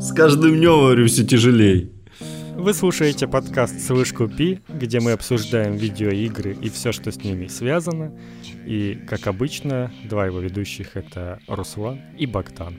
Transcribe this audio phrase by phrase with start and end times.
[0.00, 1.90] С каждым днем, говорю, все тяжелей.
[2.54, 8.12] Вы слушаете подкаст «Слышку Пи», где мы обсуждаем видеоигры и все, что с ними связано.
[8.64, 12.76] И, как обычно, два его ведущих— это Руслан и Богдан.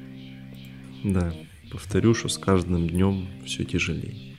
[1.03, 1.33] Да,
[1.71, 4.37] повторю, что с каждым днем все тяжелее.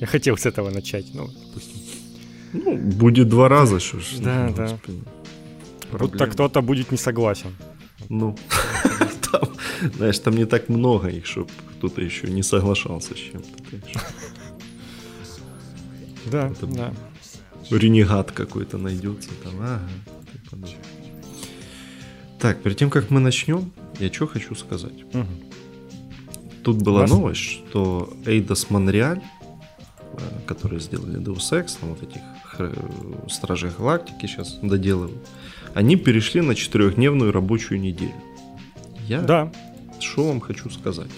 [0.00, 1.80] Я хотел с этого начать, ну, допустим.
[2.54, 4.04] Ну, будет два раза, что ж.
[4.20, 4.78] Да, да.
[5.98, 7.54] Будто кто-то будет не согласен.
[8.08, 8.36] Ну,
[9.96, 11.48] знаешь, там не так много их, чтобы
[11.78, 13.48] кто-то еще не соглашался с чем-то.
[16.30, 16.92] Да, да.
[17.70, 19.54] Ренегат какой-то найдется там.
[19.60, 19.80] Ага.
[22.38, 25.04] Так, перед тем, как мы начнем, я что хочу сказать.
[25.14, 25.26] Мгм.
[26.62, 29.22] Тут была Вас- новость, что Eidos Montreal,
[30.12, 32.20] э, которые сделали Deus Ex, там вот этих
[32.58, 32.72] э,
[33.30, 35.16] Стражей Галактики сейчас доделывают,
[35.74, 38.14] они перешли на четырехдневную рабочую неделю.
[39.08, 39.52] Я Да,
[40.00, 41.10] что вам хочу сказать?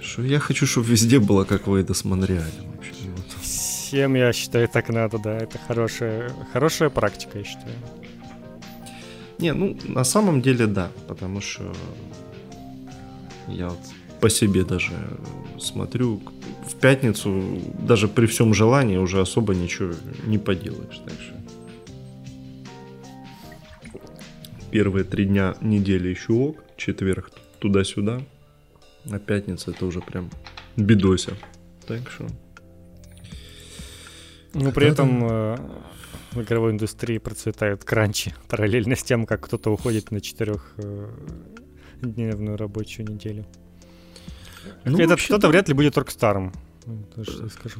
[0.00, 2.44] Что я хочу, чтобы везде было как в Montreal.
[2.74, 2.92] вообще.
[3.16, 3.42] Вот.
[3.42, 5.36] всем, я считаю, так надо, да.
[5.36, 7.76] Это хорошая, хорошая практика, я считаю.
[9.38, 11.72] Не, ну на самом деле да, потому что
[13.48, 13.78] я вот
[14.20, 14.92] по себе даже
[15.58, 16.22] смотрю,
[16.66, 19.94] в пятницу даже при всем желании уже особо ничего
[20.26, 21.00] не поделаешь.
[21.04, 21.35] Так что
[24.70, 28.22] первые три дня недели еще ок, четверг туда-сюда,
[29.10, 30.30] а пятница это уже прям
[30.76, 31.34] бедося.
[31.86, 32.26] Так что
[34.54, 35.56] Ну, при этом э,
[36.32, 43.46] в игровой индустрии процветают кранчи параллельно с тем, как кто-то уходит на четырехдневную рабочую неделю.
[44.84, 46.52] Ну, Этот вообще, кто-то вряд ли будет Rockstar ом.
[47.14, 47.78] То, что я скажу.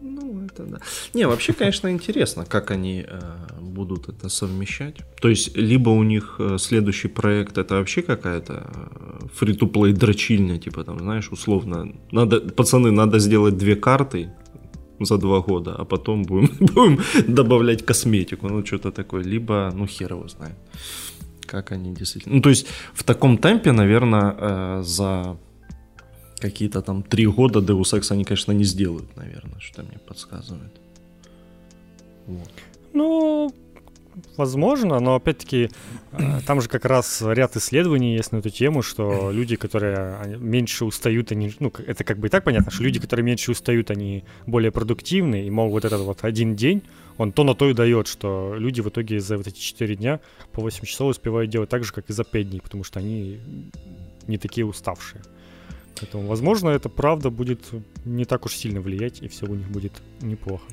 [0.00, 0.78] Ну, это да.
[1.14, 3.20] Не, вообще, конечно, интересно, как они э,
[3.60, 4.96] будут это совмещать.
[5.20, 10.84] То есть, либо у них э, следующий проект это вообще какая-то э, free-to-play дрочильня, типа
[10.84, 14.30] там, знаешь, условно, надо, пацаны, надо сделать две карты
[15.00, 19.22] за два года, а потом будем, будем добавлять косметику, ну, что-то такое.
[19.24, 20.56] Либо, ну, хер его знает,
[21.46, 22.36] как они действительно...
[22.36, 25.36] Ну, то есть, в таком темпе, наверное, э, за
[26.40, 30.72] какие-то там три года Deus Ex они, конечно, не сделают, наверное, что мне подсказывает.
[32.26, 32.50] Вот.
[32.92, 33.52] Ну,
[34.36, 35.70] возможно, но опять-таки
[36.12, 40.36] э, там же как раз ряд исследований есть на эту тему, что люди, которые они
[40.36, 43.90] меньше устают, они, ну, это как бы и так понятно, что люди, которые меньше устают,
[43.90, 46.82] они более продуктивны, и, мол, вот этот вот один день,
[47.16, 50.20] он то на то и дает, что люди в итоге за вот эти 4 дня
[50.52, 53.40] по 8 часов успевают делать так же, как и за 5 дней, потому что они
[54.26, 55.22] не такие уставшие.
[56.00, 57.60] Поэтому, возможно, это правда будет
[58.04, 60.64] не так уж сильно влиять, и все у них будет неплохо.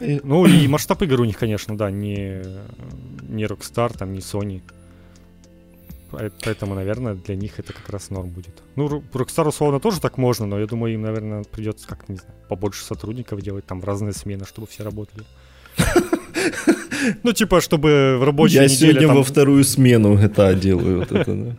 [0.00, 2.42] Ну и масштаб игр у них, конечно, да, не,
[3.28, 4.62] не Rockstar, там, не Sony.
[6.10, 8.62] По- Поэтому, наверное, для них это как раз норм будет.
[8.76, 12.34] Ну, Rockstar условно тоже так можно, но я думаю, им, наверное, придется как-то, не знаю,
[12.48, 15.24] побольше сотрудников делать, там, в разные смены, чтобы все работали.
[17.22, 20.16] Ну, типа, чтобы в рабочей Я неделе сегодня там- во вторую смену
[20.54, 21.56] делаю вот это, да.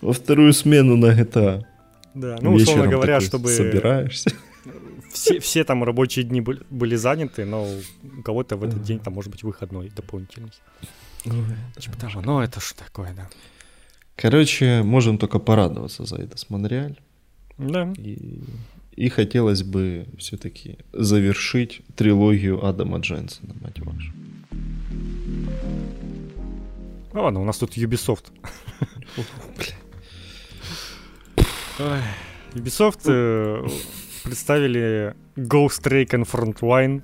[0.00, 1.64] Во вторую смену на GTA.
[2.14, 4.30] Да, ну, условно Вечером говоря, такой чтобы Собираешься.
[5.12, 9.14] все, все там рабочие дни были, были заняты, но у кого-то в этот день там
[9.14, 10.52] может быть выходной дополнительный.
[11.78, 13.28] Типа того, ну это ж такое, да.
[14.16, 16.96] Короче, можем только порадоваться за Eidos Montreal.
[17.58, 17.92] Да.
[17.96, 18.42] И,
[18.96, 24.12] и хотелось бы все-таки завершить трилогию Адама Дженсона, мать вашу.
[27.12, 28.24] Ну ладно, у нас тут Ubisoft.
[31.80, 32.00] Ой,
[32.54, 33.66] Ubisoft э,
[34.24, 37.02] представили Ghost Recon Frontline,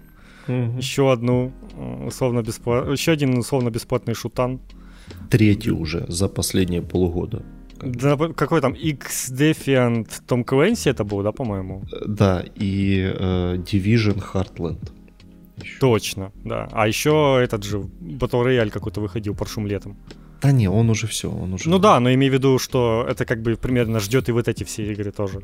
[0.48, 0.78] Мгм.
[0.78, 4.60] еще одну э, условно бесплатный, еще один условно бесплатный шутан.
[5.31, 7.42] Третий уже за последние полгода.
[7.82, 11.82] Да, какой там X Defiant Tom Clancy это был, да, по-моему?
[11.93, 14.91] Э, Да, и э, Division Heartland.
[15.62, 15.81] Ещё.
[15.81, 16.69] Точно, да.
[16.72, 19.97] А еще этот же Battle Royale какой-то выходил прошлым летом.
[20.43, 21.69] Да не, он уже все, он уже...
[21.71, 24.65] Ну да, но имею в виду, что это как бы примерно ждет и вот эти
[24.65, 25.41] все игры тоже.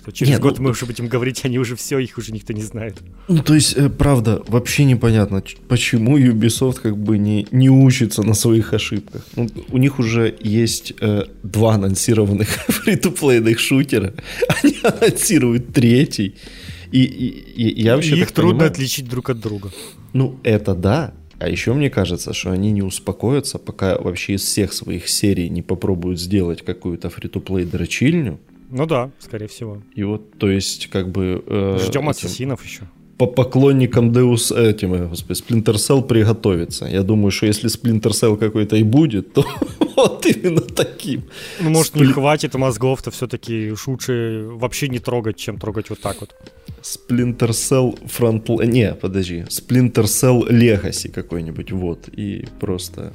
[0.00, 2.52] Что через Не, год ну- мы уже будем говорить, они уже все, их уже никто
[2.54, 2.96] не знает.
[3.28, 8.34] Ну, то есть, э, правда, вообще непонятно, почему Ubisoft как бы не, не учится на
[8.34, 9.22] своих ошибках.
[9.36, 14.14] Ну, у них уже есть э, два анонсированных фри-то-плейных шутера,
[14.62, 16.36] они анонсируют третий.
[16.90, 19.70] И, и- и я вообще И их трудно понимаю- отличить друг от друга.
[20.14, 21.12] Ну, это да.
[21.42, 25.60] А еще мне кажется, что они не успокоятся, пока вообще из всех своих серий не
[25.60, 28.38] попробуют сделать какую-то фри-то-плей дрочильню.
[28.70, 29.82] Ну да, скорее всего.
[29.96, 31.42] И вот, то есть, как бы...
[31.44, 32.82] э, Ждем этим- ассасинов еще.
[33.18, 36.86] По поклонникам Deus этим, э, господи, Splinter Cell приготовиться.
[36.86, 39.44] Я думаю, что если Splinter Cell какой-то и будет, то
[39.96, 41.24] Вот именно таким.
[41.60, 46.34] Ну, может, не хватит мозгов-то все-таки лучше вообще не трогать, чем трогать вот так вот.
[46.82, 48.66] Splinter Cell Front...
[48.66, 49.44] Не, подожди.
[49.48, 52.08] Splinter Cell Legacy какой-нибудь, вот.
[52.08, 53.12] И просто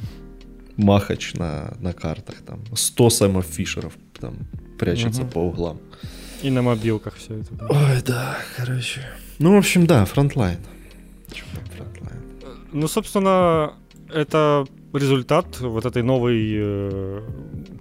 [0.78, 2.64] махач на, на картах там.
[2.74, 4.48] 100 Сэмов Фишеров там
[4.80, 5.32] прячется угу.
[5.32, 5.80] по углам.
[6.44, 7.54] И на мобилках все это.
[7.56, 7.68] Да.
[7.70, 9.02] Ой, да, короче.
[9.40, 10.58] Ну, в общем, да, Frontline.
[12.74, 13.74] Ну, собственно,
[14.10, 17.22] это результат вот этой новой э,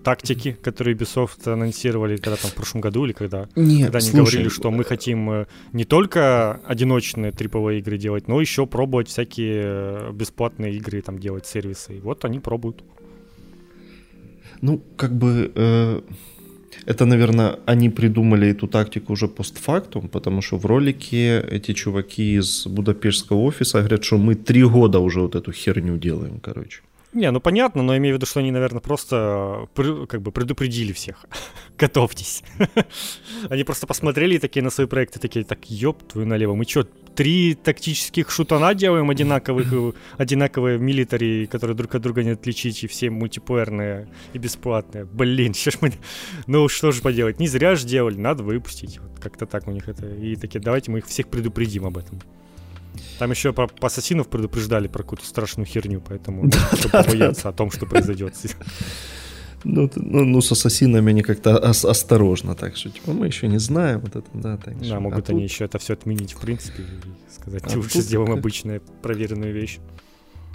[0.05, 4.33] тактики, которую Ubisoft анонсировали когда там в прошлом году или когда, Нет, когда они слушай,
[4.33, 9.63] говорили, что мы хотим э, не только одиночные триповые игры делать, но еще пробовать всякие
[9.65, 11.97] э, бесплатные игры, там делать сервисы.
[11.97, 12.83] И вот они пробуют.
[14.61, 16.01] Ну, как бы э,
[16.85, 22.67] это, наверное, они придумали эту тактику уже постфактум, потому что в ролике эти чуваки из
[22.67, 26.81] Будапештского офиса говорят, что мы три года уже вот эту херню делаем, короче.
[27.17, 31.25] Не, ну понятно, но имею в виду, что они, наверное, просто как бы предупредили всех.
[31.79, 32.43] Готовьтесь.
[33.49, 37.55] они просто посмотрели такие на свои проекты, такие, так, ёб твою налево, мы что, три
[37.55, 44.09] тактических шутана делаем одинаковых, одинаковые милитари, которые друг от друга не отличить, и все мультиплеерные
[44.35, 45.07] и бесплатные.
[45.07, 45.95] Блин, ж мы...
[46.47, 48.99] Ну, что же поделать, не зря же делали, надо выпустить.
[48.99, 50.07] Вот как-то так у них это.
[50.07, 52.21] И такие, давайте мы их всех предупредим об этом.
[53.19, 57.87] Там еще по ассасинов предупреждали про какую-то страшную херню, поэтому да, бояться о том, что
[57.87, 58.35] произойдет.
[59.65, 63.59] Ну, ну, ну, с ассасинами они как-то ос- осторожно, так что типа, мы еще не
[63.59, 64.57] знаем вот это, да.
[64.59, 65.51] Так да, могут а они тут...
[65.51, 69.79] еще это все отменить, в принципе, и сказать, а лучше сделаем обычную проверенную вещь.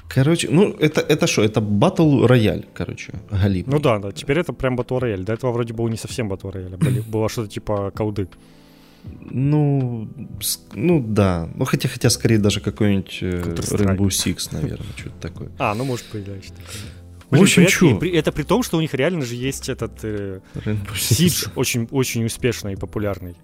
[0.07, 1.41] Короче, ну это это что?
[1.41, 3.67] Это батл рояль, короче, галип.
[3.67, 5.23] Ну да, да, теперь это прям батл рояль.
[5.23, 8.27] До этого вроде был не совсем батл рояль, а было что-то типа колды.
[9.03, 10.09] Ну,
[10.73, 11.49] ну да.
[11.55, 15.51] Ну, хотя, хотя скорее даже какой-нибудь э, Rainbow Six, наверное, что-то такое.
[15.57, 16.81] А, ну, может, появляется такое.
[17.31, 18.05] Блин, в общем, что?
[18.05, 22.73] Это при том, что у них реально же есть этот э, Siege очень, очень успешный
[22.73, 23.35] и популярный.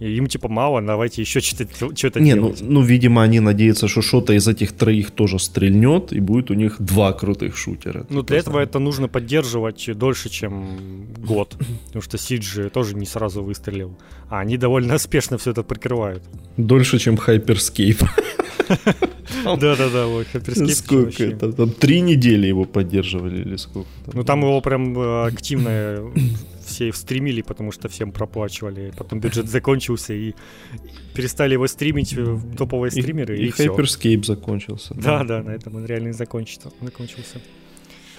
[0.00, 2.60] И им типа мало, давайте еще что-то, что-то Не, ну, делать.
[2.62, 6.54] Ну, ну, видимо, они надеются, что что-то из этих троих тоже стрельнет, и будет у
[6.54, 8.06] них два крутых шутера.
[8.08, 11.56] Ну, для этого это нужно поддерживать дольше, чем год.
[11.86, 13.98] Потому что Сиджи тоже не сразу выстрелил.
[14.30, 16.22] А они довольно успешно все это прикрывают.
[16.56, 18.02] Дольше, чем Hyperscape.
[19.44, 20.74] Да-да-да, вот Hyperscape.
[20.74, 21.52] Сколько это?
[21.52, 23.88] Там три недели его поддерживали или сколько?
[24.14, 26.10] Ну, там его прям э, активно
[26.70, 28.92] все стримили, потому что всем проплачивали.
[28.96, 30.34] Потом бюджет закончился, и
[31.14, 32.16] перестали его стримить
[32.56, 34.94] топовые стримеры, и, и, и Hyperscape закончился.
[34.94, 36.70] Да, да, на этом он реально и закончился.
[36.80, 37.40] закончился.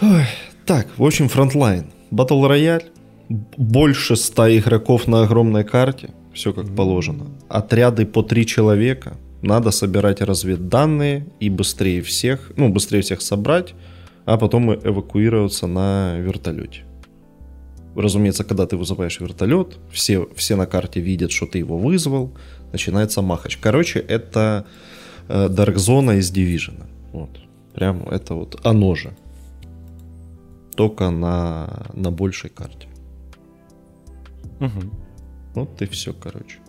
[0.02, 0.26] Ой,
[0.66, 1.86] так, в общем, Frontline.
[2.12, 2.86] Battle Royale.
[3.58, 6.10] Больше ста игроков на огромной карте.
[6.34, 7.28] Все как положено.
[7.50, 9.18] Отряды по три человека.
[9.42, 13.74] Надо собирать разведданные и быстрее всех, ну, быстрее всех собрать,
[14.26, 16.84] а потом эвакуироваться на вертолете.
[17.96, 22.32] Разумеется, когда ты вызываешь вертолет, все, все на карте видят, что ты его вызвал,
[22.72, 23.58] начинается махач.
[23.58, 24.66] Короче, это
[25.28, 26.86] э, Dark Zone из Division.
[27.12, 27.30] Вот.
[27.74, 29.12] Прям это вот оно же.
[30.76, 32.88] Только на, на большей карте.
[34.62, 34.82] Угу.
[35.56, 36.61] Вот и все, короче.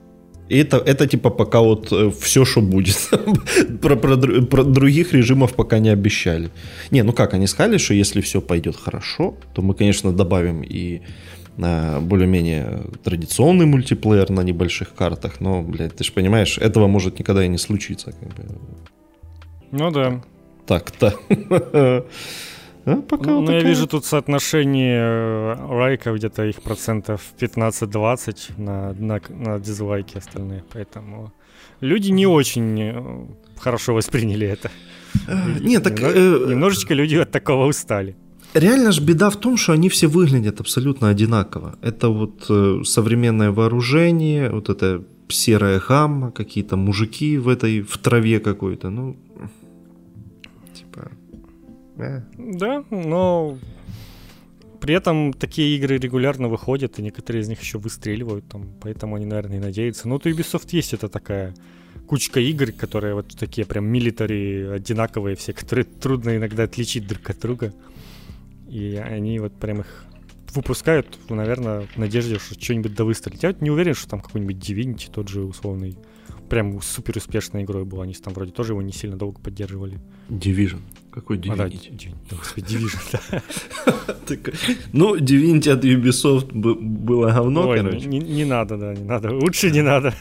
[0.48, 3.10] И это, это типа пока вот э, все, что будет.
[3.80, 6.50] про, про, про других режимов пока не обещали.
[6.90, 11.00] Не, ну как, они сказали, что если все пойдет хорошо, то мы, конечно, добавим и
[11.56, 17.44] э, более-менее традиционный мультиплеер на небольших картах, но, блядь, ты же понимаешь, этого может никогда
[17.44, 18.12] и не случиться.
[18.12, 18.44] Как бы.
[19.70, 20.22] Ну да.
[20.66, 21.14] Так-то.
[22.84, 28.52] А пока ну, вот ну, я вижу тут соотношение э, лайков где-то их процентов 15-20
[28.56, 31.32] на, на, на дизлайки остальные, поэтому
[31.80, 33.26] люди не очень э,
[33.58, 34.70] хорошо восприняли это.
[35.28, 36.00] А, нет, так...
[36.00, 38.16] Немного, немножечко люди от такого устали.
[38.54, 41.76] Реально же беда в том, что они все выглядят абсолютно одинаково.
[41.82, 48.40] Это вот э, современное вооружение, вот это серая гамма, какие-то мужики в этой, в траве
[48.40, 49.16] какой-то, ну,
[51.96, 53.58] Да, но
[54.80, 59.26] при этом такие игры регулярно выходят, и некоторые из них еще выстреливают, там, поэтому они,
[59.26, 60.08] наверное, и надеются.
[60.08, 61.54] Но вот у Ubisoft есть это такая
[62.08, 67.38] кучка игр, которые вот такие прям милитари одинаковые все, которые трудно иногда отличить друг от
[67.38, 67.72] друга.
[68.68, 70.06] И они вот прям их
[70.54, 73.42] выпускают, ну, наверное, в надежде, что что-нибудь да выстрелить.
[73.42, 75.96] Я вот не уверен, что там какой-нибудь Divinity, тот же условный,
[76.48, 78.00] прям супер успешной игрой был.
[78.02, 80.00] Они там вроде тоже его не сильно долго поддерживали.
[80.28, 80.80] Division.
[81.12, 82.14] Какой Divinity?
[82.30, 83.42] А, да, Division, да.
[84.92, 88.06] Ну, Divinity от Ubisoft было говно, Ой, короче.
[88.06, 89.30] Не, не надо, да, не надо.
[89.34, 90.14] Лучше не надо.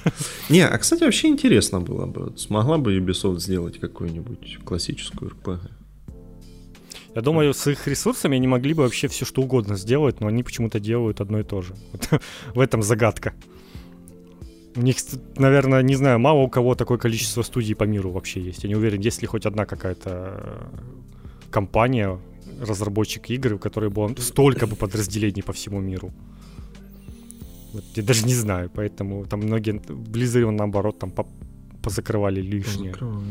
[0.49, 2.33] Не, а, кстати, вообще интересно было бы.
[2.37, 5.59] Смогла бы Ubisoft сделать какую-нибудь классическую RPG?
[7.15, 10.43] Я думаю, с их ресурсами они могли бы вообще все что угодно сделать, но они
[10.43, 11.73] почему-то делают одно и то же.
[12.11, 12.21] Вот
[12.55, 13.33] в этом загадка.
[14.75, 14.97] У них,
[15.37, 18.63] наверное, не знаю, мало у кого такое количество студий по миру вообще есть.
[18.63, 22.19] Я не уверен, есть ли хоть одна какая-то э, компания,
[22.61, 26.11] разработчик игр, у которой было столько бы подразделений по всему миру.
[27.73, 31.25] Вот, я даже не знаю, поэтому там многие Blizzard, наоборот, там по
[31.81, 32.93] позакрывали лишнее.
[32.99, 33.21] да.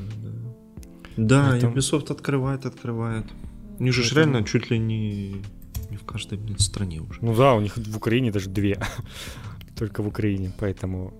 [1.16, 1.76] Да, Поэтому...
[1.76, 3.26] Ubisoft открывает, открывает.
[3.78, 5.42] У них же реально чуть ли не,
[5.90, 7.18] не в каждой блин, стране уже.
[7.22, 8.80] Ну да, у них в Украине даже две.
[9.78, 11.12] Только в Украине, поэтому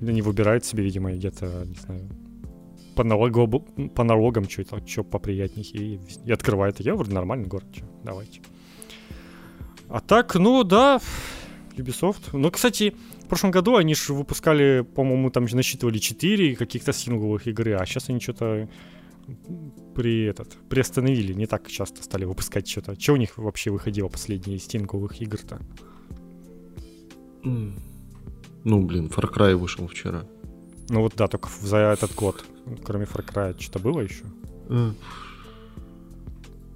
[0.00, 2.08] они выбирают себе, видимо, где-то, не знаю,
[2.96, 3.60] по, налогу,
[3.94, 6.80] по налогам что-то, что поприятнее, и, и открывает.
[6.80, 8.40] Я вроде нормальный город, что, давайте.
[9.88, 11.00] А так, ну да,
[11.76, 12.30] Ubisoft.
[12.32, 17.74] Ну, кстати, в прошлом году они же выпускали, по-моему, там насчитывали 4 каких-то сингловых игры,
[17.74, 18.68] а сейчас они что-то
[19.94, 22.98] при этот приостановили, не так часто стали выпускать что-то.
[22.98, 25.60] Что у них вообще выходило последние из сингловых игр-то?
[28.64, 30.24] Ну, блин, Far Cry вышел вчера.
[30.88, 32.44] Ну вот да, только за этот год.
[32.84, 34.24] Кроме Far Cry, что-то было еще?
[34.68, 34.92] Э,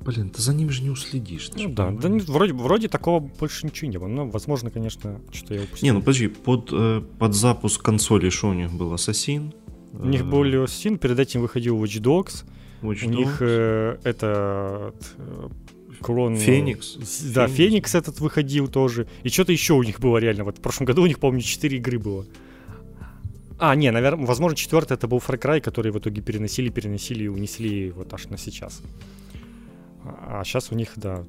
[0.00, 1.50] блин, ты за ним же не уследишь.
[1.56, 4.08] Ну да, да вроде, вроде такого больше ничего не было.
[4.08, 5.86] Но, возможно, конечно, что я упустил.
[5.86, 8.92] Не, ну подожди, под, э, под запуск консоли что у них был?
[8.92, 9.52] Ассасин?
[9.92, 12.44] У них был Ассасин, перед этим выходил Watch Dogs.
[12.82, 13.16] Watch у Dogs.
[13.16, 15.48] них э, это э,
[16.04, 16.36] Клон...
[16.36, 16.98] Феникс.
[17.34, 19.06] Да, Феникс этот выходил тоже.
[19.22, 20.44] И что-то еще у них было реально.
[20.44, 22.26] Вот в прошлом году у них, помню, 4 игры было.
[23.58, 27.28] А, не, наверное, возможно, четвертый это был Far Cry, который в итоге переносили, переносили и
[27.28, 28.82] унесли вот аж на сейчас.
[30.04, 31.24] А сейчас у них, да,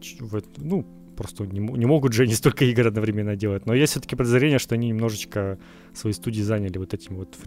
[0.57, 3.65] ну, просто не, не могут же они столько игр одновременно делать.
[3.65, 5.57] Но есть все-таки подозрение, что они немножечко
[5.93, 7.37] свои студии заняли вот этими вот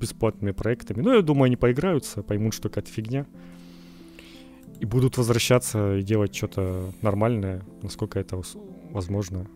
[0.00, 1.02] бесплатными проектами.
[1.02, 3.26] Ну, я думаю, они поиграются, поймут, что какая-то фигня
[4.80, 8.42] и будут возвращаться и делать что-то нормальное, насколько это
[8.90, 9.46] возможно,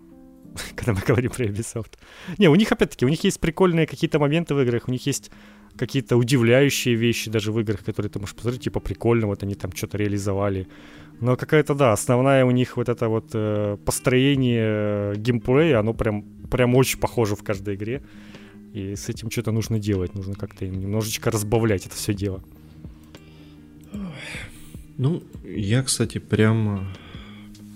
[0.76, 1.92] когда мы говорим про Ubisoft.
[2.38, 5.30] Не, у них, опять-таки, у них есть прикольные какие-то моменты в играх, у них есть
[5.76, 9.72] какие-то удивляющие вещи даже в играх, которые ты можешь посмотреть, типа прикольно, вот они там
[9.72, 10.68] что-то реализовали.
[11.20, 16.22] Но какая-то, да, основная у них вот это вот э, построение э, геймплея, оно прям,
[16.50, 18.02] прям очень похоже в каждой игре.
[18.74, 22.42] И с этим что-то нужно делать, нужно как-то немножечко разбавлять это все дело.
[24.98, 26.88] Ну, я, кстати, прям,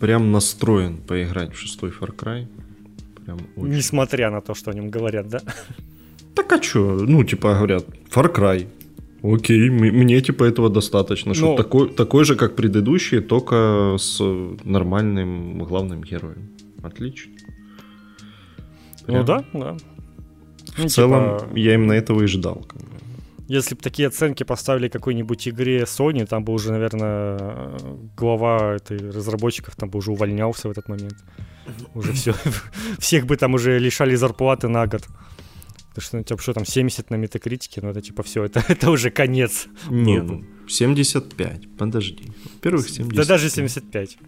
[0.00, 2.46] прям настроен поиграть в шестой Far Cry.
[3.24, 3.74] Прям очень.
[3.74, 5.40] Несмотря на то, что о нем говорят, да?
[6.34, 6.98] Так а чё?
[7.00, 8.66] Ну, типа, говорят, Far Cry.
[9.22, 11.34] Окей, мне типа этого достаточно.
[11.34, 11.56] Что Но...
[11.56, 14.22] такой, такой же, как предыдущие, только с
[14.64, 16.50] нормальным главным героем.
[16.82, 17.32] Отлично.
[19.06, 19.18] Прям.
[19.18, 19.76] Ну да, да.
[20.76, 21.58] В ну, целом, типа...
[21.58, 22.64] я именно этого и ждал.
[22.68, 22.88] Как бы.
[23.48, 27.78] Если бы такие оценки поставили какой-нибудь игре Sony, там бы уже, наверное,
[28.14, 31.16] глава этой разработчиков там бы уже увольнялся в этот момент.
[31.94, 32.34] Уже все.
[32.98, 35.08] Всех бы там уже лишали зарплаты на год.
[35.88, 38.90] Потому что, ну, типа, что там, 70 на метакритике, ну это типа все, это, это
[38.90, 39.66] уже конец.
[39.88, 42.30] Не, ну, 75, подожди.
[42.54, 43.16] Во-первых, 75.
[43.16, 44.18] Да даже 75.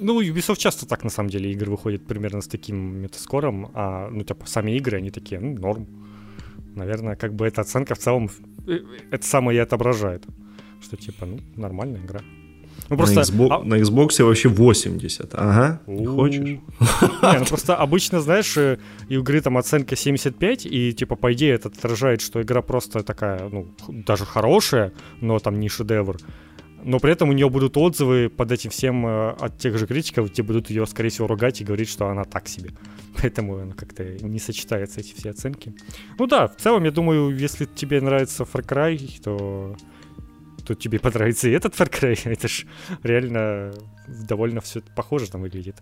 [0.00, 4.24] Ну, Ubisoft часто так, на самом деле, игры выходят примерно с таким метаскором, а, ну,
[4.24, 6.07] типа, сами игры, они такие, ну, норм
[6.78, 8.30] наверное, как бы эта оценка в целом
[8.66, 8.78] э,
[9.10, 10.24] это самое и отображает.
[10.80, 12.20] Что типа, ну, нормальная игра.
[12.88, 13.16] Ну, просто...
[13.16, 13.64] на, Xbox, а...
[13.64, 15.34] на Xbox вообще 80.
[15.34, 16.40] Ага, не хочешь?
[16.40, 16.60] Не,
[17.38, 21.54] ну просто обычно, знаешь, э, и у игры там оценка 75, и типа по идее
[21.54, 26.16] это отражает, что игра просто такая, ну, даже хорошая, но там не шедевр
[26.82, 30.30] но при этом у нее будут отзывы под этим всем э, от тех же критиков,
[30.30, 32.70] где будут ее, скорее всего, ругать и говорить, что она так себе.
[33.20, 35.74] Поэтому она как-то не сочетается, эти все оценки.
[36.18, 39.76] Ну да, в целом, я думаю, если тебе нравится Far Cry, то,
[40.64, 42.18] то тебе понравится и этот Far Cry.
[42.32, 42.66] Это ж
[43.02, 43.72] реально
[44.06, 45.76] довольно все похоже там выглядит.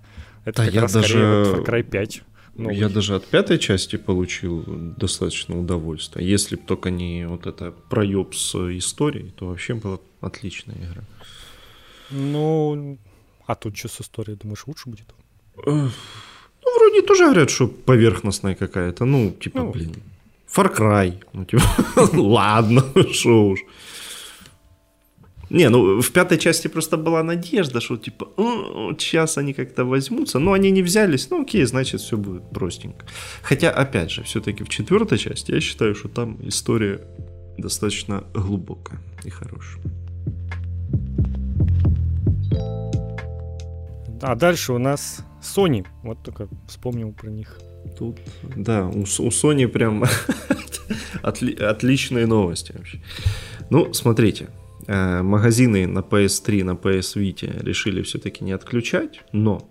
[0.45, 1.09] Это да как я раз даже...
[1.09, 2.23] скорее вот Far Cry 5.
[2.57, 2.77] Новый.
[2.77, 4.65] Я даже от пятой части получил
[4.97, 6.25] достаточно удовольствия.
[6.25, 11.05] Если бы только не вот это проеб с историей, то вообще была отличная игра.
[12.11, 12.99] Ну,
[13.47, 15.15] а тут что с историей, думаешь, лучше будет?
[15.65, 15.91] Ну,
[16.79, 19.05] вроде тоже говорят, что поверхностная какая-то.
[19.05, 19.95] Ну, типа, ну, блин,
[20.55, 21.23] Far Cry.
[21.33, 21.63] Ну, типа,
[22.17, 23.61] ладно, что уж.
[25.51, 28.27] Не, ну в пятой части просто была надежда, что типа,
[28.99, 33.07] сейчас они как-то возьмутся, но они не взялись, ну окей, значит все будет простенько.
[33.43, 37.01] Хотя, опять же, все-таки в четвертой части я считаю, что там история
[37.59, 39.85] достаточно глубокая и хорошая.
[44.23, 45.87] А дальше у нас Sony.
[46.03, 47.59] Вот только вспомнил про них.
[47.99, 48.19] Тут,
[48.57, 50.05] да, у, у Sony прям
[51.23, 53.01] отли, отличные новости вообще.
[53.71, 54.49] Ну, смотрите,
[54.87, 59.69] Э, магазины на PS3, на PS Vita решили все-таки не отключать, но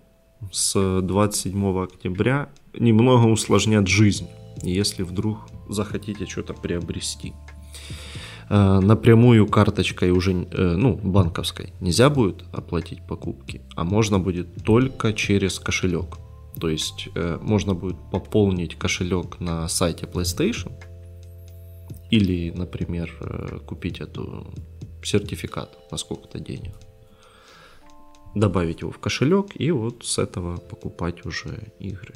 [0.52, 4.28] с 27 октября немного усложнят жизнь,
[4.62, 5.38] если вдруг
[5.68, 7.32] захотите что-то приобрести.
[8.48, 15.12] Э, напрямую карточкой уже, э, ну, банковской нельзя будет оплатить покупки, а можно будет только
[15.12, 16.18] через кошелек.
[16.60, 17.08] То есть
[17.42, 20.72] можно будет пополнить кошелек на сайте PlayStation
[22.10, 23.12] или, например,
[23.66, 24.46] купить эту
[25.02, 26.72] сертификат на сколько-то денег.
[28.34, 32.14] Добавить его в кошелек и вот с этого покупать уже игры.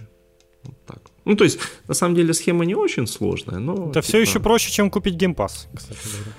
[0.64, 0.98] Вот так.
[1.24, 3.86] Ну, то есть, на самом деле, схема не очень сложная, но...
[3.86, 4.02] Да типа...
[4.02, 6.32] все еще проще, чем купить Game Pass, кстати говоря.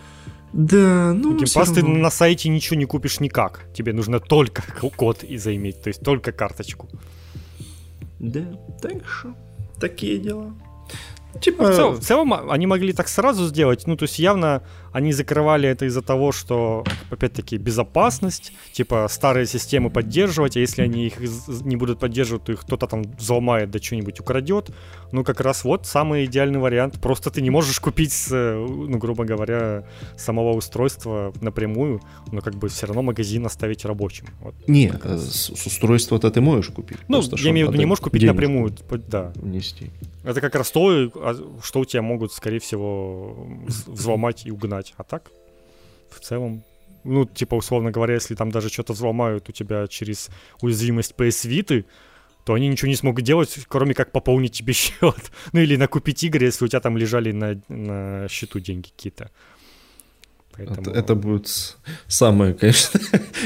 [0.53, 1.37] Да, ну...
[1.37, 3.65] Game Pass ты на сайте ничего не купишь никак.
[3.73, 4.63] Тебе нужно только
[4.95, 6.89] код и заиметь, то есть только карточку.
[8.19, 8.45] Да,
[8.81, 9.35] так что
[9.79, 10.53] такие дела.
[11.39, 11.71] Типа...
[11.71, 15.69] В, цел, в целом они могли так сразу сделать, ну то есть явно они закрывали
[15.69, 21.15] это из-за того, что, опять-таки, безопасность, типа старые системы поддерживать, а если они их
[21.63, 24.69] не будут поддерживать, то их кто-то там взломает, да что-нибудь украдет.
[25.11, 26.99] Ну как раз вот самый идеальный вариант.
[27.01, 29.83] Просто ты не можешь купить, ну грубо говоря,
[30.17, 34.27] самого устройства напрямую, но как бы все равно магазин оставить рабочим.
[34.41, 36.97] Вот, не, э, с, с устройства-то ты можешь купить.
[37.07, 38.73] Ну, я имею в виду, не можешь купить напрямую,
[39.07, 39.31] да.
[39.35, 39.91] Внести.
[40.23, 43.47] Это как раз то, а, что у тебя могут, скорее всего,
[43.87, 44.80] взломать и угнать.
[44.97, 45.31] А так,
[46.09, 46.63] в целом,
[47.03, 50.29] ну, типа, условно говоря, если там даже что-то взломают у тебя через
[50.61, 51.85] уязвимость PS Vita,
[52.45, 55.31] то они ничего не смогут делать, кроме как пополнить тебе счет.
[55.53, 59.31] ну, или накупить игры, если у тебя там лежали на, на счету деньги какие-то.
[60.53, 60.81] Поэтому...
[60.81, 62.99] Это, это будет самое, конечно,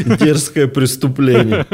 [0.18, 1.66] дерзкое преступление.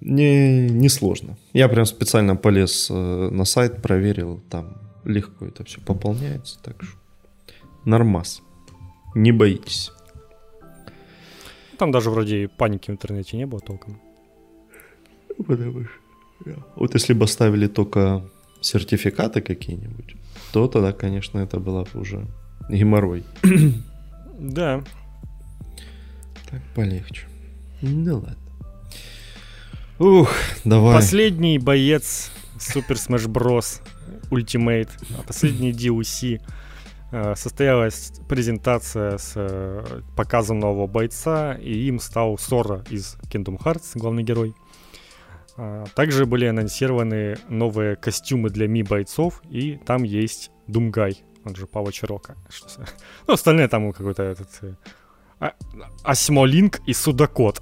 [0.00, 1.36] Не, не сложно.
[1.52, 6.96] Я прям специально полез э, на сайт, проверил, там легко это все пополняется, так что
[7.84, 8.42] нормас.
[9.14, 9.92] Не боитесь.
[11.78, 14.00] Там даже вроде паники в интернете не было толком.
[15.46, 15.90] Потому что...
[16.76, 18.24] Вот если бы оставили только
[18.60, 20.16] сертификаты какие-нибудь,
[20.52, 22.26] то тогда, конечно, это было бы уже
[22.68, 23.24] геморрой.
[24.38, 24.82] Да.
[26.50, 27.28] Так полегче.
[27.80, 28.36] Ну ладно.
[30.00, 30.32] Ух,
[30.64, 30.96] давай.
[30.96, 33.80] Последний боец Super Smash Bros.
[34.30, 36.40] Ultimate, а последний DLC
[37.34, 44.22] состоялась презентация с э, показом нового бойца, и им стал Сора из Kingdom Hearts, главный
[44.22, 44.54] герой.
[45.56, 51.66] А, также были анонсированы новые костюмы для Ми бойцов, и там есть Думгай, он же
[51.66, 52.36] Пава Чирока.
[53.26, 54.48] Ну, остальные там какой-то этот...
[54.62, 54.74] Э,
[55.38, 55.52] а,
[56.04, 57.60] Осьмолинк и Судакот.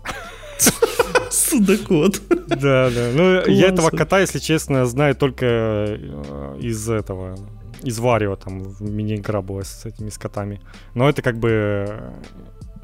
[1.30, 2.20] Судокот.
[2.28, 3.10] Да, да.
[3.14, 7.36] Ну, я этого кота, если честно, знаю только э, из этого,
[7.82, 10.60] из Варио, там, в мини-игра была с этими с котами.
[10.94, 12.12] Но это как бы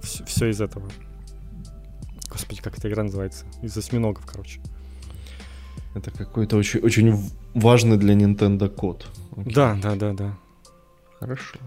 [0.00, 0.88] все, э, все из этого.
[2.30, 3.46] Господи, как эта игра называется?
[3.62, 4.60] Из осьминогов, короче.
[5.94, 9.06] Это какой-то очень, очень важный для Nintendo код.
[9.36, 9.54] Окей.
[9.54, 10.38] Да, да, да, да.
[11.18, 11.58] Хорошо.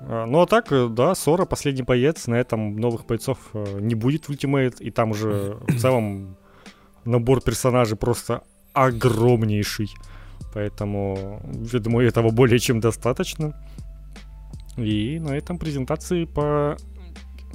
[0.00, 3.94] А, ну а так, э, да, Сора последний боец, на этом новых бойцов э, не
[3.94, 6.36] будет в Ultimate, и там уже в целом
[7.04, 9.90] набор персонажей просто огромнейший.
[10.54, 11.40] Поэтому,
[11.72, 13.54] я думаю, этого более чем достаточно.
[14.76, 16.76] И на этом презентации по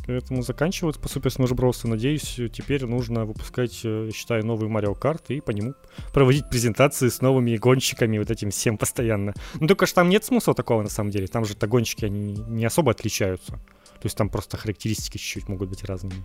[0.07, 1.87] этому заканчивают по Super Smash Bros.
[1.87, 5.73] Надеюсь, теперь нужно выпускать, э, считаю, новый Mario Kart и по нему
[6.13, 9.33] проводить презентации с новыми гонщиками, вот этим всем постоянно.
[9.59, 11.27] Ну, только что там нет смысла такого, на самом деле.
[11.27, 13.53] Там же то гонщики, они не особо отличаются.
[13.53, 16.23] То есть там просто характеристики чуть-чуть могут быть разными.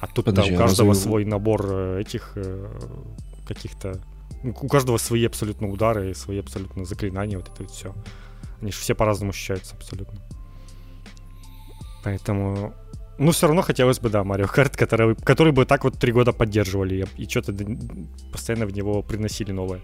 [0.00, 1.04] А тут Подожди, у каждого разве...
[1.04, 2.68] свой набор э, этих э,
[3.46, 4.00] каких-то...
[4.42, 7.94] Ну, у каждого свои абсолютно удары, свои абсолютно заклинания, вот это вот все.
[8.60, 10.20] Они же все по-разному ощущаются абсолютно.
[12.04, 12.74] Поэтому
[13.18, 16.32] ну, все равно хотелось бы, да, Марио Карт, который, который бы так вот три года
[16.32, 17.54] поддерживали и что-то
[18.32, 19.80] постоянно в него приносили новое.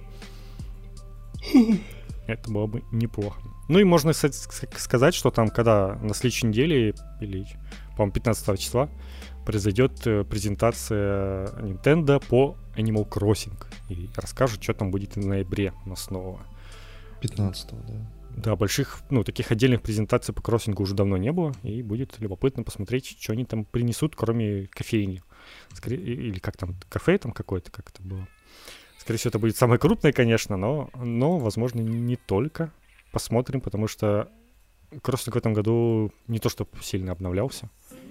[2.27, 3.41] Это было бы неплохо.
[3.69, 7.47] Ну и можно сказать, что там, когда на следующей неделе, или,
[7.97, 8.89] по-моему, 15 числа,
[9.45, 13.55] произойдет э, презентация Nintendo по Animal Crossing.
[13.89, 16.41] И расскажут, что там будет в ноябре у нас нового.
[17.21, 18.11] 15 да.
[18.37, 22.63] Да, больших, ну, таких отдельных презентаций по кроссингу уже давно не было, и будет любопытно
[22.63, 25.23] посмотреть, что они там принесут, кроме кофейни.
[25.73, 28.29] Скорее, или как там, кафе там какое-то, как это было.
[28.99, 32.73] Скорее всего, это будет самое крупное, конечно, но, но возможно, не только.
[33.11, 34.29] Посмотрим, потому что
[35.03, 37.71] кроссинг в этом году не то, что сильно обновлялся.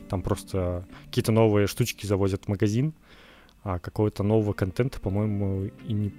[0.10, 2.94] Там просто какие-то новые штучки завозят в магазин,
[3.63, 6.13] а какого-то нового контента, по-моему, и не,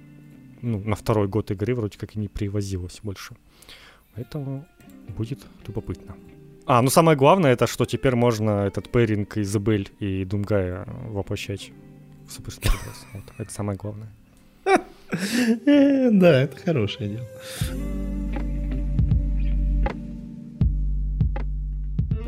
[0.61, 3.35] ну, на второй год игры вроде как и не привозилось больше.
[4.15, 4.65] Поэтому
[5.17, 6.15] будет любопытно.
[6.65, 11.71] А, ну самое главное, это что теперь можно этот пэринг Изабель и Думгая воплощать
[12.27, 12.59] в Bros.
[13.13, 14.09] Вот, это самое главное.
[16.11, 18.48] Да, это хорошее дело.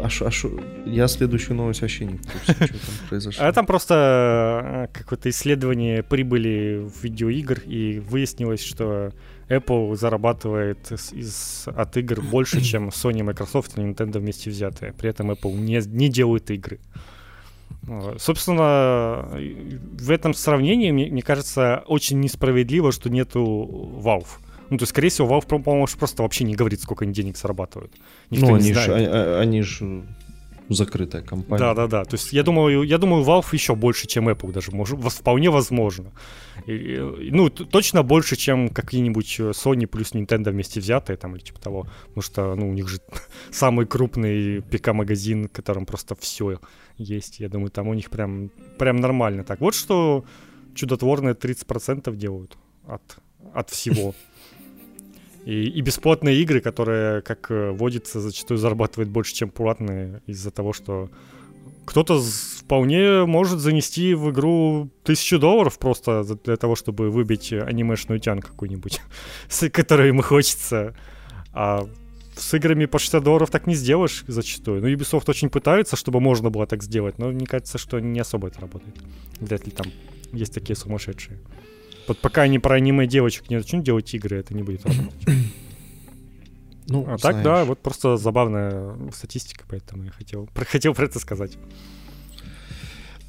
[0.03, 0.49] А шо, а шо,
[0.85, 3.45] я следующую новость вообще не курсе, что там произошло.
[3.45, 9.11] А там просто э, какое-то исследование прибыли в видеоигр, и выяснилось, что
[9.49, 14.93] Apple зарабатывает из, из, от игр больше, чем Sony, Microsoft и Nintendo вместе взятые.
[14.93, 16.79] При этом Apple не, не делает игры.
[18.17, 23.41] Собственно, в этом сравнении, мне, мне кажется, очень несправедливо, что нету
[24.03, 24.27] Valve.
[24.71, 27.91] Ну, то есть, скорее всего, Valve, по-моему, просто вообще не говорит, сколько они денег зарабатывают.
[28.29, 29.81] Никто ну, они же а, они ж
[30.69, 31.59] закрытая компания.
[31.59, 32.05] Да, да, да.
[32.05, 36.11] То есть я думаю, я думаю, Valve еще больше, чем Apple даже может, вполне возможно.
[36.67, 36.97] И,
[37.31, 41.87] ну, точно больше, чем какие-нибудь э, Sony плюс Nintendo вместе взятые, там, или типа того.
[42.07, 42.99] Потому что, ну, у них же
[43.51, 46.59] самый крупный ПК-магазин, в котором просто все
[46.97, 47.39] есть.
[47.39, 49.59] Я думаю, там у них прям, прям нормально так.
[49.59, 50.23] Вот что
[50.75, 52.57] чудотворные 30% делают
[52.87, 53.17] от,
[53.53, 54.13] от всего.
[55.45, 60.71] И, и бесплатные игры, которые, как э, водится, зачастую зарабатывают больше, чем платные, из-за того,
[60.71, 61.09] что
[61.85, 68.39] кто-то вполне может занести в игру тысячу долларов просто для того, чтобы выбить анимешную тян
[68.39, 69.01] какую-нибудь,
[69.49, 70.95] с которой ему хочется.
[71.53, 71.87] А
[72.35, 74.81] с играми по 60 долларов так не сделаешь зачастую.
[74.81, 78.47] Ну, Ubisoft очень пытается, чтобы можно было так сделать, но мне кажется, что не особо
[78.47, 78.95] это работает.
[79.39, 79.87] Вряд ли там
[80.31, 81.39] есть такие сумасшедшие.
[82.07, 85.27] Вот пока они про аниме девочек не начнут делать игры, это не будет работать.
[86.87, 91.57] Ну, а так, да, вот просто забавная статистика, поэтому я хотел, хотел про это сказать.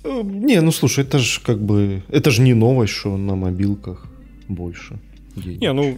[0.03, 2.03] Э, не, ну слушай, это же как бы...
[2.09, 4.07] Это же не новость, что на мобилках
[4.49, 4.99] больше
[5.37, 5.61] денег.
[5.61, 5.97] Не, ну,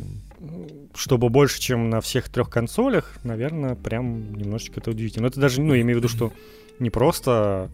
[0.94, 5.22] чтобы больше, чем на всех трех консолях, наверное, прям немножечко это удивительно.
[5.22, 6.32] Но это даже, ну, я имею в виду, что
[6.78, 7.70] не просто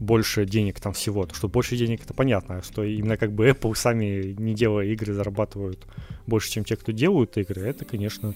[0.00, 1.26] больше денег там всего.
[1.26, 5.12] То, что больше денег, это понятно, что именно как бы Apple сами, не делая игры,
[5.12, 5.86] зарабатывают
[6.26, 8.34] больше, чем те, кто делают игры, это, конечно,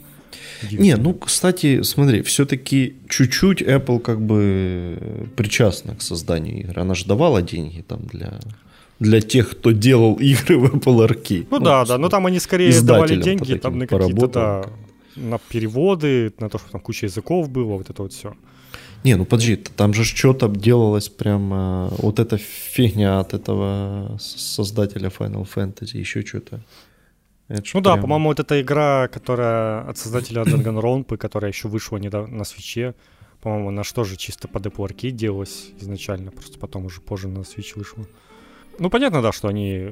[0.70, 6.81] Не, ну, кстати, смотри, все-таки чуть-чуть Apple как бы причастна к созданию игр.
[6.81, 8.40] Она же давала деньги там для
[8.98, 11.46] для тех, кто делал игры в Apple Arcade.
[11.51, 14.64] Ну, ну да, да, но там они скорее давали деньги там на какие-то, да,
[15.16, 18.35] на переводы, на то, что там куча языков было, вот это вот все.
[19.04, 25.48] Не, ну подожди, там же что-то делалось прямо, вот эта фигня от этого создателя Final
[25.52, 26.60] Fantasy, еще что-то.
[27.48, 32.36] Это ну да, по-моему, вот эта игра, которая от создателя Danganronpa, которая еще вышла недавно
[32.36, 32.94] на свече,
[33.40, 37.72] по-моему, она же чисто под Apple Arcade делалась изначально, просто потом уже позже на Switch
[37.74, 38.06] вышла.
[38.78, 39.90] Ну, понятно, да, что они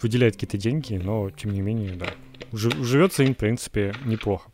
[0.00, 2.06] выделяют какие-то деньги, но, тем не менее, да.
[2.52, 4.50] Живется им, в принципе, неплохо.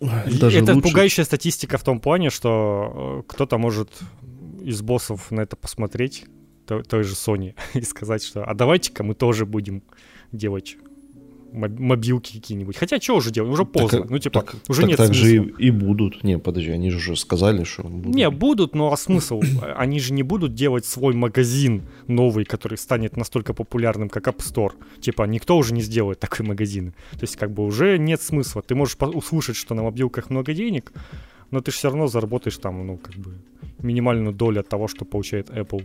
[0.00, 0.88] Даже это лучше...
[0.88, 3.90] пугающая статистика в том плане, что э, кто-то может
[4.62, 6.24] из боссов на это посмотреть,
[6.66, 9.82] той, той же Sony, и сказать, что а давайте-ка мы тоже будем
[10.32, 10.76] делать
[11.52, 12.76] мобилки какие-нибудь.
[12.76, 13.52] Хотя что уже делать?
[13.52, 14.00] Уже поздно.
[14.00, 15.24] Так, ну, типа, так, уже так, нет так смысла.
[15.24, 16.24] же и, и будут.
[16.24, 18.14] Не, подожди, они же уже сказали, что будут.
[18.14, 19.40] Не, будут, но а смысл?
[19.76, 24.72] Они же не будут делать свой магазин новый, который станет настолько популярным, как App Store.
[25.00, 26.92] Типа, никто уже не сделает такой магазин.
[27.12, 28.62] То есть, как бы, уже нет смысла.
[28.62, 30.92] Ты можешь услышать, что на мобилках много денег,
[31.50, 33.34] но ты же все равно заработаешь там, ну, как бы,
[33.78, 35.84] минимальную долю от того, что получает Apple.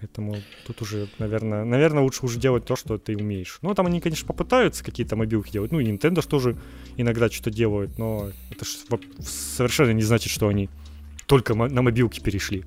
[0.00, 3.58] Поэтому тут уже, наверное, наверное, лучше уже делать то, что ты умеешь.
[3.62, 5.72] Ну, там они, конечно, попытаются какие-то мобилки делать.
[5.72, 6.56] Ну, и Nintendo тоже
[6.96, 8.72] иногда что-то делают, но это же
[9.20, 10.68] совершенно не значит, что они
[11.26, 12.64] только на мобилки перешли.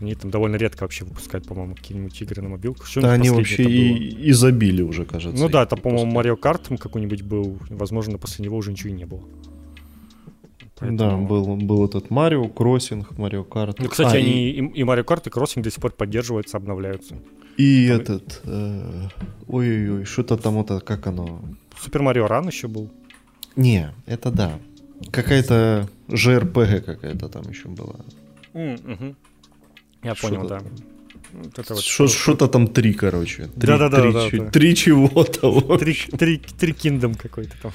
[0.00, 2.84] Они там довольно редко вообще выпускают, по-моему, какие-нибудь игры на мобилку.
[2.84, 5.40] Что да, они вообще и, и забили уже, кажется.
[5.40, 7.58] Ну да, это, по-моему, Mario Kart какой-нибудь был.
[7.68, 9.24] Возможно, после него уже ничего и не было.
[10.80, 10.98] Поэтому...
[10.98, 13.78] Да, был, был этот Mario, Crossing, Mario Kart.
[13.78, 14.84] Ну, кстати, а, они и...
[14.84, 17.16] Mario Kart, и Crossing до сих пор поддерживаются, обновляются.
[17.56, 17.96] И там...
[18.00, 18.40] этот...
[18.44, 19.08] Э...
[19.48, 21.40] Ой-ой-ой, что-то там, это, как оно...
[21.80, 22.90] Super Mario Run еще был.
[23.56, 24.58] Не, это да.
[25.10, 27.96] Какая-то JRPG какая-то там еще была.
[28.52, 29.14] Mm-hmm.
[30.04, 30.62] Я понял, да.
[32.08, 33.48] Что-то там три, короче.
[33.56, 34.50] Да-да-да.
[34.50, 35.78] Три чего-то.
[36.58, 37.72] Три киндом какой-то там.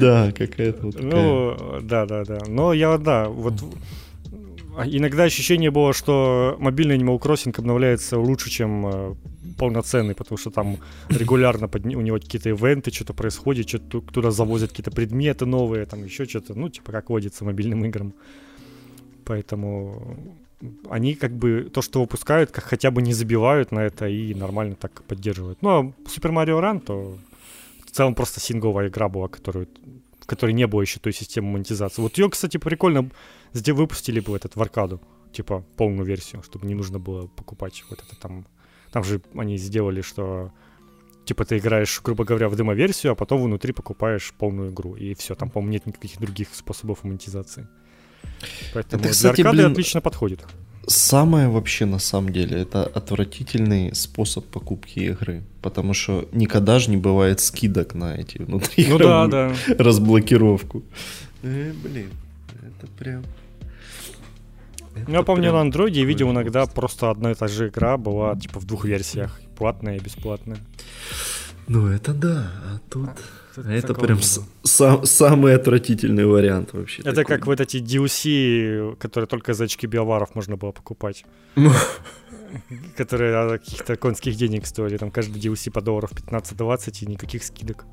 [0.00, 2.38] Да, какая-то вот Ну, да-да-да.
[2.48, 3.54] Но я, да, вот
[4.84, 9.14] иногда ощущение было, что мобильный Animal Crossing обновляется лучше, чем э,
[9.58, 14.70] полноценный, потому что там регулярно под, у него какие-то ивенты, что-то происходит, что-то туда завозят
[14.70, 18.12] какие-то предметы новые, там еще что-то, ну, типа как водится мобильным играм.
[19.24, 20.18] Поэтому
[20.88, 24.74] они как бы то, что выпускают, как хотя бы не забивают на это и нормально
[24.74, 25.60] так поддерживают.
[25.62, 27.18] Ну, а Super Mario Run, то
[27.84, 29.68] в целом просто сингловая игра была, которую
[30.20, 32.02] в которой не было еще той системы монетизации.
[32.02, 33.10] Вот ее, кстати, прикольно
[33.54, 35.00] где выпустили бы этот в аркаду,
[35.32, 38.46] типа полную версию, чтобы не нужно было покупать вот это там.
[38.92, 40.52] Там же они сделали, что
[41.24, 44.94] типа ты играешь, грубо говоря, в демо-версию, а потом внутри покупаешь полную игру.
[44.94, 47.68] И все, там, по-моему, нет никаких других способов монетизации.
[48.74, 50.44] Поэтому это, кстати, для аркады блин, отлично подходит.
[50.86, 56.96] Самое вообще на самом деле это отвратительный способ покупки игры, потому что никогда же не
[56.96, 59.52] бывает скидок на эти внутри ну, да, да.
[59.78, 60.84] разблокировку.
[61.42, 62.10] Э, блин,
[62.62, 63.24] это прям.
[64.94, 68.60] Это я помню, на андроиде видел иногда просто одна и та же игра была типа
[68.60, 70.58] в двух версиях, платная и бесплатная.
[71.68, 73.10] Ну это да, а тут...
[73.56, 77.00] А это прям сам, самый отвратительный вариант вообще.
[77.02, 77.36] Это такой.
[77.36, 81.24] как вот эти DLC, которые только за очки биоваров можно было покупать.
[82.96, 84.96] которые каких-то конских денег стоили.
[84.96, 87.84] Там каждый DLC по долларов 15-20 и никаких скидок.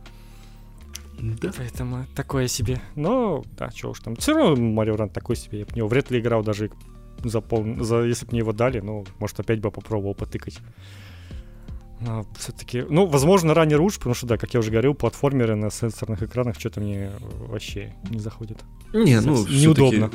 [1.19, 1.51] Да.
[1.57, 2.81] Поэтому такое себе.
[2.95, 4.15] Но, да, чего уж там.
[4.15, 5.59] Все равно Марио Ран такой себе.
[5.59, 6.71] Я бы в него вряд ли играл даже
[7.23, 7.83] за пол...
[7.83, 8.03] за...
[8.03, 8.79] если бы мне его дали.
[8.79, 10.59] Ну, может, опять бы попробовал потыкать.
[12.05, 15.69] Но все-таки, ну, возможно, ранее лучше, потому что, да, как я уже говорил, платформеры на
[15.71, 17.11] сенсорных экранах что-то мне
[17.47, 18.57] вообще не заходит.
[18.93, 20.11] Не, ну, неудобно.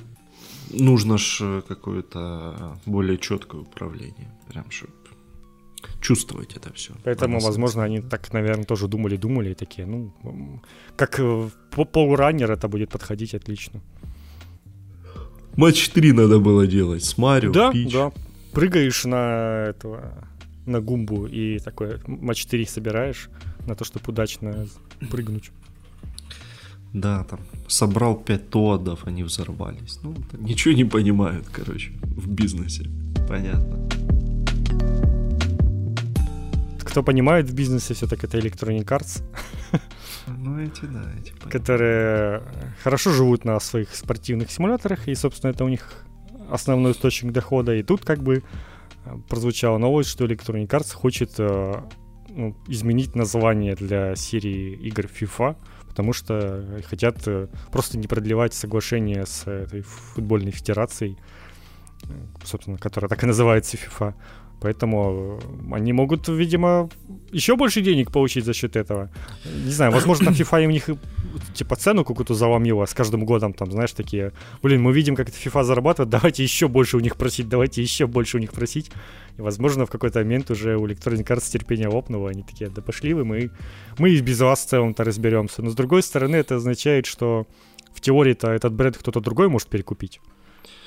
[0.70, 4.30] Нужно ж какое-то более четкое управление.
[4.48, 4.92] Прям, чтобы
[6.00, 6.92] чувствовать это все.
[7.04, 10.12] Поэтому, возможно, они так, наверное, тоже думали-думали и такие, ну,
[10.96, 13.80] как э, по полураннер это будет подходить отлично.
[15.56, 17.92] Матч 3 надо было делать с Марио, Да, Пич.
[17.92, 18.12] да.
[18.52, 20.28] Прыгаешь на этого,
[20.68, 23.28] на гумбу и такой матч 4 собираешь
[23.66, 24.66] на то, чтобы удачно
[25.10, 25.50] прыгнуть.
[26.92, 30.00] Да, там собрал 5 тодов, они взорвались.
[30.02, 32.86] Ну, ничего не понимают, короче, в бизнесе.
[33.28, 33.88] Понятно
[36.98, 39.22] кто понимает в бизнесе, все-таки это Electronic Arts.
[40.26, 41.32] Ну, эти, да, эти.
[41.48, 42.42] Которые
[42.82, 46.04] хорошо живут на своих спортивных симуляторах, и, собственно, это у них
[46.50, 47.74] основной источник дохода.
[47.74, 48.42] И тут как бы
[49.28, 51.82] прозвучала новость, что Electronic Arts хочет э,
[52.28, 55.56] ну, изменить название для серии игр FIFA,
[55.88, 61.18] потому что хотят э, просто не продлевать соглашение с этой футбольной федерацией,
[62.44, 64.14] собственно, которая так и называется FIFA.
[64.60, 65.38] Поэтому
[65.70, 66.88] э, они могут, видимо,
[67.32, 69.10] еще больше денег получить за счет этого.
[69.64, 70.90] Не знаю, возможно, FIFA им них
[71.54, 75.38] типа цену какую-то заломила с каждым годом, там, знаешь, такие, блин, мы видим, как это
[75.38, 78.90] FIFA зарабатывает, давайте еще больше у них просить, давайте еще больше у них просить.
[79.36, 83.14] И, возможно, в какой-то момент уже у Electronic Arts терпение лопнуло, они такие, да пошли
[83.14, 83.50] вы, мы,
[83.98, 85.62] мы и без вас в целом-то разберемся.
[85.62, 87.46] Но, с другой стороны, это означает, что
[87.92, 90.20] в теории-то этот бренд кто-то другой может перекупить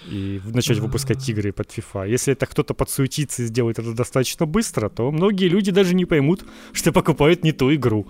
[0.10, 2.10] и начать выпускать игры под FIFA.
[2.10, 6.44] Если это кто-то подсуетится и сделает это достаточно быстро, то многие люди даже не поймут,
[6.74, 8.08] что покупают не ту игру.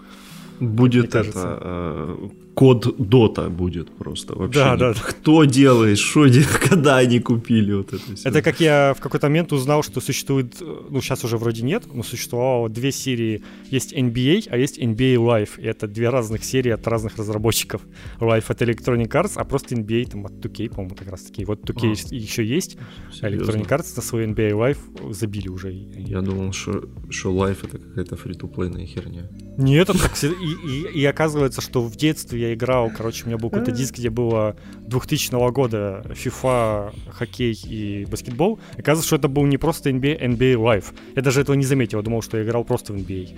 [0.61, 4.59] Будет это э, код Дота будет просто вообще.
[4.59, 4.93] Да, да.
[4.93, 8.29] Кто делает, что делает, когда они купили вот это все.
[8.29, 12.03] Это как я в какой-то момент узнал, что существует, ну сейчас уже вроде нет, но
[12.03, 13.41] существовало две серии.
[13.69, 15.59] Есть NBA, а есть NBA Live.
[15.59, 17.81] И это две разных серии от разных разработчиков.
[18.19, 21.45] Live от Electronic Arts, а просто NBA там от 2K, по-моему, как раз таки.
[21.45, 22.77] Вот 2K а, еще есть,
[23.21, 25.71] а Electronic Arts на свой NBA Live забили уже.
[25.71, 29.29] Я думал, что, что Live это какая-то фри-то-плейная херня.
[29.57, 30.15] Нет, это так,
[30.51, 33.95] и, и, и оказывается, что в детстве я играл, короче, у меня был какой-то диск,
[33.95, 34.55] где было
[34.87, 38.59] 2000 года FIFA, хоккей и баскетбол.
[38.73, 40.85] Оказывается, что это был не просто NBA, NBA Live.
[41.15, 43.29] Я даже этого не заметил, я думал, что я играл просто в NBA.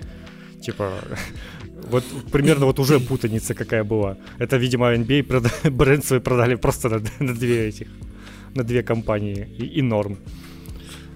[0.60, 0.92] Типа,
[1.90, 4.16] вот примерно вот уже путаница какая была.
[4.38, 7.88] Это, видимо, NBA прода- бренд свой продали просто на, на две этих,
[8.54, 10.16] на две компании и, и норм.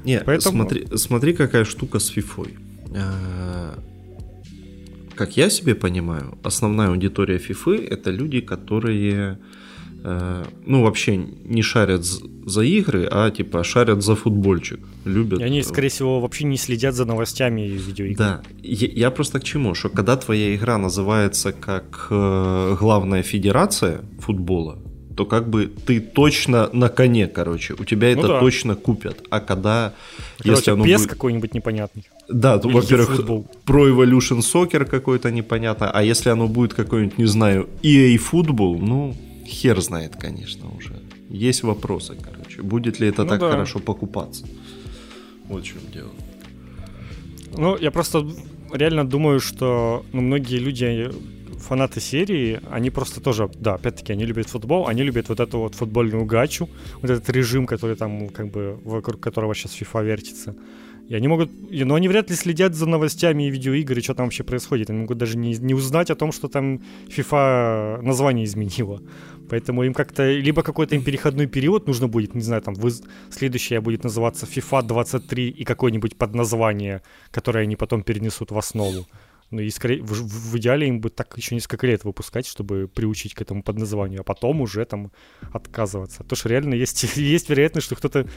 [0.04, 0.56] Не, Поэтому...
[0.56, 2.48] смотри, смотри, какая штука с FIFA
[5.18, 9.38] как я себе понимаю, основная аудитория FIFA это люди, которые
[10.04, 12.04] э, ну, вообще не шарят
[12.46, 14.78] за игры, а типа шарят за футбольчик.
[15.04, 15.40] Любят.
[15.40, 18.18] И они, скорее всего, вообще не следят за новостями видеоигр.
[18.18, 18.42] Да.
[18.62, 19.74] Я, я просто к чему?
[19.74, 24.78] Что когда твоя игра называется как э, главная федерация футбола,
[25.18, 27.74] то как бы ты точно на коне, короче.
[27.74, 28.40] У тебя ну это да.
[28.40, 29.26] точно купят.
[29.30, 29.92] А когда...
[30.38, 31.10] Короче, если оно без будет...
[31.10, 32.04] какой-нибудь непонятный.
[32.28, 33.26] Да, то, во-первых,
[33.64, 35.90] про Evolution Soccer какой-то непонятно.
[35.90, 40.92] А если оно будет какой-нибудь, не знаю, EA футбол, ну, хер знает, конечно, уже.
[41.30, 42.62] Есть вопросы, короче.
[42.62, 43.50] Будет ли это ну, так да.
[43.50, 44.46] хорошо покупаться?
[45.48, 46.12] Вот в чем дело.
[47.56, 48.24] Ну, я просто
[48.72, 51.10] реально думаю, что ну, многие люди
[51.58, 55.74] фанаты серии, они просто тоже, да, опять-таки, они любят футбол, они любят вот эту вот
[55.74, 56.68] футбольную гачу,
[57.02, 60.54] вот этот режим, который там, как бы, вокруг которого сейчас FIFA вертится.
[61.08, 64.44] И они могут, но они вряд ли следят за новостями и видеоигр, что там вообще
[64.44, 64.90] происходит.
[64.90, 69.00] Они могут даже не, не узнать о том, что там FIFA название изменила.
[69.48, 72.90] Поэтому им как-то, либо какой-то им переходной период нужно будет, не знаю, там, вы,
[73.30, 79.06] следующая будет называться FIFA 23 и какое-нибудь подназвание, которое они потом перенесут в основу.
[79.50, 83.34] Ну и скорее, в, в идеале им бы так еще несколько лет выпускать, чтобы приучить
[83.34, 85.10] к этому подназванию, а потом уже там
[85.52, 86.22] отказываться.
[86.24, 88.28] То что реально есть, есть вероятность, что кто-то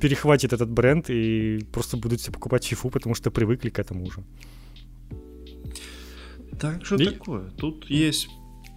[0.00, 4.24] перехватит этот бренд и просто будут все покупать фифу, потому что привыкли к этому уже.
[6.60, 7.06] Так что и...
[7.06, 7.50] такое?
[7.50, 8.28] Тут есть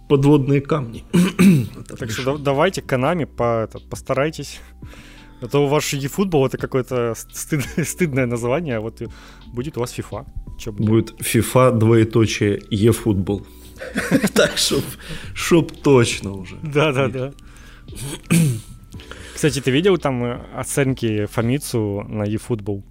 [0.08, 1.04] подводные камни.
[1.98, 4.60] так что давайте Канами по, это, постарайтесь.
[5.40, 9.02] А то ваш eFootball это какое-то стыд, стыдное название, а вот
[9.46, 10.26] будет у вас FIFA.
[10.66, 13.44] Будет FIFA двоеточие eFootball.
[14.34, 14.84] Так, чтоб,
[15.34, 16.56] чтоб точно уже.
[16.62, 17.32] Да-да-да.
[19.34, 22.82] Кстати, ты видел там э, оценки Фомицу на eFootball?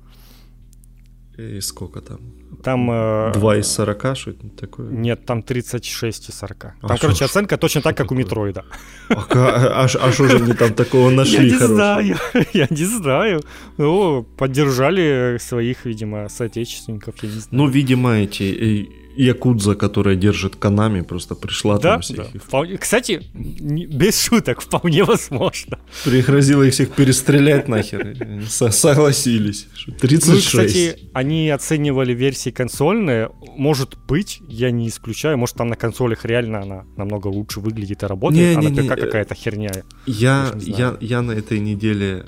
[1.37, 2.19] И сколько там?
[2.63, 2.91] Там...
[2.91, 4.91] Э, 2 из 40, что это такое?
[4.91, 6.59] Нет, там 36 из 40.
[6.59, 8.17] Там, а короче, шо, оценка точно так, как такое?
[8.17, 8.65] у Метроида.
[9.09, 12.17] А что а, же они там такого нашли Я не знаю,
[12.53, 13.41] я не знаю.
[13.77, 17.49] Ну, поддержали своих, видимо, соотечественников, я не знаю.
[17.51, 22.31] Ну, видимо, эти э, Якудза, которая держит Канами, просто пришла да, там всех.
[22.33, 22.39] Да.
[22.39, 25.79] Вполне, кстати, без шуток, вполне возможно.
[26.03, 28.17] Пригрозила их всех перестрелять нахер.
[28.47, 29.67] Согласились.
[29.99, 30.27] 36.
[30.27, 33.29] Ну, кстати, они оценивали версии консольные.
[33.55, 38.05] Может быть, я не исключаю, может там на консолях реально она намного лучше выглядит и
[38.05, 39.71] работает, не, а не, на ПК какая-то херня.
[40.05, 42.25] Я, я, я на этой неделе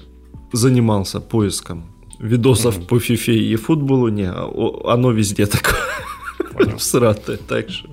[0.53, 2.87] занимался поиском видосов mm-hmm.
[2.87, 4.09] по FIFA и футболу.
[4.09, 5.75] Не, оно везде такое
[6.57, 6.77] понял.
[6.77, 7.89] Всратая, так же.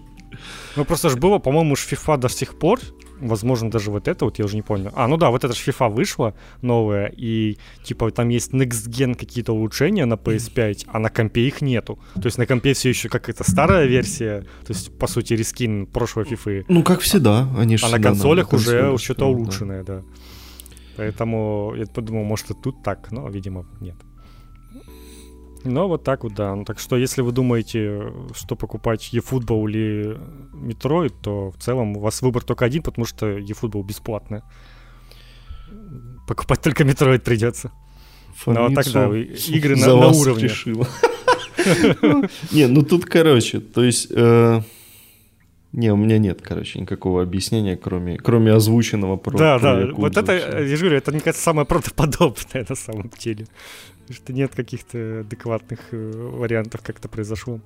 [0.77, 2.81] Ну просто ж было, по-моему, ж FIFA до сих пор,
[3.21, 4.91] возможно, даже вот это вот, я уже не помню.
[4.95, 9.15] А, ну да, вот это ж FIFA вышла новая, и типа там есть Next Gen
[9.15, 11.99] какие-то улучшения на PS5, а на компе их нету.
[12.15, 16.25] То есть на компе все еще какая-то старая версия, то есть, по сути, рескин прошлой
[16.25, 16.65] FIFA.
[16.69, 19.97] Ну, как всегда, они А на консолях на уже что-то улучшенное, да.
[19.97, 20.03] да.
[20.97, 23.97] Поэтому я подумал, может и тут так, но, видимо, нет.
[25.65, 26.55] Ну, вот так вот, да.
[26.55, 30.19] Ну, так что, если вы думаете, что покупать eFootball или
[30.53, 34.43] Metroid, то в целом у вас выбор только один, потому что eFootball бесплатный.
[36.27, 37.71] Покупать только Metroid придется.
[38.47, 40.51] Ну, а так, да, игры на, на уровне.
[42.53, 44.09] Не, ну тут, короче, то есть...
[44.11, 44.63] Э,
[45.73, 50.01] не, у меня нет, короче, никакого объяснения, кроме, кроме озвученного про Да, про да, Якудзу,
[50.03, 53.47] вот это, я же говорю, это, мне кажется, самое правдоподобное на самом деле
[54.13, 57.61] что нет каких-то адекватных э, вариантов, как это произошло.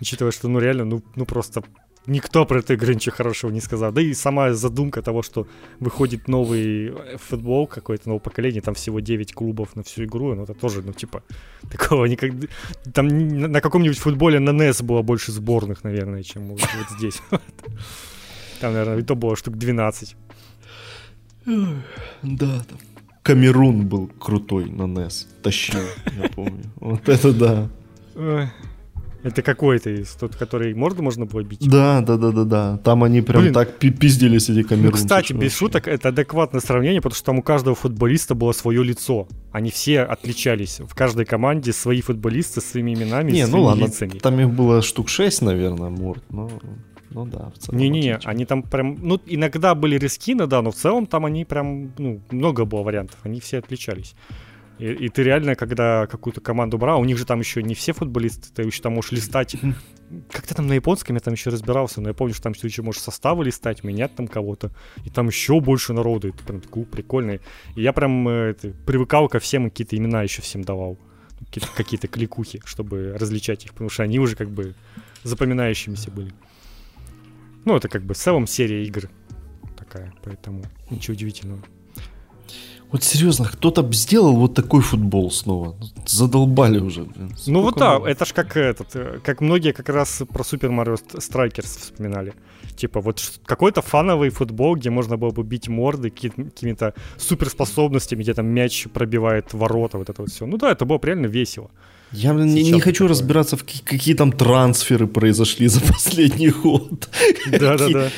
[0.00, 1.62] Учитывая, что, ну, реально, ну, ну просто
[2.06, 3.92] никто про эту игру ничего хорошего не сказал.
[3.92, 5.46] Да и сама задумка того, что
[5.80, 10.44] выходит новый э, футбол какой-то, новое поколение, там всего 9 клубов на всю игру, ну
[10.44, 11.22] это тоже, ну типа,
[11.70, 12.46] такого никогда...
[12.92, 17.20] Там на каком-нибудь футболе на NES было больше сборных, наверное, чем вот, вот здесь.
[18.60, 20.16] Там, наверное, и то было штук 12.
[21.44, 22.78] Да, там
[23.26, 25.26] Камерун был крутой на NES.
[25.42, 25.80] Тащил,
[26.22, 26.62] я помню.
[26.76, 27.68] Вот это да.
[29.24, 31.68] Это какой-то из тот, который морду можно было бить?
[31.68, 32.76] Да, да, да, да, да.
[32.84, 33.52] Там они прям Блин.
[33.52, 35.00] так пиздились эти камерунцы.
[35.00, 38.84] Ну, кстати, без шуток, это адекватное сравнение, потому что там у каждого футболиста было свое
[38.84, 39.26] лицо.
[39.50, 40.78] Они все отличались.
[40.78, 44.20] В каждой команде свои футболисты с своими именами, Не, ну ладно, лицами.
[44.20, 46.48] там их было штук 6, наверное, морд, но...
[47.10, 47.78] Ну да, в целом.
[47.78, 51.92] Не-не-не, они там прям, ну, иногда были рискины, да, но в целом там они прям,
[51.98, 54.14] ну, много было вариантов, они все отличались.
[54.78, 57.92] И, и ты реально, когда какую-то команду брал, у них же там еще не все
[57.92, 59.56] футболисты, ты еще там можешь листать.
[60.30, 63.00] Как-то там на японском я там еще разбирался, но я помню, что там еще можешь
[63.00, 64.70] составы листать, менять там кого-то.
[65.04, 67.40] И там еще больше народу, это прям такой прикольный.
[67.74, 70.98] И я прям э, это, привыкал ко всем, какие-то имена еще всем давал.
[71.38, 74.74] Какие-то, какие-то кликухи, чтобы различать их, потому что они уже как бы
[75.22, 76.32] запоминающимися были.
[77.66, 79.10] Ну, это как бы в целом серия игр
[79.76, 81.60] такая, поэтому ничего удивительного.
[82.92, 85.74] Вот серьезно, кто-то бы сделал вот такой футбол снова.
[86.06, 87.34] Задолбали уже, блин.
[87.46, 90.96] ну вот да, это ж как этот, э, как многие как раз про Super Mario
[91.14, 92.34] Strikers вспоминали.
[92.76, 98.46] Типа вот какой-то фановый футбол, где можно было бы бить морды какими-то суперспособностями, где там
[98.46, 100.46] мяч пробивает ворота, вот это вот все.
[100.46, 101.70] Ну да, это было реально весело.
[102.12, 103.08] Я блин, не, не хочу такое.
[103.08, 107.08] разбираться, в какие, какие там трансферы произошли за последний год.
[107.50, 108.10] Да-да-да.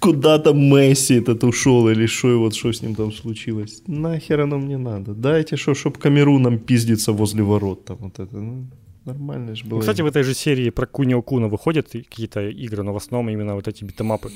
[0.00, 3.82] Куда там Месси этот ушел или что, вот что с ним там случилось.
[3.86, 5.14] Нахер оно мне надо?
[5.14, 8.36] Дайте, что, чтоб Камеруном пиздиться возле ворот там вот это.
[8.36, 8.66] Ну,
[9.04, 9.76] нормально же было.
[9.76, 13.32] Ну, кстати, в этой же серии про Кунио Куна выходят какие-то игры, но в основном
[13.32, 14.30] именно вот эти битэмапы.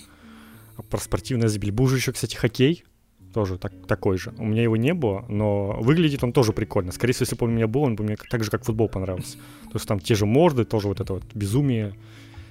[0.77, 1.71] А про спортивное забили.
[1.71, 2.85] Был же еще, кстати, хоккей
[3.33, 4.33] тоже так, такой же.
[4.39, 6.93] У меня его не было, но выглядит он тоже прикольно.
[6.93, 8.89] Скорее всего, если бы он у меня был, он бы мне так же, как футбол
[8.89, 9.37] понравился.
[9.65, 11.95] То есть там те же морды, тоже вот это вот безумие,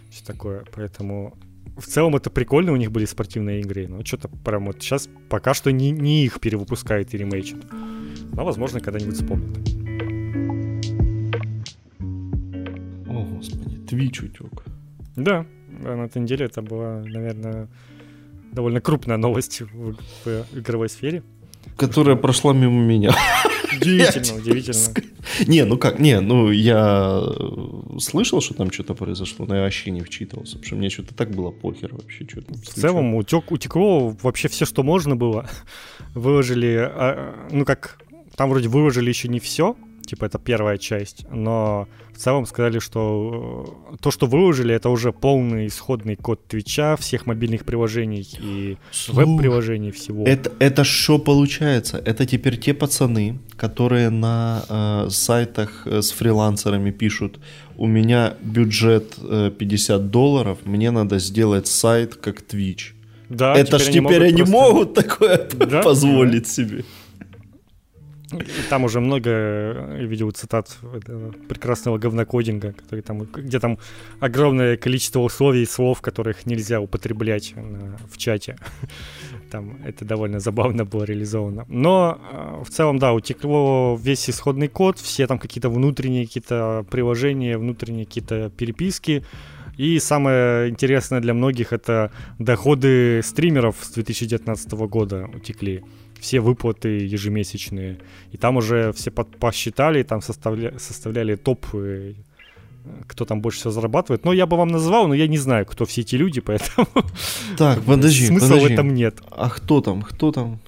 [0.09, 0.65] все такое.
[0.75, 1.37] Поэтому
[1.77, 5.53] в целом это прикольно, у них были спортивные игры, но что-то прям вот сейчас пока
[5.53, 7.59] что не, не их перевыпускают и ремейчат.
[8.33, 9.57] Но, возможно, когда-нибудь вспомнят.
[13.07, 14.63] О, господи, Твич утек.
[15.15, 17.67] Да, на этой неделе это была, наверное,
[18.51, 19.95] довольно крупная новость в,
[20.25, 21.23] в игровой сфере.
[21.77, 22.21] Которая что...
[22.21, 23.15] прошла мимо меня.
[23.75, 24.93] Удивительно, удивительно.
[25.47, 27.23] Не, ну как, не, ну я
[27.99, 31.31] слышал, что там что-то произошло, но я вообще не вчитывался, потому что мне что-то так
[31.31, 32.27] было похер вообще.
[32.27, 35.49] Что в целом утек, утекло вообще все, что можно было.
[36.13, 37.99] Выложили, а, ну как,
[38.35, 39.75] там вроде выложили еще не все,
[40.05, 45.11] типа это первая часть, но в целом сказали, что э, то, что выложили, это уже
[45.11, 48.77] полный исходный код Твича, всех мобильных приложений и
[49.07, 50.25] веб-приложений всего.
[50.25, 52.01] Это, это что получается?
[52.05, 57.39] Это теперь те пацаны, которые на э, сайтах э, с фрилансерами пишут,
[57.77, 62.93] у меня бюджет э, 50 долларов, мне надо сделать сайт как Twitch.
[63.29, 64.51] Да, это ж теперь они просто...
[64.51, 65.81] могут такое да?
[65.81, 66.83] позволить себе.
[68.69, 70.77] Там уже много, я видел цитат
[71.47, 73.77] прекрасного говнокодинга, который там, где там
[74.19, 77.53] огромное количество условий, слов, которых нельзя употреблять
[78.11, 78.57] в чате.
[79.51, 81.65] Там это довольно забавно было реализовано.
[81.67, 87.57] Но э, в целом, да, утекло весь исходный код, все там какие-то внутренние какие-то приложения,
[87.57, 89.23] внутренние какие-то переписки.
[89.77, 95.83] И самое интересное для многих это доходы стримеров с 2019 года утекли
[96.21, 97.97] все выплаты ежемесячные.
[98.31, 102.13] И там уже все под, посчитали, там составля, составляли топ, э,
[103.07, 104.23] кто там больше всего зарабатывает.
[104.23, 106.87] Но я бы вам назвал, но я не знаю, кто все эти люди, поэтому
[107.57, 108.67] так, подожди, смысла подожди.
[108.67, 109.21] в этом нет.
[109.31, 110.59] А кто там, кто там?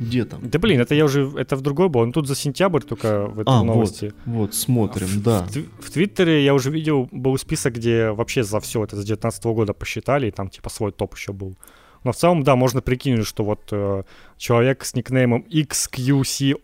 [0.00, 0.40] Где там?
[0.42, 2.00] Да блин, это я уже, это в другой был.
[2.00, 4.12] Он тут за сентябрь только в этой а, новости.
[4.26, 5.46] Вот, вот смотрим, в, да.
[5.46, 9.44] В, в Твиттере я уже видел, был список, где вообще за все это с 2019
[9.46, 11.56] года посчитали, и там типа свой топ еще был.
[12.04, 14.02] Но в целом, да, можно прикинуть, что вот э,
[14.36, 16.56] человек с никнеймом XQCOW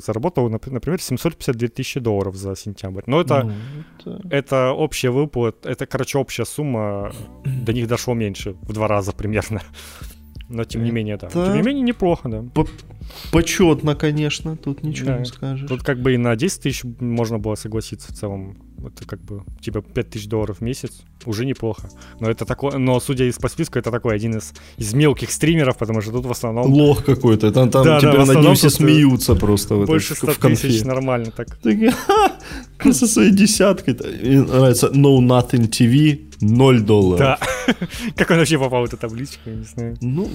[0.00, 3.02] заработал, например, 752 тысячи долларов за сентябрь.
[3.06, 3.52] Но это, ну,
[3.98, 4.28] это...
[4.30, 7.12] это общая выплата, это, короче, общая сумма,
[7.44, 9.60] до них дошло меньше, в два раза примерно.
[10.48, 11.28] Но тем не менее, да.
[11.28, 11.46] Это...
[11.46, 12.44] Тем не менее, неплохо, да.
[13.32, 15.18] Почетно, конечно, тут ничего да.
[15.18, 15.68] не скажешь.
[15.68, 18.56] Тут как бы и на 10 тысяч можно было согласиться в целом
[18.86, 21.90] это как бы типа 5000 долларов в месяц, уже неплохо.
[22.20, 25.76] Но это такое, но судя из по списку, это такой один из, из мелких стримеров,
[25.76, 26.72] потому что тут в основном...
[26.72, 29.74] Лох какой-то, там, там да, тебя да, над ним все смеются просто.
[29.74, 31.56] В больше 100 в тысяч нормально так.
[31.56, 31.76] так
[32.92, 33.94] со своей десяткой.
[33.94, 37.18] Мне нравится No Nothing TV, 0 долларов.
[37.18, 37.38] Да.
[38.16, 39.96] как он вообще попал в эту табличку, я не знаю.
[40.00, 40.28] Ну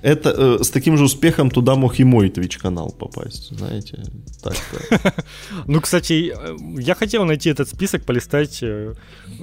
[0.00, 4.02] это э, с таким же успехом туда мог и мой Twitch канал попасть, знаете.
[4.42, 4.56] Так
[5.66, 8.94] ну, кстати, э, я хотел найти этот список, полистать, э,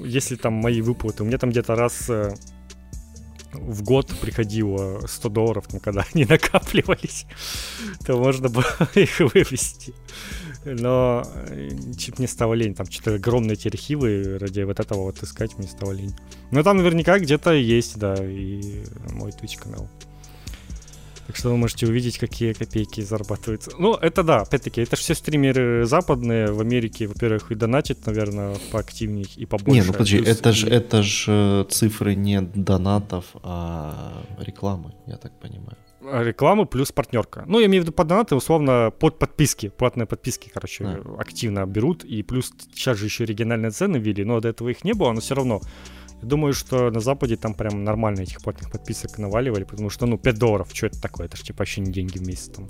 [0.04, 1.22] если там мои выплаты.
[1.22, 2.34] У меня там где-то раз э,
[3.52, 7.26] в год приходило 100 долларов, там, когда они накапливались,
[8.04, 9.94] то можно было их вывести.
[10.64, 11.24] Но
[11.96, 15.66] чуть не стало лень, там что-то огромные эти архивы, ради вот этого вот искать мне
[15.66, 16.14] стало лень.
[16.50, 19.88] Но там наверняка где-то есть, да, и мой Twitch канал.
[21.30, 23.70] Так что вы можете увидеть, какие копейки зарабатываются.
[23.78, 26.50] Ну, это да, опять-таки, это же все стримеры западные.
[26.50, 29.80] В Америке, во-первых, и донатят, наверное, поактивнее и побольше.
[29.80, 35.38] Не, ну подожди, это же это ж э, цифры не донатов, а рекламы, я так
[35.38, 35.76] понимаю.
[36.02, 37.44] А, рекламы плюс партнерка.
[37.46, 41.16] Ну, я имею в виду под донаты, условно, под подписки, платные подписки, короче, а.
[41.20, 42.02] активно берут.
[42.02, 45.20] И плюс сейчас же еще региональные цены ввели, но до этого их не было, но
[45.20, 45.60] все равно
[46.22, 50.38] Думаю, что на Западе там прям нормально этих платных подписок наваливали, потому что, ну, 5
[50.38, 51.26] долларов, что это такое?
[51.26, 52.68] Это же типа вообще не деньги в месяц там.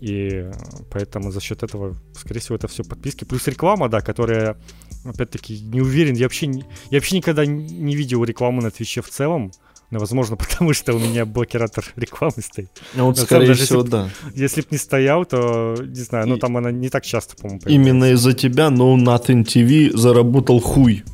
[0.00, 0.50] И
[0.90, 3.24] поэтому за счет этого, скорее всего, это все подписки.
[3.24, 4.56] Плюс реклама, да, которая,
[5.04, 6.14] опять-таки, не уверен.
[6.14, 6.64] Я вообще, я
[6.98, 9.52] вообще никогда не видел рекламу на Твиче в целом.
[9.90, 12.70] Но, возможно, потому что у меня блокиратор рекламы стоит.
[12.94, 14.10] Ну, вот, скорее даже, всего, если, да.
[14.34, 18.12] Если бы не стоял, то, не знаю, ну, там она не так часто, по-моему, Именно
[18.12, 21.04] из-за тебя No Nothing TV заработал хуй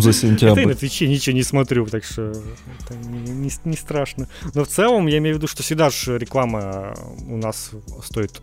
[0.00, 0.52] за сентябрь.
[0.52, 4.28] Это и на Твиче ничего не смотрю, так что это не, не, страшно.
[4.54, 6.94] Но в целом я имею в виду, что всегда же реклама
[7.26, 7.70] у нас
[8.02, 8.42] стоит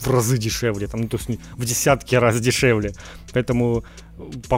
[0.00, 2.92] в разы дешевле, там, ну, то есть в десятки раз дешевле.
[3.32, 3.84] Поэтому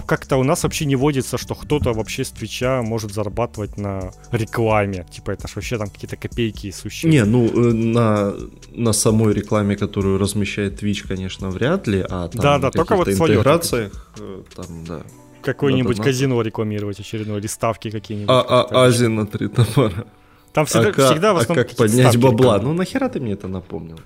[0.07, 5.07] как-то у нас вообще не водится, что кто-то вообще с Твича может зарабатывать на рекламе.
[5.11, 7.11] Типа это же вообще там какие-то копейки сущие.
[7.11, 8.35] Не, ну э, на,
[8.71, 13.09] на самой рекламе, которую размещает Twitch, конечно, вряд ли, а там да, да, только вот
[13.09, 15.03] интеграциях, э, там, да
[15.43, 18.31] какое-нибудь казино рекламировать очередное, или ставки какие-нибудь.
[18.31, 20.07] А, а Азия на три топора.
[20.53, 22.59] Там всегда, а, всегда в а основном как поднять бабла?
[22.59, 23.99] Ну нахера ты мне это напомнил?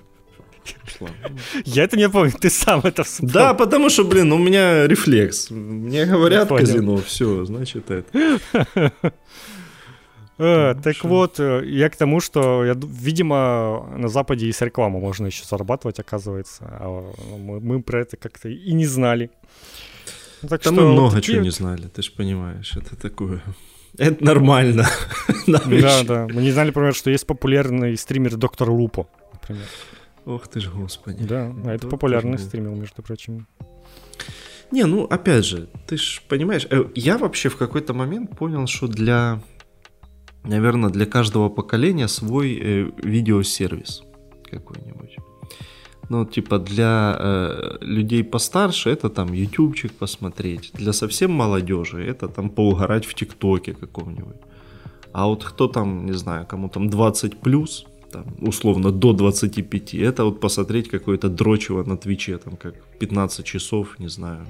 [1.65, 3.33] Я это не помню, ты сам это вспомнил.
[3.33, 5.49] Да, потому что, блин, у меня рефлекс.
[5.49, 8.39] Мне говорят казино, все, значит это.
[10.39, 15.27] Э, так вот, э, я к тому, что, видимо, на Западе и с рекламы можно
[15.27, 16.63] еще зарабатывать, оказывается.
[16.63, 19.29] А мы, мы про это как-то и не знали.
[20.43, 23.41] Ну, Так Да что мы много такие- чего не знали, ты же понимаешь, это такое.
[23.97, 24.85] Это нормально.
[25.47, 26.27] Да, да.
[26.33, 29.65] Мы не знали, например, что есть популярный стример Доктор Лупо, например.
[30.25, 31.23] Ох ты ж, господи.
[31.23, 33.47] Да, а это популярный стример, между прочим.
[34.71, 38.87] Не, ну опять же, ты ж понимаешь, э, я вообще в какой-то момент понял, что
[38.87, 39.41] для,
[40.43, 44.03] наверное, для каждого поколения свой э, видеосервис
[44.49, 45.17] какой-нибудь.
[46.09, 52.49] Ну, типа для э, людей постарше это там ютубчик посмотреть, для совсем молодежи это там
[52.49, 54.35] поугарать в тиктоке каком-нибудь.
[55.13, 60.25] А вот кто там, не знаю, кому там 20 плюс, там, условно до 25, это
[60.25, 64.45] вот посмотреть какое-то дрочево на Твиче, там как 15 часов, не знаю,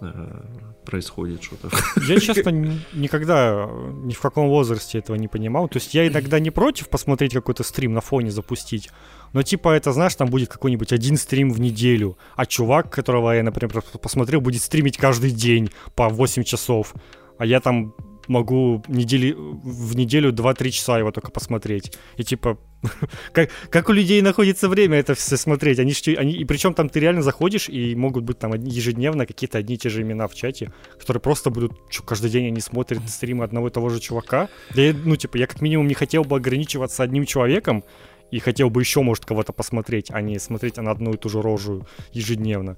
[0.00, 0.42] э,
[0.84, 1.70] происходит что-то.
[2.08, 2.50] Я, честно,
[2.92, 5.68] никогда э, ни в каком возрасте этого не понимал.
[5.68, 8.90] То есть я иногда не против посмотреть какой-то стрим на фоне запустить,
[9.32, 13.42] но типа это, знаешь, там будет какой-нибудь один стрим в неделю, а чувак, которого я,
[13.42, 16.94] например, посмотрел, будет стримить каждый день по 8 часов,
[17.38, 17.94] а я там
[18.30, 21.92] могу недели, в неделю 2-3 часа его только посмотреть.
[22.16, 22.58] И типа,
[23.32, 25.78] как, как у людей находится время это все смотреть?
[25.80, 29.74] Они, они, и причем там ты реально заходишь, и могут быть там ежедневно какие-то одни
[29.74, 33.44] и те же имена в чате, которые просто будут, чё, каждый день они смотрят стримы
[33.44, 34.48] одного и того же чувака.
[34.74, 37.84] Да я, ну, типа, я как минимум не хотел бы ограничиваться одним человеком,
[38.30, 41.42] и хотел бы еще, может, кого-то посмотреть, а не смотреть на одну и ту же
[41.42, 42.76] рожу ежедневно.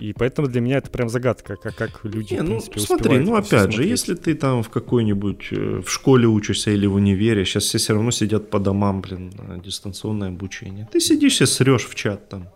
[0.00, 3.18] И поэтому для меня это прям загадка, как, как люди, Не, в ну принципе, смотри,
[3.18, 3.90] ну это всё опять же, смотреть.
[3.90, 7.94] если ты там в какой-нибудь э, в школе учишься или в универе, сейчас все все
[7.94, 9.32] равно сидят по домам, блин,
[9.64, 10.88] дистанционное обучение.
[10.92, 12.48] Ты сидишь и срешь в чат там.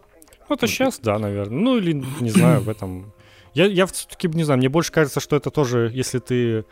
[0.48, 1.58] Ну, это сейчас, да, наверное.
[1.58, 3.12] Ну, или, не знаю, в этом...
[3.54, 6.64] Я, я все-таки, не знаю, мне больше кажется, что это тоже, если ты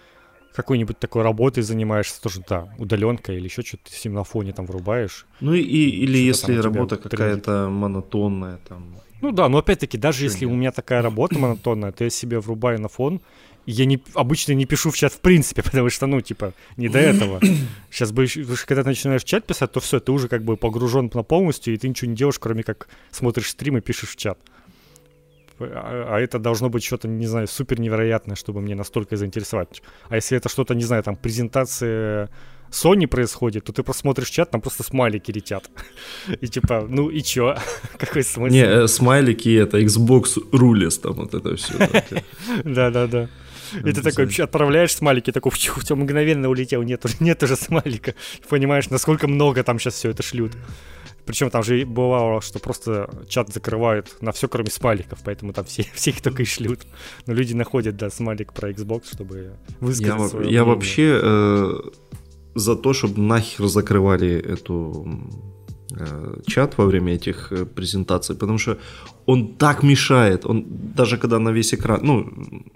[0.59, 5.25] какой-нибудь такой работой занимаешься, тоже, да, удаленка или еще что-то ты на фоне там врубаешь.
[5.41, 8.97] Ну и, или если работа какая-то монотонная там.
[9.21, 12.81] Ну да, но опять-таки, даже если у меня такая работа монотонная, то я себе врубаю
[12.81, 13.21] на фон,
[13.67, 16.99] я не, обычно не пишу в чат в принципе, потому что, ну, типа, не до
[16.99, 17.41] этого.
[17.91, 18.27] Сейчас бы,
[18.67, 21.73] когда ты начинаешь в чат писать, то все, ты уже как бы погружен на полностью,
[21.73, 24.39] и ты ничего не делаешь, кроме как смотришь стрим и пишешь в чат.
[24.39, 24.58] А,
[25.61, 29.83] а это должно быть что-то, не знаю, супер невероятное, чтобы мне настолько заинтересовать.
[30.09, 32.31] А если это что-то, не знаю, там, презентация
[32.71, 35.71] Sony происходит, то ты просто смотришь чат, там просто смайлики летят.
[36.41, 37.57] И типа, ну и чё?
[37.99, 38.53] Какой смысл?
[38.53, 41.75] Не, э, смайлики это Xbox Rules там вот это все.
[42.65, 43.29] Да-да-да.
[43.85, 48.15] И ты такой отправляешь смайлики, такой, у тебя мгновенно улетел, нет, нет уже смайлика.
[48.49, 50.53] Понимаешь, насколько много там сейчас все это шлют.
[51.29, 55.83] Причем там же бывало, что просто чат закрывают на все, кроме смайликов, поэтому там все,
[55.95, 56.81] все их только и шлют.
[57.26, 60.64] Но люди находят, да, смайлик про Xbox, чтобы высказать Я, во- свое я мнение.
[60.64, 61.74] вообще э,
[62.55, 65.07] за то, чтобы нахер закрывали эту
[66.47, 68.79] чат во время этих э, презентаций, потому что
[69.27, 70.65] он так мешает, он
[70.97, 72.27] даже когда на весь экран, ну,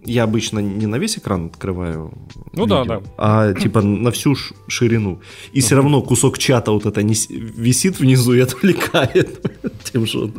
[0.05, 2.12] я обычно не на весь экран открываю,
[2.53, 3.03] Ну да, видео, да.
[3.16, 4.35] а типа на всю
[4.68, 5.20] ширину,
[5.55, 9.29] и все равно кусок чата вот это не висит внизу и отвлекает
[9.93, 10.33] тем, что он...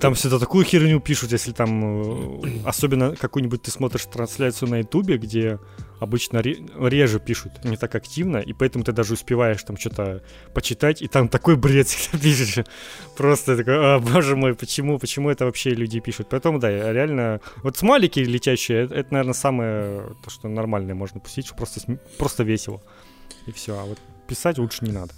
[0.00, 5.18] Там всегда такую херню пишут, если там, э, особенно какую-нибудь ты смотришь трансляцию на Ютубе,
[5.18, 5.58] где
[5.98, 10.22] обычно ре- реже пишут, не так активно, и поэтому ты даже успеваешь там что-то
[10.54, 12.64] почитать, и там такой бред всегда пишешь.
[13.16, 16.28] Просто такой, а, боже мой, почему, почему это вообще люди пишут?
[16.30, 17.40] Поэтому, да, реально...
[17.62, 22.82] Вот смайлики летящие, это, это, наверное, самое, то, что нормальное можно пустить, просто, просто весело.
[23.46, 25.12] И все, а вот писать лучше не надо.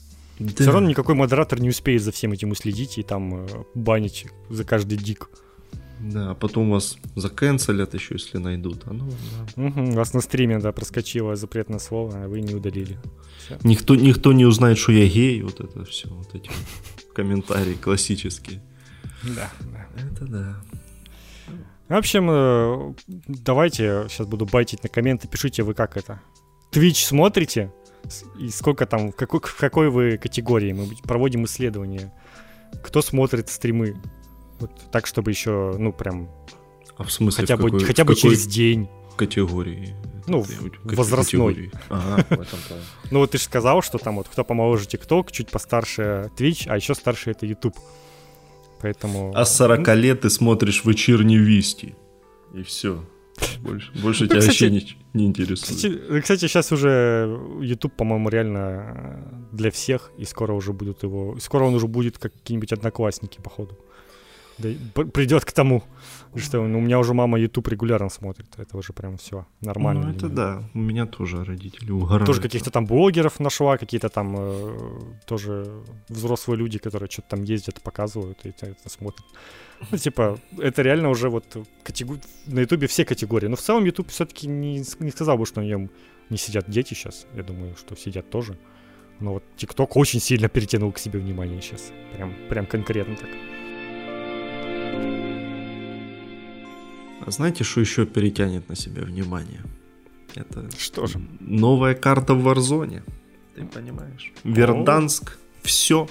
[0.56, 4.64] Все равно никакой модератор не успеет за всем этим уследить и там э, банить за
[4.64, 5.28] каждый дик.
[6.00, 8.82] Да, а потом вас заканцелят еще, если найдут.
[8.86, 9.62] А ну, да.
[9.62, 12.98] Мгм, У вас на стриме, да, проскочило запретное слово, а вы не удалили.
[13.64, 16.50] Никто, никто не узнает, что я гей, вот это все, вот эти
[17.14, 18.62] комментарии классические.
[19.22, 19.86] Да, да.
[20.00, 20.56] Это да.
[21.88, 22.94] В общем, э,
[23.26, 26.20] давайте, сейчас буду байтить на комменты, пишите вы как это.
[26.72, 27.72] Twitch смотрите?
[28.38, 30.72] И сколько там, в какой, в какой вы категории?
[30.72, 32.12] Мы проводим исследование.
[32.82, 33.96] Кто смотрит стримы?
[34.60, 36.28] Вот так, чтобы еще, ну, прям,
[36.96, 38.88] А в смысле, хотя в бы, какой, хотя в бы через день.
[39.16, 39.94] категории?
[40.26, 41.70] Ну, в- возрастной.
[41.88, 42.82] Ага, в этом плане.
[43.10, 46.76] Ну вот ты же сказал, что там вот кто помоложе TikTok, чуть постарше Twitch, а
[46.76, 47.76] еще старше это YouTube.
[48.80, 49.32] Поэтому...
[49.34, 51.94] А с 40 лет ты смотришь вечерний висти.
[52.54, 53.04] И все.
[53.60, 55.76] больше, больше тебя вообще не, не интересует.
[55.76, 61.38] Кстати, кстати, сейчас уже YouTube, по-моему, реально для всех, и скоро уже будут его...
[61.40, 63.76] Скоро он уже будет как какие-нибудь одноклассники, походу.
[64.60, 65.82] Да, придет к тому,
[66.36, 68.46] что ну, у меня уже мама YouTube регулярно смотрит.
[68.56, 70.08] Это уже прям все нормально.
[70.08, 70.62] Ну, это да.
[70.74, 72.26] У меня тоже родители угорают.
[72.26, 74.76] Тоже каких-то там блогеров нашла, какие-то там э,
[75.26, 79.26] тоже взрослые люди, которые что-то там ездят, показывают и это смотрят.
[79.90, 82.18] Ну, типа, это реально уже вот категор...
[82.46, 83.48] на Ютубе все категории.
[83.48, 85.90] Но в целом YouTube все-таки не, не сказал бы, что на нем
[86.28, 87.26] не сидят дети сейчас.
[87.34, 88.58] Я думаю, что сидят тоже.
[89.20, 91.92] Но вот TikTok очень сильно перетянул к себе внимание сейчас.
[92.14, 93.28] Прям, прям конкретно так.
[97.30, 99.62] Знаете, что еще перетянет на себя внимание?
[100.34, 101.20] Это что же?
[101.40, 103.02] Новая карта в Warzone.
[103.54, 104.32] Ты понимаешь?
[104.44, 105.38] Верданск.
[105.62, 106.08] Все.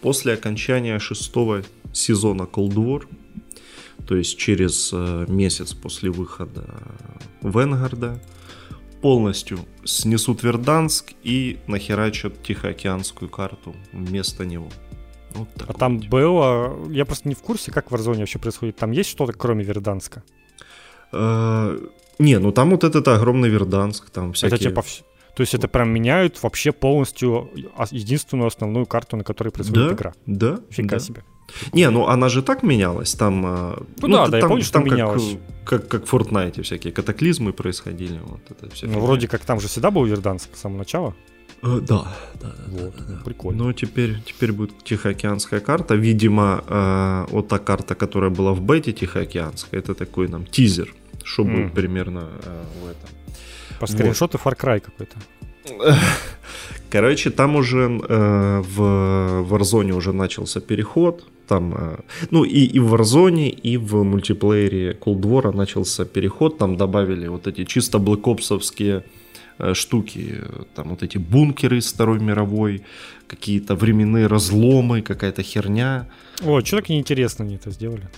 [0.00, 3.06] После окончания шестого сезона Cold War,
[4.06, 6.64] то есть через э, месяц после выхода
[7.42, 8.22] Венгарда,
[9.02, 14.70] полностью снесут Верданск и нахерачат Тихоокеанскую карту вместо него.
[15.34, 16.08] Вот а там вот.
[16.08, 16.76] было...
[16.90, 18.76] Я просто не в курсе, как в Warzone вообще происходит.
[18.76, 20.22] Там есть что-то, кроме Верданска?
[21.12, 21.78] Э,
[22.18, 24.56] не, ну там вот этот огромный Верданск, там всякие...
[24.56, 24.82] Это типа...
[25.34, 27.50] То есть это прям меняют вообще полностью
[27.90, 30.12] единственную основную карту, на которой происходит да, игра.
[30.26, 30.60] Да.
[30.70, 30.98] Фига да.
[30.98, 31.24] себе.
[31.72, 33.46] Не, ну она же так менялась, там...
[33.46, 35.36] Э, ну, ну да, да, там, я помню, что там менялась.
[35.64, 38.86] Как, как, как в Fortnite всякие катаклизмы происходили, вот это все.
[38.86, 41.14] Ну, вроде как там же всегда был Верданск с самого начала.
[41.62, 42.04] Э, да,
[42.40, 43.22] да, да, вот, да, да.
[43.24, 43.64] Прикольно.
[43.64, 45.94] Но теперь, теперь будет Тихоокеанская карта.
[45.94, 50.94] Видимо, э, вот та карта, которая была в бете Тихоокеанская, это такой нам тизер,
[51.24, 51.54] что mm.
[51.54, 53.10] будет примерно э, в этом.
[53.78, 54.54] По скриншоту вот.
[54.54, 55.16] Far Cry какой-то.
[56.90, 58.80] Короче, там уже э, в
[59.52, 61.24] Warzone уже начался переход.
[61.46, 61.96] Там, э,
[62.30, 66.58] ну и, и в Warzone, и в мультиплеере Cold War начался переход.
[66.58, 69.19] Там добавили вот эти чисто блэкопсовские Э,
[69.74, 70.42] штуки,
[70.74, 72.82] там вот эти бункеры из Второй мировой,
[73.26, 76.06] какие-то временные разломы, какая-то херня.
[76.42, 78.08] О, что так неинтересно они это сделали?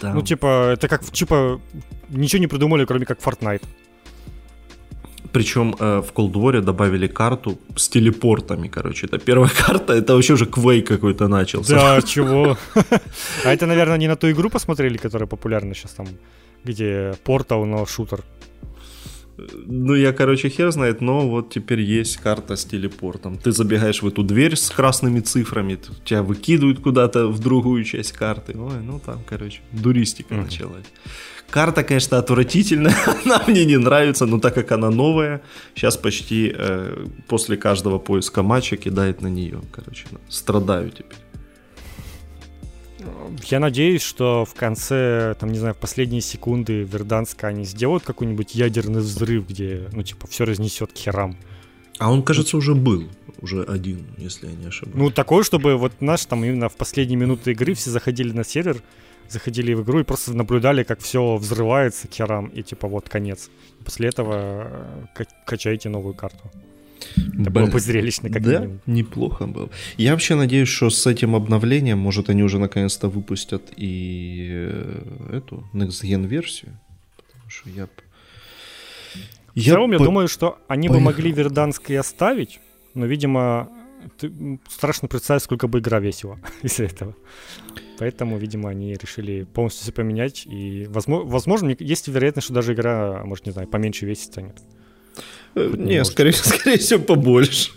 [0.00, 0.14] Там...
[0.14, 1.60] Ну, типа, это как, типа,
[2.08, 3.62] ничего не придумали, кроме как Fortnite.
[5.32, 9.06] Причем э, в Cold War добавили карту с телепортами, короче.
[9.06, 11.74] Это первая карта, это вообще уже квей какой-то начался.
[11.74, 12.56] Да, чего?
[13.44, 16.06] А это, наверное, не на ту игру посмотрели, которая популярна сейчас там,
[16.64, 18.24] где портал, но шутер.
[19.66, 23.38] Ну, я, короче, хер знает, но вот теперь есть карта с телепортом.
[23.38, 28.56] Ты забегаешь в эту дверь с красными цифрами, тебя выкидывают куда-то в другую часть карты.
[28.58, 30.44] Ой, ну там, короче, дуристика mm-hmm.
[30.44, 30.86] началась.
[31.50, 35.40] Карта, конечно, отвратительная, она мне не нравится, но так как она новая,
[35.74, 39.60] сейчас почти э, после каждого поиска матча кидает на нее.
[39.72, 41.27] Короче, страдаю теперь.
[43.44, 48.54] Я надеюсь, что в конце, там, не знаю, в последние секунды Верданска они сделают какой-нибудь
[48.54, 51.36] ядерный взрыв, где, ну, типа, все разнесет к херам.
[51.98, 53.08] А он, кажется, уже был,
[53.40, 54.96] уже один, если я не ошибаюсь.
[54.96, 58.82] Ну, такой, чтобы вот наш там именно в последние минуты игры все заходили на сервер,
[59.28, 63.50] заходили в игру и просто наблюдали, как все взрывается к херам, и типа вот конец.
[63.84, 66.50] После этого э, качайте новую карту.
[67.40, 68.80] Это было бы зрелищно, как Да, минимум.
[68.86, 69.70] неплохо было.
[69.96, 75.68] Я вообще надеюсь, что с этим обновлением, может, они уже наконец-то выпустят и э, эту
[75.72, 76.78] Next Gen версию.
[77.16, 77.88] Потому что я...
[79.54, 80.04] В целом, я по...
[80.04, 81.00] думаю, что они Поехал.
[81.00, 82.60] бы могли Верданск и оставить,
[82.94, 83.68] но, видимо,
[84.18, 84.58] ты...
[84.68, 87.14] страшно представить, сколько бы игра весила из-за этого.
[87.98, 90.46] Поэтому, видимо, они решили полностью все поменять.
[90.46, 94.56] И, возможно, возможно, есть вероятность, что даже игра, может, не знаю, поменьше весить станет.
[95.54, 97.70] Э, не, скорее, скорее всего, побольше.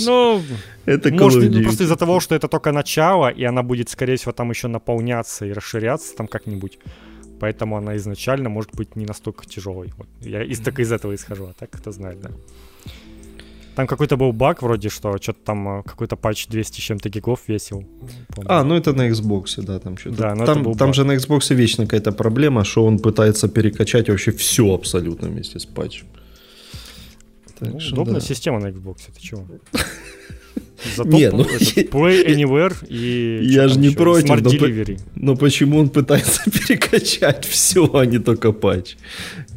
[0.00, 0.42] Ну,
[0.84, 4.32] это может, ну, просто из-за того, что это только начало, и она будет, скорее всего,
[4.32, 6.78] там еще наполняться и расширяться там как-нибудь.
[7.40, 9.92] Поэтому она изначально может быть не настолько тяжелой.
[9.96, 10.08] Вот.
[10.20, 12.30] Я из, только из этого исхожу, а так кто знает, да.
[13.76, 17.42] Там какой-то был баг вроде, что что-то там э, какой-то патч 200 с чем-то гигов
[17.46, 17.84] весил.
[18.34, 18.50] Помню.
[18.50, 20.16] А, ну это на Xbox, да, там что-то.
[20.16, 20.94] Да, но там, там баг.
[20.94, 25.64] же на Xbox вечно какая-то проблема, что он пытается перекачать вообще все абсолютно вместе с
[25.66, 26.08] патчем.
[27.58, 28.26] Так ну, что, удобная да.
[28.26, 29.46] система на Xbox, ты чего?
[30.96, 35.00] Зато не, ну, Play Anywhere и я же не против, Smart но, Delivery.
[35.16, 38.96] но почему он пытается перекачать все, а не только патч?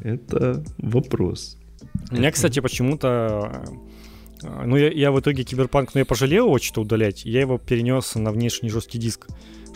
[0.04, 1.58] Это вопрос.
[2.12, 3.64] Меня, кстати, почему-то
[4.44, 7.60] э, ну, я, я в итоге киберпанк, ну, я пожалел его что-то удалять, я его
[7.60, 9.28] перенес на внешний жесткий диск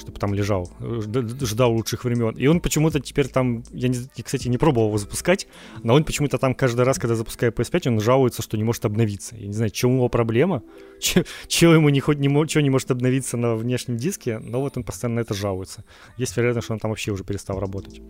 [0.05, 2.35] чтобы там лежал, ждал лучших времен.
[2.35, 5.47] И он почему-то теперь там, я, не, кстати, не пробовал его запускать,
[5.83, 9.35] но он почему-то там каждый раз, когда запускаю PS5, он жалуется, что не может обновиться.
[9.35, 10.61] Я не знаю, чем его проблема,
[11.47, 14.83] чего ему не, хоть, не, чего не может обновиться на внешнем диске, но вот он
[14.83, 15.83] постоянно на это жалуется.
[16.17, 18.01] Есть вероятность, что он там вообще уже перестал работать.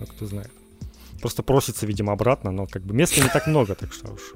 [0.00, 0.50] Но кто знает.
[1.20, 4.34] просто просится, видимо, обратно, но как бы места не так много, так что уж.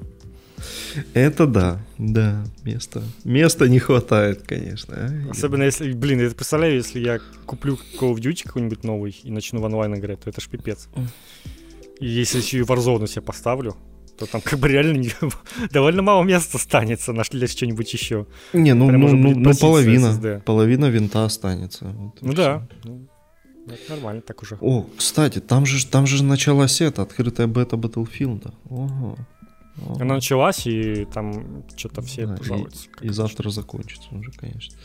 [1.14, 3.02] Это да, да, места.
[3.24, 4.94] Места не хватает, конечно.
[4.96, 5.30] А?
[5.30, 9.60] Особенно если, блин, я представляю, если я куплю Call of Duty какой-нибудь новый и начну
[9.60, 10.88] в онлайн играть, то это ж пипец.
[12.00, 13.76] И если еще и Warzone себе поставлю,
[14.18, 15.10] то там как бы реально не,
[15.70, 18.26] довольно мало места останется на для что-нибудь еще.
[18.52, 20.40] Не, ну, ну, ну, ну половина, SSD.
[20.42, 21.86] половина винта останется.
[21.86, 23.08] Вот, ну да, ну,
[23.66, 24.58] это нормально так уже.
[24.60, 28.52] О, кстати, там же, там же началась эта открытая бета Battlefield.
[28.68, 29.16] Ого.
[29.98, 32.88] Она началась, и там что-то все да, жалуются.
[33.00, 34.76] И, и завтра закончится уже, конечно.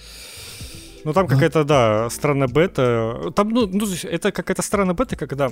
[1.03, 3.31] Ну там какая-то, да, странная бета.
[3.35, 5.51] Там, ну, ну, это какая-то странная бета, когда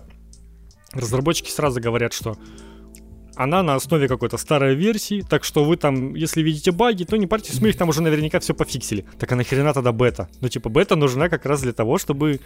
[0.93, 2.37] разработчики сразу говорят, что
[3.35, 7.27] она на основе какой-то старой версии, так что вы там, если видите баги, то не
[7.27, 9.05] парьтесь, мы их там уже наверняка все пофиксили.
[9.19, 10.29] Так а нахрена тогда бета?
[10.41, 12.39] Ну типа бета нужна как раз для того, чтобы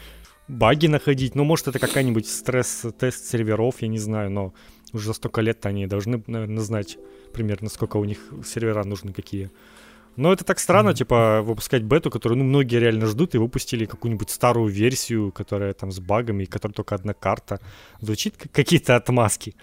[0.48, 1.36] баги находить.
[1.36, 4.54] Ну может это какая-нибудь стресс-тест серверов, я не знаю, но
[4.94, 6.98] уже за столько лет они должны, наверное, знать
[7.34, 9.52] примерно, сколько у них сервера нужны какие.
[10.16, 10.96] Но это так странно, mm-hmm.
[10.96, 15.92] типа, выпускать бету, которую, ну, многие реально ждут, и выпустили какую-нибудь старую версию, которая там
[15.92, 17.60] с багами, которая только одна карта.
[18.02, 19.56] Звучит как какие-то отмазки.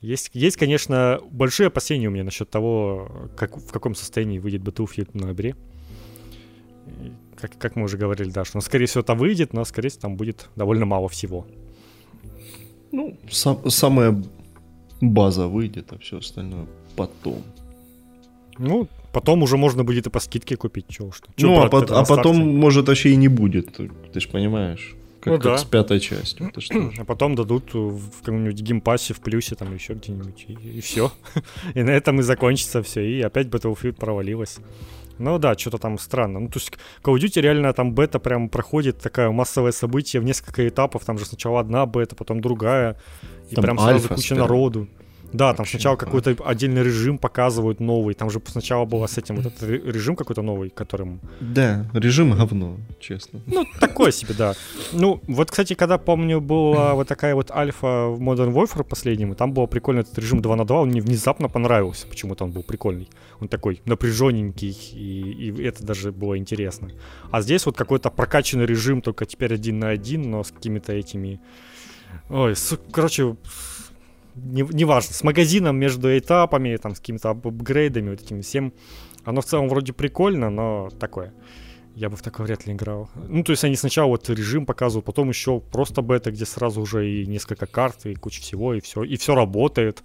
[0.00, 5.10] Есть, есть, конечно, большие опасения у меня насчет того, как, в каком состоянии выйдет Battlefield
[5.12, 5.54] в ноябре.
[7.40, 10.02] Как, как мы уже говорили, да, что, ну, скорее всего, это выйдет, но, скорее всего,
[10.02, 11.46] там будет довольно мало всего.
[12.90, 14.20] Ну, сам, самая
[15.00, 16.66] база выйдет, а все остальное
[16.96, 17.42] потом.
[18.58, 21.28] Ну, потом уже можно будет и по скидке купить, чего что.
[21.36, 23.72] Чё ну, а, по- а потом, может, вообще и не будет,
[24.12, 24.96] ты же понимаешь.
[25.20, 25.58] Как, ну, как да.
[25.58, 26.48] с пятой частью.
[26.48, 30.46] Это что а потом дадут в каком-нибудь Game Pass е, в плюсе, там еще где-нибудь,
[30.48, 31.12] и, и все.
[31.74, 34.58] и на этом и закончится все, и опять Battlefield провалилась.
[35.18, 36.40] Ну да, что-то там странно.
[36.40, 40.24] Ну, то есть Call of Duty реально там бета прям проходит такое массовое событие в
[40.24, 41.04] несколько этапов.
[41.04, 42.96] Там же сначала одна бета, потом другая.
[43.50, 44.42] И там прям сразу куча сперва.
[44.42, 44.88] народу.
[45.32, 48.14] Да, там сначала какой-то отдельный режим показывают новый.
[48.14, 51.20] Там же сначала было с этим вот этот режим какой-то новый, которым...
[51.40, 53.40] Да, режим говно, честно.
[53.46, 54.54] Ну, такое себе, да.
[54.92, 59.52] Ну, вот, кстати, когда, помню, была вот такая вот альфа в Modern Warfare последнем, там
[59.52, 63.08] был прикольный этот режим 2 на 2, он мне внезапно понравился, почему-то он был прикольный.
[63.40, 66.90] Он такой напряженненький, и, и это даже было интересно.
[67.30, 71.40] А здесь вот какой-то прокачанный режим, только теперь один на один, но с какими-то этими...
[72.30, 72.54] Ой,
[72.90, 73.36] короче,
[74.42, 78.72] неважно, не с магазином между этапами, там, с какими-то апгрейдами, вот этим всем.
[79.24, 81.34] Оно в целом вроде прикольно, но такое.
[81.94, 83.10] Я бы в такое вряд ли играл.
[83.28, 87.10] Ну, то есть они сначала вот режим показывают, потом еще просто бета, где сразу уже
[87.10, 90.04] и несколько карт, и куча всего, и все, и все работает.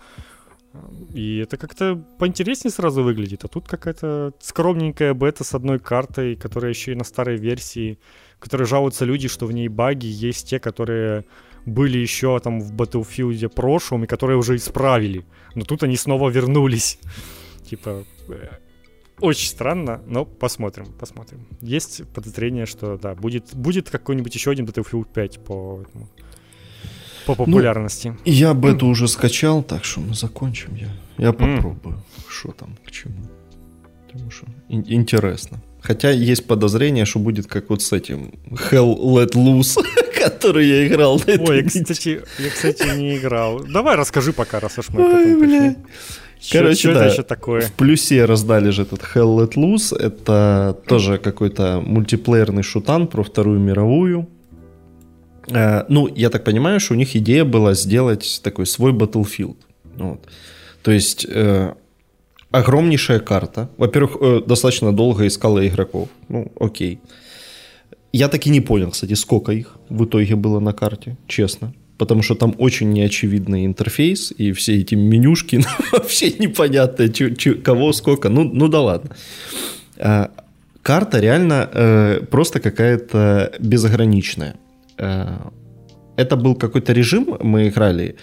[1.13, 3.43] И это как-то поинтереснее сразу выглядит.
[3.43, 7.99] А тут какая-то скромненькая бета с одной картой, которая еще и на старой версии,
[8.39, 10.07] которые жалуются люди, что в ней баги.
[10.07, 11.25] Есть те, которые
[11.66, 15.26] были еще там в Battlefield прошлом, и которые уже исправили.
[15.55, 16.99] Но тут они снова вернулись.
[17.70, 18.47] Типа, э,
[19.20, 21.47] очень странно, но посмотрим, посмотрим.
[21.61, 26.09] Есть подозрение, что да, будет, будет какой-нибудь еще один Battlefield 5 по этому,
[27.26, 28.09] по ну, популярности.
[28.09, 30.76] Ну, я бету уже скачал, так что мы закончим.
[30.76, 32.53] Я, я попробую, что mm.
[32.53, 33.16] там, к чему.
[34.11, 35.62] Потому что интересно.
[35.84, 39.84] Хотя есть подозрение, что будет как вот с этим Hell Let Loose,
[40.23, 41.21] который я играл.
[41.27, 43.59] Ой, я, кстати, я, кстати, не играл.
[43.59, 45.75] Давай расскажи пока, раз уж мы Ой, бля.
[46.51, 47.61] Короче, что да, это еще такое?
[47.61, 49.97] В плюсе раздали же этот Hell Let Loose.
[49.97, 54.29] Это тоже какой-то мультиплеерный шутан про Вторую мировую.
[55.49, 59.57] Э, ну, я так понимаю, что у них идея была сделать такой свой Battlefield.
[59.95, 60.25] Вот.
[60.81, 61.73] То есть э,
[62.54, 63.68] огромнейшая карта.
[63.78, 66.08] Во-первых, э, достаточно долго искала игроков.
[66.30, 66.99] Ну, окей.
[68.14, 71.74] Я так и не понял, кстати, сколько их в итоге было на карте, честно.
[71.97, 77.56] Потому что там очень неочевидный интерфейс, и все эти менюшки ну, вообще непонятно, чё, чё,
[77.56, 78.30] кого сколько.
[78.30, 79.16] Ну, ну да ладно.
[79.97, 80.30] А,
[80.84, 84.54] карта реально э, просто какая-то безограничная.
[84.99, 85.49] Э,
[86.18, 88.16] это был какой-то режим, мы играли,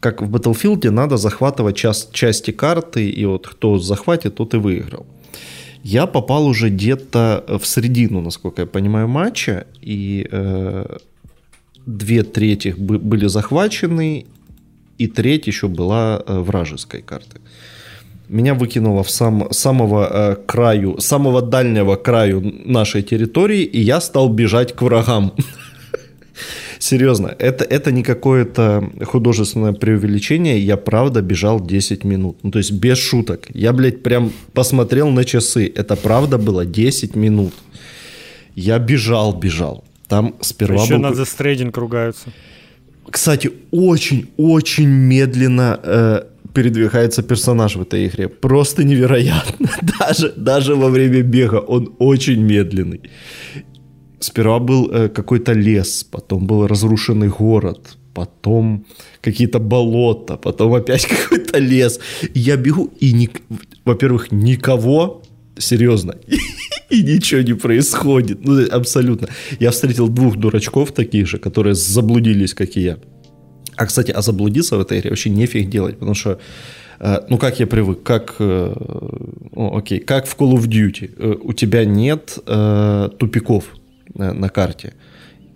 [0.00, 5.06] как в Battlefield надо захватывать час, части карты, и вот кто захватит, тот и выиграл.
[5.82, 10.96] Я попал уже где-то в середину, насколько я понимаю, матча, и э,
[11.86, 14.26] две трети были захвачены,
[14.98, 17.40] и треть еще была э, вражеской карты.
[18.28, 24.28] Меня выкинуло в сам, самого э, краю, самого дальнего краю нашей территории, и я стал
[24.28, 25.32] бежать к врагам.
[26.78, 30.58] Серьезно, это, это не какое-то художественное преувеличение.
[30.58, 32.38] Я правда бежал 10 минут.
[32.42, 33.48] Ну, то есть без шуток.
[33.52, 35.72] Я, блядь, прям посмотрел на часы.
[35.74, 37.52] Это правда было 10 минут.
[38.54, 39.84] Я бежал, бежал.
[40.08, 41.02] Там сперва Еще был...
[41.02, 42.32] на Trading ругаются.
[43.10, 46.22] Кстати, очень-очень медленно э,
[46.52, 48.28] передвигается персонаж в этой игре.
[48.28, 49.68] Просто невероятно.
[50.00, 53.00] Даже, даже во время бега он очень медленный.
[54.20, 58.84] Сперва был э, какой-то лес, потом был разрушенный город, потом
[59.20, 62.00] какие-то болота, потом опять какой-то лес.
[62.34, 63.30] я бегу, и, ни,
[63.84, 65.22] во-первых, никого,
[65.56, 66.16] серьезно,
[66.90, 68.44] и ничего не происходит.
[68.44, 69.28] Ну, абсолютно.
[69.60, 72.98] Я встретил двух дурачков таких же, которые заблудились, как и я.
[73.76, 76.40] А, кстати, а заблудиться в этой игре вообще нефиг делать, потому что
[76.98, 78.74] э, ну, как я привык, как, э,
[79.54, 83.64] окей, как в Call of Duty, э, у тебя нет э, тупиков
[84.14, 84.94] на, карте.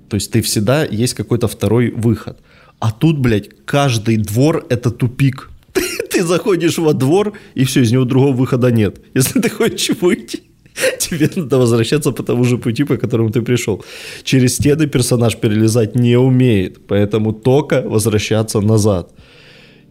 [0.09, 2.39] То есть ты всегда есть какой-то второй выход.
[2.79, 5.51] А тут, блядь, каждый двор это тупик.
[5.73, 9.01] Ты, ты заходишь во двор, и все, из него другого выхода нет.
[9.15, 10.41] Если ты хочешь выйти,
[10.99, 13.85] тебе надо возвращаться по тому же пути, по которому ты пришел.
[14.25, 19.11] Через стены персонаж перелезать не умеет, поэтому только возвращаться назад.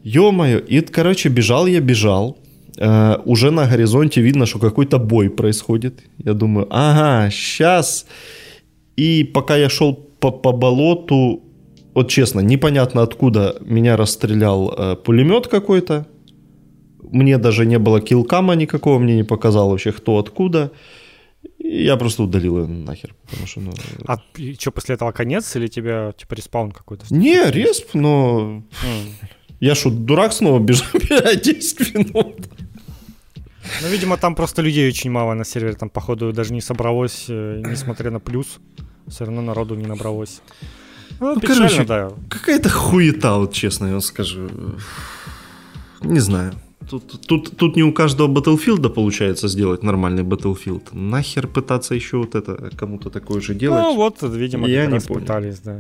[0.04, 2.38] Ё-моё, и, короче, бежал я, бежал.
[2.78, 5.94] Uh, уже на горизонте видно, что какой-то бой происходит.
[6.26, 8.06] Я думаю, ага, сейчас.
[8.96, 11.44] И пока я шел по, по болоту,
[11.94, 16.08] вот честно, непонятно откуда меня расстрелял uh, пулемет какой-то.
[17.04, 20.72] Мне даже не было killcam а никакого, мне не показал вообще кто откуда.
[21.58, 23.16] И я просто удалил его нахер.
[23.30, 23.72] Потому что, ну...
[24.08, 24.18] А
[24.60, 27.06] что, после этого конец или тебя типа respawn какой-то?
[27.10, 28.64] Не, респ, но...
[28.84, 29.28] Mm.
[29.60, 30.88] Я что, дурак снова бежал
[31.44, 32.48] 10 минут?
[33.82, 35.76] Ну, видимо, там просто людей очень мало на сервере.
[35.76, 38.60] Там, походу, даже не собралось, э, несмотря на плюс.
[39.08, 40.42] Все равно народу не набралось.
[41.20, 42.12] Ну, ну печально, короче, да.
[42.30, 44.50] Какая-то хуета, вот честно я вам скажу.
[46.02, 46.54] Не знаю.
[46.90, 50.82] Тут, тут, тут не у каждого Battlefield получается сделать нормальный Battlefield.
[50.92, 53.82] Нахер пытаться еще вот это кому-то такое же делать?
[53.82, 55.22] Ну вот, видимо, я не понял.
[55.22, 55.80] пытались, да.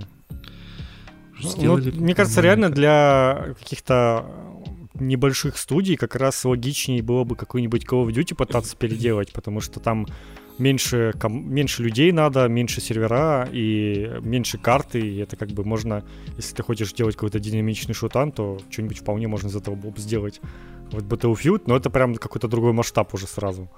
[1.57, 4.25] Ну, мне кажется, реально для каких-то
[4.93, 9.79] небольших студий как раз логичнее было бы какой-нибудь Call of Duty пытаться переделать, потому что
[9.79, 10.05] там
[10.57, 16.03] меньше, ком- меньше людей надо, меньше сервера и меньше карты, и это как бы можно,
[16.37, 19.99] если ты хочешь делать какой-то динамичный шутан, то что-нибудь вполне можно из этого было бы
[19.99, 20.41] сделать.
[20.91, 23.69] Вот Battlefield, но это прям какой-то другой масштаб уже сразу.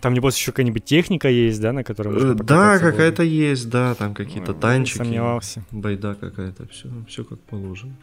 [0.00, 3.94] Там, небось, еще какая-нибудь техника есть, да, на которой можно э, Да, какая-то есть, да,
[3.94, 4.98] там какие-то танчики.
[4.98, 5.64] Сомневался.
[5.70, 7.94] Байда какая-то, все, все как положено.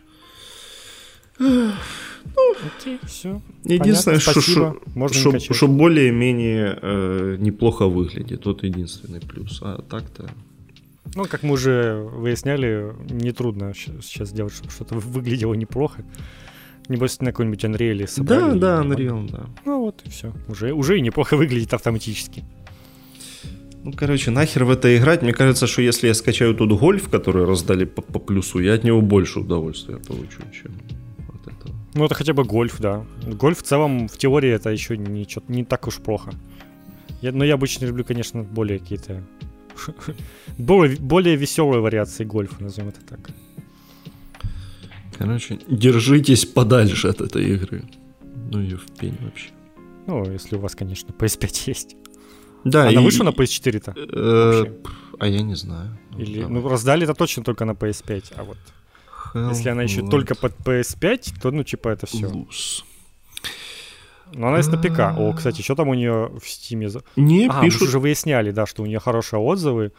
[1.39, 1.71] Ну,
[2.79, 3.41] Окей, все.
[3.63, 4.41] Единственное, что,
[5.53, 8.45] что более-менее э, неплохо выглядит.
[8.45, 9.59] Вот единственный плюс.
[9.61, 10.29] А так-то...
[11.15, 16.03] Ну, как мы уже выясняли, нетрудно сейчас сделать, чтобы что-то выглядело неплохо.
[16.87, 18.59] Небось, на какой-нибудь Unreal собрали.
[18.59, 19.45] Да, да, Unreal, да.
[19.65, 20.33] Ну вот и все.
[20.47, 22.43] Уже, уже и неплохо выглядит автоматически.
[23.83, 25.21] Ну, короче, нахер в это играть.
[25.21, 28.83] Мне кажется, что если я скачаю тут гольф, который раздали по, по плюсу, я от
[28.83, 30.71] него больше удовольствия получу, чем.
[31.93, 33.05] Ну, это хотя бы гольф, да.
[33.25, 36.31] Гольф в целом, в теории, это еще не, не так уж плохо.
[37.21, 39.23] Я, но я обычно люблю, конечно, более какие-то...
[40.57, 43.31] более, более веселые вариации гольфа, назовем это так.
[45.17, 47.83] Короче, держитесь подальше от этой игры.
[48.51, 49.49] Ну ее в пень вообще.
[50.07, 51.95] Ну, если у вас, конечно, PS5 есть.
[52.63, 53.03] Да, Она и...
[53.03, 53.93] вышла на PS4-то?
[53.97, 54.65] Э,
[55.19, 55.97] а я не знаю.
[56.17, 58.57] Или, ну, раздали это точно только на PS5, а вот
[59.33, 62.31] если она еще только под PS5, то, ну, типа, это все.
[64.33, 64.99] Но она есть на ПК.
[65.17, 66.89] О, кстати, что там у нее в Стиме?
[67.15, 67.81] Не, а, пишут...
[67.81, 69.91] мы уже выясняли, да, что у нее хорошие отзывы.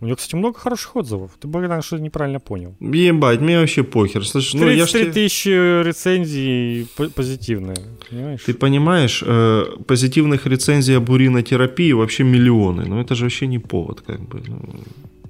[0.00, 1.30] У него, кстати, много хороших отзывов.
[1.40, 2.74] Ты, Богдан, что неправильно понял.
[2.80, 4.26] Ебать, мне вообще похер.
[4.26, 5.12] Слушай, ну, я тебе...
[5.12, 7.76] тысячи рецензий позитивные,
[8.10, 8.42] понимаешь?
[8.44, 12.84] Ты понимаешь, э, позитивных рецензий об уринотерапии вообще миллионы.
[12.84, 14.42] Но это же вообще не повод, как бы.
[14.44, 14.74] Ну,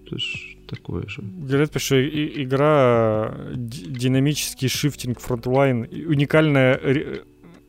[0.07, 1.23] это ж такое же.
[1.23, 6.81] Говорят, что игра динамический shifting frontline, уникальная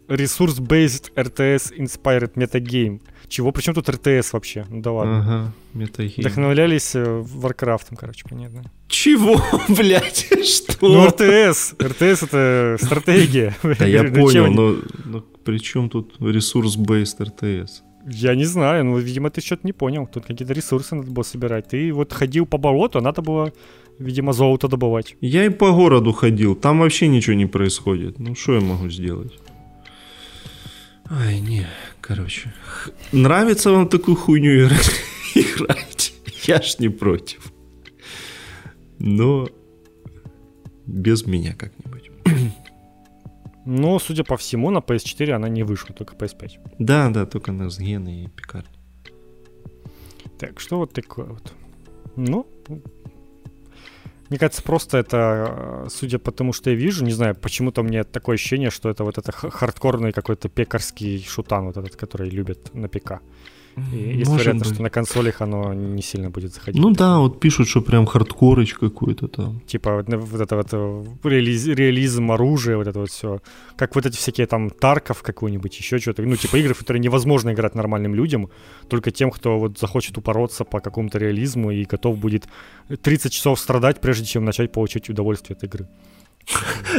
[0.07, 3.01] resource-based RTS inspired metagame.
[3.27, 3.51] Чего?
[3.51, 4.65] Причем тут РТС вообще?
[4.69, 5.19] Ну да ладно.
[5.19, 6.19] Ага, metagame.
[6.19, 8.63] Вдохновлялись э, Warcraft ом, короче, понятно.
[8.87, 10.87] Чего, блядь, что?
[10.87, 13.55] Ну РТС, РТС это стратегия.
[13.63, 14.75] Да я понял, но,
[15.05, 17.81] но при чем тут resource-based РТС?
[18.05, 20.07] Я не знаю, ну, видимо, ты что-то не понял.
[20.07, 21.69] Тут какие-то ресурсы надо было собирать.
[21.69, 23.53] Ты вот ходил по болоту, а надо было,
[23.99, 25.15] видимо, золото добывать.
[25.21, 28.19] Я и по городу ходил, там вообще ничего не происходит.
[28.19, 29.33] Ну, что я могу сделать?
[31.09, 31.65] Ай, не,
[32.01, 32.53] короче.
[33.11, 34.65] Нравится вам такую хуйню
[35.35, 36.13] играть?
[36.45, 37.53] Я ж не против.
[38.99, 39.47] Но
[40.85, 42.11] без меня как-нибудь.
[43.65, 46.75] Но, судя по всему, на PS4 она не вышла, только PS5.
[46.79, 48.65] Да, да, только на Sgen и Picard.
[50.37, 51.53] Так, что вот такое вот.
[52.15, 52.45] Ну,
[54.29, 57.83] Мне кажется, просто это, э, судя по тому, что я вижу, не знаю, почему-то у
[57.83, 62.73] меня такое ощущение, что это вот это хардкорный какой-то пекарский шутан, вот этот, который любят
[62.73, 63.21] на ПК.
[63.91, 64.75] И есть Может вероятность, быть.
[64.75, 66.81] что на консолях оно не сильно будет заходить.
[66.81, 69.61] Ну да, вот пишут, что прям хардкорыч какой-то там.
[69.65, 73.39] Типа вот, вот это вот э, реализ, реализм оружия, вот это вот все.
[73.75, 76.21] Как вот эти всякие там Тарков какой-нибудь, еще что-то.
[76.21, 78.49] Ну, типа игры, в которые невозможно играть нормальным людям,
[78.89, 82.47] только тем, кто вот захочет упороться по какому-то реализму и готов будет
[83.01, 85.87] 30 часов страдать, прежде чем начать получать удовольствие от игры.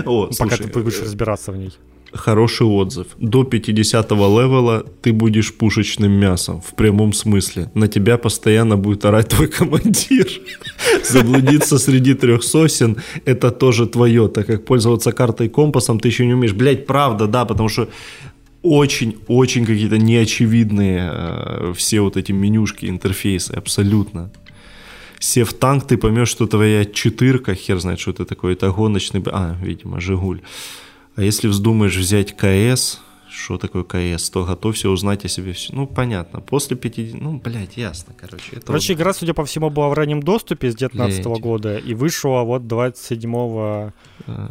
[0.06, 1.72] О, Пока ты будешь э, разбираться в ней
[2.14, 3.06] хороший отзыв.
[3.18, 7.70] До 50 левела ты будешь пушечным мясом, в прямом смысле.
[7.74, 10.28] На тебя постоянно будет орать твой командир.
[11.04, 16.34] Заблудиться среди трех сосен– это тоже твое, так как пользоваться картой компасом ты еще не
[16.34, 16.54] умеешь.
[16.54, 17.88] Блять, правда, да, потому что
[18.62, 24.30] очень-очень какие-то неочевидные э, все вот эти менюшки, интерфейсы, абсолютно.
[25.20, 29.22] Сев танк, ты поймешь, что твоя четырка, хер знает, что это такое, это гоночный...
[29.26, 30.40] А, видимо, Жигуль.
[31.16, 33.00] А если вздумаешь взять КС,
[33.30, 35.74] что такое КС, то готовься узнать о себе все.
[35.74, 36.40] Ну, понятно.
[36.40, 37.20] После 50...
[37.20, 38.56] Ну, блядь, ясно, короче.
[38.56, 39.00] Это короче, вот...
[39.00, 42.66] игра, судя по всему, была в раннем доступе с 2019 -го года и вышла вот
[42.66, 43.92] 27 а...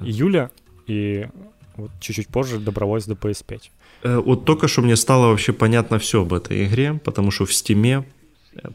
[0.04, 0.52] июля,
[0.88, 1.28] и
[1.76, 3.62] вот чуть-чуть позже добралась до PS5.
[4.04, 7.54] Э, вот только что мне стало вообще понятно все об этой игре, потому что в
[7.54, 8.04] Стиме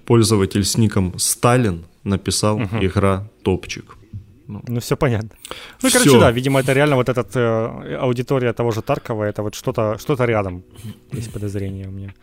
[0.07, 2.79] пользователь с ником Сталин написал угу.
[2.81, 3.98] игра топчик.
[4.49, 5.31] Ну, ну все понятно.
[5.83, 6.21] Ну, короче, Всё.
[6.21, 10.25] да, видимо, это реально вот эта э, аудитория того же Таркова, это вот что-то что
[10.25, 10.63] рядом,
[11.13, 12.15] есть подозрение у меня.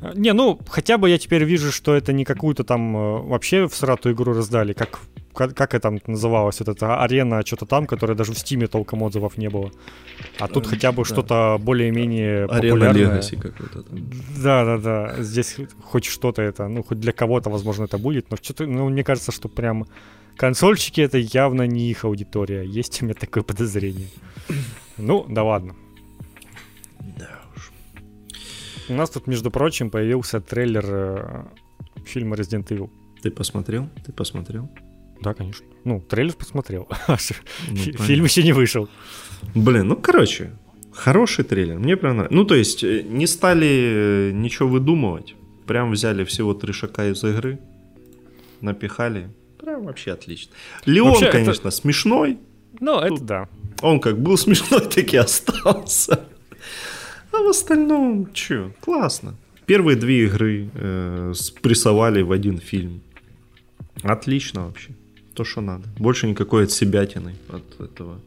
[0.00, 3.66] Э, не, ну, хотя бы я теперь вижу, что это не какую-то там э, вообще
[3.66, 5.00] в срату игру раздали, как,
[5.34, 9.38] как, как это называлось, вот эта арена, что-то там, которая даже в Стиме толком отзывов
[9.38, 9.70] не было.
[10.38, 11.04] А тут хотя бы да.
[11.04, 13.20] что-то более-менее Арена популярное.
[13.20, 14.10] Legacy какой-то там.
[14.42, 15.22] Да, да, да.
[15.22, 19.04] Здесь хоть что-то это, ну, хоть для кого-то, возможно, это будет, но что-то, ну, мне
[19.04, 19.86] кажется, что прям
[20.36, 22.62] консольщики это явно не их аудитория.
[22.62, 24.08] Есть у меня такое подозрение.
[24.98, 25.74] Ну, да ладно.
[28.88, 31.44] У нас тут, между прочим, появился трейлер э,
[32.04, 32.90] фильма Resident Evil.
[33.22, 33.88] Ты посмотрел?
[34.04, 34.68] Ты посмотрел?
[35.20, 35.66] Да, конечно.
[35.84, 36.88] Ну, трейлер посмотрел.
[37.08, 38.88] Ну, Фильм еще не вышел.
[39.54, 40.50] Блин, ну, короче,
[40.92, 41.78] хороший трейлер.
[41.78, 42.34] Мне прям нравится.
[42.34, 45.34] Ну, то есть, э, не стали э, ничего выдумывать.
[45.66, 47.58] Прям взяли всего три шака из игры,
[48.60, 49.30] напихали,
[49.66, 50.52] Прям вообще отлично.
[50.84, 51.70] Леон, вообще, конечно, это...
[51.70, 52.38] смешной.
[52.78, 53.48] Ну, это да.
[53.82, 56.20] Он как был смешной, так и остался.
[57.36, 59.34] А в остальном, чё, классно.
[59.66, 63.00] Первые две игры э, спрессовали в один фильм.
[64.02, 64.90] Отлично вообще.
[65.34, 65.84] То, что надо.
[65.98, 68.20] Больше никакой от себятины, от этого...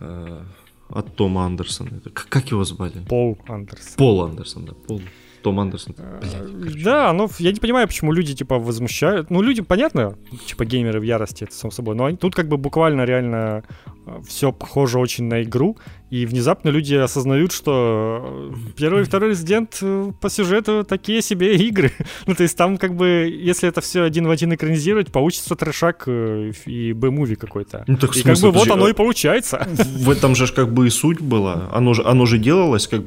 [0.00, 0.42] Э,
[0.88, 1.90] от Тома Андерсона.
[2.12, 3.02] Как, как его звали?
[3.08, 3.96] Пол Андерсон.
[3.96, 4.72] Пол Андерсон, да.
[4.86, 5.02] Пол.
[5.46, 5.94] Том Андерсон.
[5.94, 9.30] Блядь, да, ну я не понимаю, почему люди типа возмущают.
[9.30, 11.94] Ну, люди, понятно, типа геймеры в ярости, это само собой.
[11.94, 13.62] Но они, тут как бы буквально реально
[14.06, 15.78] э, все похоже очень на игру.
[16.10, 21.54] И внезапно люди осознают, что э, первый и второй резидент э, по сюжету такие себе
[21.68, 21.92] игры.
[22.26, 26.08] ну, то есть там как бы, если это все один в один экранизировать, получится трешак
[26.08, 27.84] и Б-муви какой-то.
[27.86, 29.64] Ну, так, и смысле, как бы вот оно и получается.
[29.68, 31.70] В этом же как бы и суть была.
[31.72, 33.02] Оно же, оно же делалось как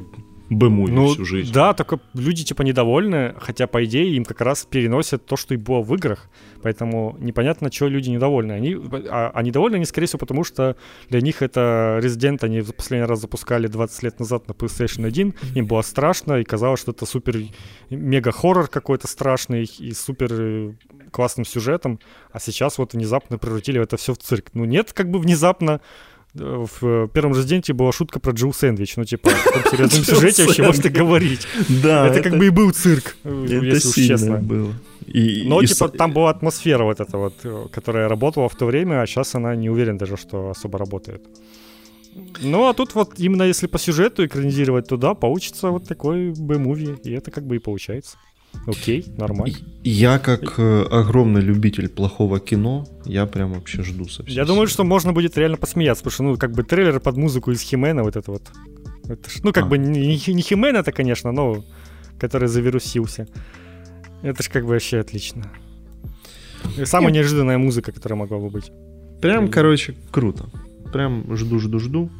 [0.50, 1.52] бэмуви ну, всю жизнь.
[1.52, 5.56] Да, только люди типа недовольны, хотя по идее им как раз переносят то, что и
[5.56, 6.28] было в играх,
[6.62, 8.52] поэтому непонятно, чего люди недовольны.
[8.52, 8.76] Они,
[9.10, 10.76] а, а недовольны они, скорее всего, потому что
[11.08, 15.34] для них это Resident они в последний раз запускали 20 лет назад на PlayStation 1,
[15.54, 17.36] им было страшно, и казалось, что это супер
[17.88, 20.72] мега-хоррор какой-то страшный и супер э,
[21.12, 22.00] классным сюжетом,
[22.32, 24.46] а сейчас вот внезапно превратили это все в цирк.
[24.54, 25.80] Ну нет, как бы внезапно
[26.34, 28.96] в первом Резиденте была шутка про Джилл Сэндвич.
[28.96, 31.46] Ну, типа, в таком серьезном сюжете вообще можно говорить.
[31.68, 32.06] Да.
[32.06, 34.38] Это как бы и был цирк, если уж честно.
[34.38, 34.72] было.
[35.06, 35.90] И, Но, и типа, с...
[35.92, 37.34] там была атмосфера вот эта вот,
[37.72, 41.22] которая работала в то время, а сейчас она не уверен даже, что особо работает.
[42.40, 47.12] Ну, а тут вот именно если по сюжету экранизировать туда, получится вот такой B-муви, и
[47.12, 48.16] это как бы и получается.
[48.66, 49.56] Окей, нормально.
[49.82, 54.34] Я как э, огромный любитель плохого кино, я прям вообще жду совсем.
[54.34, 57.50] Я думаю, что можно будет реально посмеяться, потому что, ну, как бы трейлер под музыку
[57.52, 58.42] из Химена, вот это вот.
[59.08, 59.66] Это ж, ну, как а.
[59.66, 61.64] бы не, не Химен это, конечно, но
[62.18, 63.26] который завирусился.
[64.22, 65.50] Это ж как бы вообще отлично.
[66.76, 68.70] И самая неожиданная музыка, которая могла бы быть.
[69.22, 70.50] Прям, короче, круто.
[70.92, 72.10] Прям жду, жду, жду.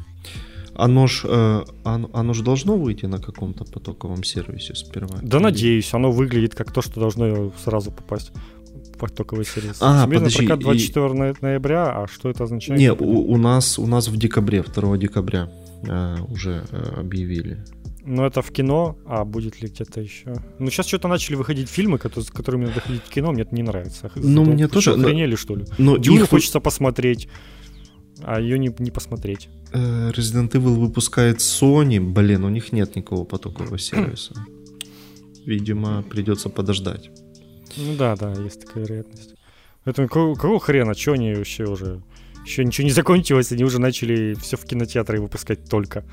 [0.75, 5.19] Оно ж, э, оно, оно ж должно выйти на каком-то потоковом сервисе сперва?
[5.21, 5.43] Да Или...
[5.43, 8.31] надеюсь, оно выглядит как то, что должно сразу попасть
[8.93, 9.77] в потоковый сервис.
[9.81, 11.33] А, Всемирный подожди, прокат 24 и...
[11.41, 12.79] ноября, а что это означает?
[12.79, 15.49] Не, у, у, нас, у нас в декабре, 2 декабря
[15.83, 17.57] э, уже э, объявили.
[18.03, 20.35] Ну, это в кино, а будет ли где-то еще?
[20.59, 23.53] Ну, сейчас что-то начали выходить фильмы, которые, с которыми надо ходить в кино, мне это
[23.53, 24.11] не нравится.
[24.15, 24.93] Ну, мне тоже...
[24.93, 25.65] Охренели, что ли?
[25.77, 26.29] Но Дюну их...
[26.29, 27.27] хочется посмотреть,
[28.23, 29.49] а ее не, не посмотреть.
[29.73, 34.33] Э, Resident Evil выпускает Sony, блин, у них нет никакого потокового сервиса.
[35.45, 37.09] Видимо, придется подождать.
[37.77, 39.35] Ну да, да, есть такая вероятность.
[39.83, 42.01] Поэтому какого, какого хрена, что они вообще уже...
[42.45, 46.03] Еще ничего не закончилось, они уже начали все в кинотеатры выпускать только.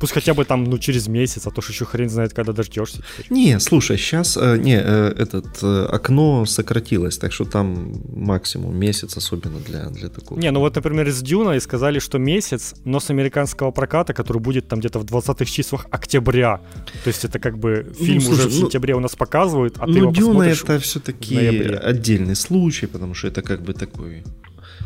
[0.00, 3.02] Пусть хотя бы там, ну, через месяц, а то что еще хрен знает, когда дождешься.
[3.18, 3.36] Теперь.
[3.36, 9.16] Не, слушай, сейчас, э, не, э, этот, э, окно сократилось, так что там максимум месяц,
[9.16, 10.38] особенно для, для такого.
[10.38, 14.68] Не, ну вот, например, из Дюна сказали, что месяц, но с американского проката, который будет
[14.68, 16.60] там где-то в 20-х числах октября.
[17.04, 19.76] То есть это как бы ну, фильм ну, слушай, уже в сентябре у нас показывают,
[19.78, 24.24] а ну, ты его Дюна это все-таки отдельный случай, потому что это как бы такой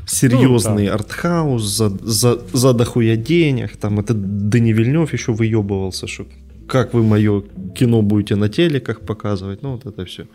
[0.07, 0.95] серьезный ну, да.
[0.95, 3.77] артхаус за, за, за дохуя денег.
[3.77, 6.27] Там это Дани Вильнев еще выебывался, что
[6.69, 7.43] как вы мое
[7.75, 9.63] кино будете на телеках показывать.
[9.63, 10.27] Ну, вот это все.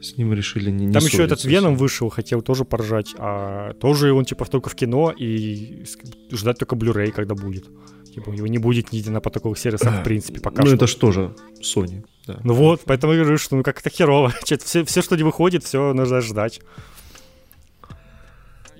[0.00, 4.12] С ним решили не, не Там еще этот Веном вышел, хотел тоже поржать, а тоже
[4.12, 5.84] он типа только в кино и
[6.32, 7.66] ждать только Blu-ray, когда будет.
[8.12, 10.76] Типа его не будет нигде на потоковых сервисах, в принципе, пока Ну что.
[10.76, 12.04] это ж тоже Sony.
[12.26, 12.40] Да.
[12.42, 14.32] Ну вот, поэтому я говорю, что ну как-то херово.
[14.44, 16.60] Все, все, что не выходит, все нужно ждать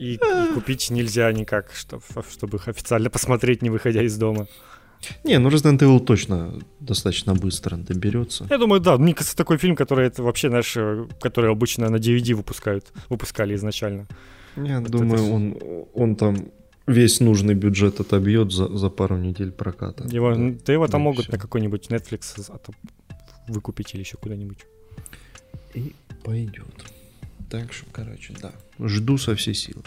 [0.03, 4.47] и, и купить нельзя никак, чтобы, чтобы их официально посмотреть, не выходя из дома.
[5.25, 8.47] Не, ну Resident Evil точно достаточно быстро доберется.
[8.51, 8.97] Я думаю, да.
[8.99, 13.55] Мне кажется, такой фильм, который это вообще, знаешь, э, который обычно на DVD выпускают, выпускали
[13.55, 14.07] изначально.
[14.57, 15.33] Я вот думаю, это...
[15.33, 15.57] он,
[15.95, 16.37] он там
[16.87, 20.05] весь нужный бюджет отобьет за, за пару недель проката.
[20.09, 21.33] Его, да, да его там да, могут все.
[21.33, 22.51] на какой-нибудь Netflix
[23.49, 24.67] выкупить или еще куда-нибудь.
[25.75, 25.95] И
[26.25, 26.93] пойдет.
[27.53, 28.51] Так что, короче, да.
[28.79, 29.83] Жду со всей силы.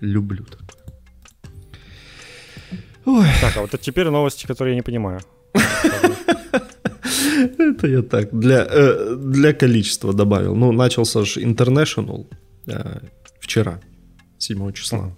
[0.00, 0.84] Люблю такое.
[3.04, 3.26] Ой.
[3.40, 5.20] Так, а вот теперь новости, которые я не понимаю.
[7.58, 10.54] Это я так, для, э, для количества добавил.
[10.54, 12.26] Ну, начался же International
[12.68, 13.00] э,
[13.40, 13.80] вчера,
[14.38, 15.10] 7 числа.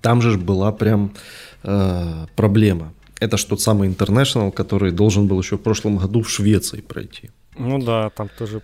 [0.00, 1.14] Там же была прям
[1.62, 2.92] э, проблема.
[3.20, 7.30] Это ж тот самый International, который должен был еще в прошлом году в Швеции пройти.
[7.56, 8.62] Ну да, там тоже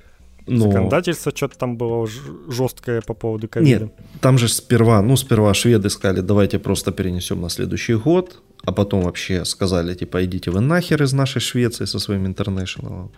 [0.49, 0.70] но...
[0.70, 2.09] Законодательство что-то там было
[2.49, 3.80] жесткое по поводу ковида.
[3.80, 8.72] Нет, там же сперва, ну, сперва шведы сказали, давайте просто перенесем на следующий год, а
[8.72, 13.11] потом вообще сказали, типа, идите вы нахер из нашей Швеции со своим интернешналом.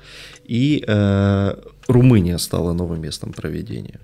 [0.50, 1.54] И э,
[1.88, 4.00] Румыния стала новым местом проведения.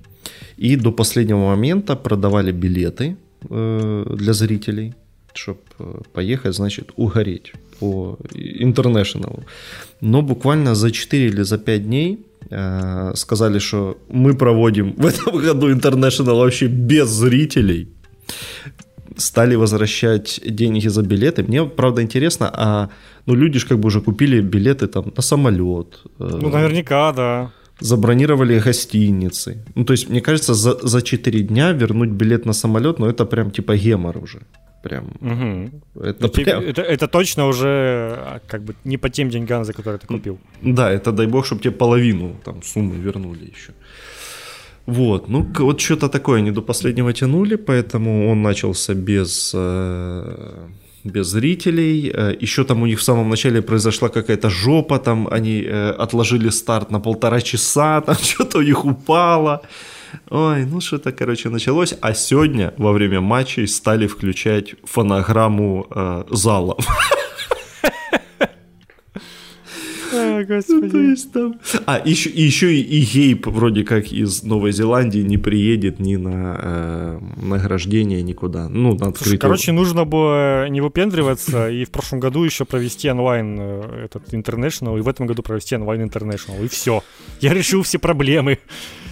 [0.57, 3.17] И до последнего момента продавали билеты
[3.51, 4.95] э, для зрителей,
[5.35, 9.45] чтобы э, поехать, значит, угореть по интернешналу.
[10.01, 12.19] Но буквально за 4 или за 5 дней
[13.15, 17.89] сказали, что мы проводим в этом году International вообще без зрителей.
[19.17, 21.43] Стали возвращать деньги за билеты.
[21.43, 22.89] Мне, правда, интересно, а
[23.27, 26.03] ну, люди же как бы уже купили билеты там на самолет.
[26.21, 27.51] Э, ну, наверняка, да.
[27.81, 29.65] Забронировали гостиницы.
[29.75, 33.25] Ну, то есть, мне кажется, за, за 4 дня вернуть билет на самолет, ну, это
[33.25, 34.41] прям типа гемор уже
[34.89, 35.05] прям.
[35.21, 36.05] Угу.
[36.05, 36.63] Это, ну, прям...
[36.63, 40.39] Это, это точно уже а, как бы не по тем деньгам, за которые ты купил.
[40.63, 43.73] Да, это дай бог, чтобы тебе половину там суммы вернули еще.
[44.87, 50.69] Вот, ну вот что-то такое они до последнего тянули, поэтому он начался без, э,
[51.05, 52.13] без зрителей.
[52.15, 56.51] Э, еще там у них в самом начале произошла какая-то жопа, там они э, отложили
[56.51, 59.61] старт на полтора часа, там что-то у них упало.
[60.31, 61.95] Ой, ну что-то, короче, началось.
[62.01, 66.77] А сегодня во время матчей стали включать фонограмму э, зала.
[70.37, 70.85] А, господи.
[70.85, 71.61] Ну, то есть там...
[71.87, 76.59] А, еще, еще и, и Гейб вроде как из Новой Зеландии не приедет ни на
[76.61, 78.69] э, награждение, никуда.
[78.69, 83.57] Ну, на Слушай, короче, нужно было не выпендриваться и в прошлом году еще провести онлайн
[83.59, 87.03] э, этот International, и в этом году провести онлайн International, и все.
[87.41, 88.59] Я решил все проблемы.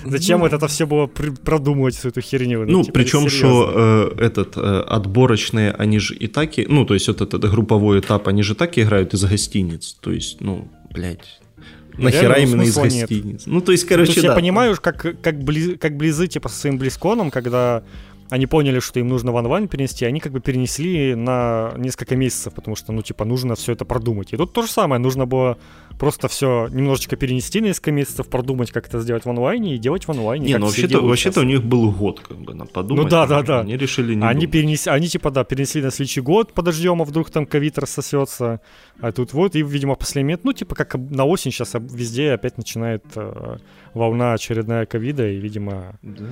[0.05, 2.65] Зачем ну, это все было продумывать, всю эту херню?
[2.67, 6.85] Ну, ну типа, причем, что э, этот э, отборочные, они же и так, и, ну,
[6.85, 10.69] то есть вот этот групповой этап, они же так играют из гостиниц, то есть, ну,
[11.97, 13.25] блядь, Нахера именно из гостиниц?
[13.25, 13.43] Нет.
[13.47, 14.33] Ну, то есть, короче, то есть да.
[14.33, 17.83] я понимаю, как, как, близ, как близы, типа, со своим близконом, когда
[18.31, 22.55] они поняли, что им нужно в онлайн перенести, они как бы перенесли на несколько месяцев,
[22.55, 24.33] потому что, ну, типа, нужно все это продумать.
[24.33, 25.59] И тут то же самое, нужно было
[25.99, 30.05] просто все немножечко перенести на несколько месяцев, продумать, как это сделать в онлайне и делать
[30.05, 30.47] в онлайне.
[30.47, 33.05] Не, ну вообще-то, вообще-то у них был год, как бы, на подумать.
[33.05, 33.61] Ну да, да, да.
[33.61, 37.31] Они решили не Они, перенесли, они типа, да, перенесли на следующий год, подождем, а вдруг
[37.31, 38.61] там ковид рассосется.
[39.01, 42.33] А тут вот, и, видимо, в последний момент, ну, типа, как на осень сейчас везде
[42.33, 43.59] опять начинает э,
[43.93, 46.27] волна очередная ковида, и, видимо, да.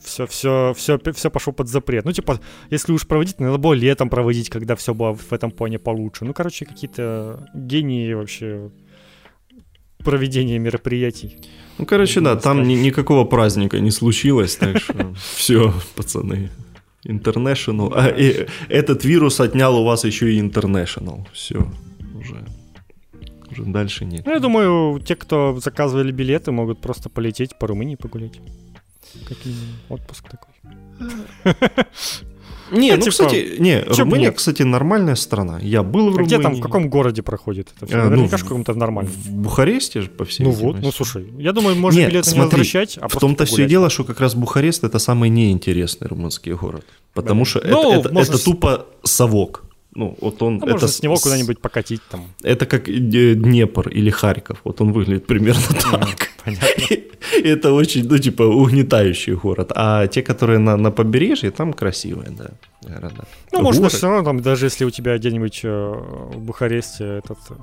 [0.00, 2.04] все, все, все, все пошло под запрет.
[2.04, 2.40] Ну, типа,
[2.70, 6.24] если уж проводить, надо было летом проводить, когда все было в этом плане получше.
[6.24, 8.70] Ну, короче, какие-то гении вообще
[10.04, 11.36] проведения мероприятий.
[11.78, 16.50] Ну, короче, да, там ни, никакого праздника не случилось, так что все, пацаны.
[17.06, 17.92] International.
[17.94, 21.26] А, и этот вирус отнял у вас еще и International.
[21.32, 21.66] Все,
[22.14, 22.44] уже,
[23.50, 24.26] уже дальше нет.
[24.26, 28.38] Ну, я думаю, те, кто заказывали билеты, могут просто полететь по Румынии погулять.
[29.26, 29.54] Какой
[29.88, 30.54] отпуск такой.
[32.70, 34.36] Не, ну, типа, кстати, не, Румыния, нет?
[34.36, 35.58] кстати, нормальная страна.
[35.60, 36.26] Я был в а Румынии.
[36.26, 37.96] где там, в каком городе проходит это все?
[37.96, 39.12] А, Наверняка ну, в каком-то нормальном.
[39.12, 42.44] В Бухаресте же, по всей Ну вот, ну слушай, я думаю, можно билеты смотри, не
[42.44, 46.84] возвращать, а В том-то все дело, что как раз Бухарест это самый неинтересный румынский город.
[47.14, 49.64] Потому что ну, это, это, это тупо совок.
[49.94, 50.60] Ну, вот он...
[50.62, 52.26] А это можно с него куда-нибудь покатить там.
[52.42, 54.60] Это как Днепр или Харьков.
[54.64, 56.29] Вот он выглядит примерно так.
[56.44, 56.66] Понятно.
[57.44, 59.72] это очень, ну, типа, угнетающий город.
[59.74, 62.50] А те, которые на, на побережье, там красивые, да,
[62.82, 63.24] города.
[63.52, 67.54] Ну, можно все равно, там, даже если у тебя где-нибудь э, в Бухаресте этот э,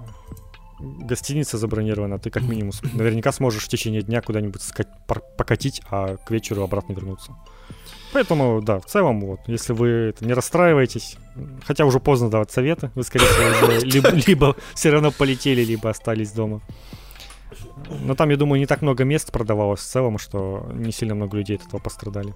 [0.79, 4.61] гостиница забронирована, ты как минимум наверняка сможешь в течение дня куда-нибудь
[5.37, 7.31] покатить, а к вечеру обратно вернуться.
[8.13, 11.17] Поэтому, да, в целом, вот, если вы не расстраиваетесь,
[11.65, 16.31] хотя уже поздно давать советы, вы, скорее всего, либо, либо все равно полетели, либо остались
[16.31, 16.61] дома.
[17.89, 21.37] Но там, я думаю, не так много мест продавалось в целом, что не сильно много
[21.37, 22.33] людей от этого пострадали.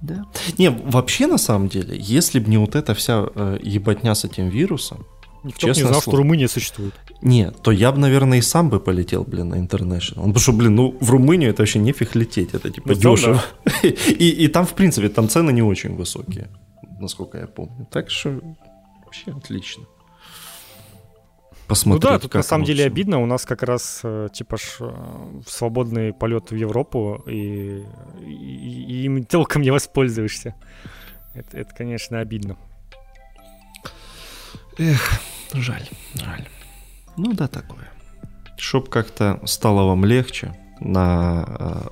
[0.00, 0.26] Да.
[0.58, 4.48] Не, вообще на самом деле, если бы не вот эта вся э, ебатня с этим
[4.48, 5.06] вирусом,
[5.44, 6.94] Никто не знал, слово, что Румыния существует.
[7.20, 10.14] Нет, то я бы, наверное, и сам бы полетел, блин, на International.
[10.14, 13.42] Потому что, блин, ну в Румынию это вообще нефиг лететь, это типа ну, дешево.
[13.64, 13.72] Да.
[13.88, 16.48] и, и там, в принципе, там цены не очень высокие,
[17.00, 17.86] насколько я помню.
[17.90, 18.40] Так что
[19.04, 19.84] вообще отлично
[21.68, 22.04] посмотреть.
[22.04, 23.20] Ну да, тут на самом деле обидно.
[23.20, 27.82] У нас как раз э, типа ж, э, свободный полет в Европу, и,
[28.20, 30.54] и, и им толком не воспользуешься.
[31.34, 32.56] Это, это, конечно, обидно.
[34.78, 35.20] Эх,
[35.52, 36.48] жаль, жаль.
[37.16, 37.90] Ну да, такое.
[38.56, 40.54] Чтоб как-то стало вам легче,
[40.84, 41.44] на,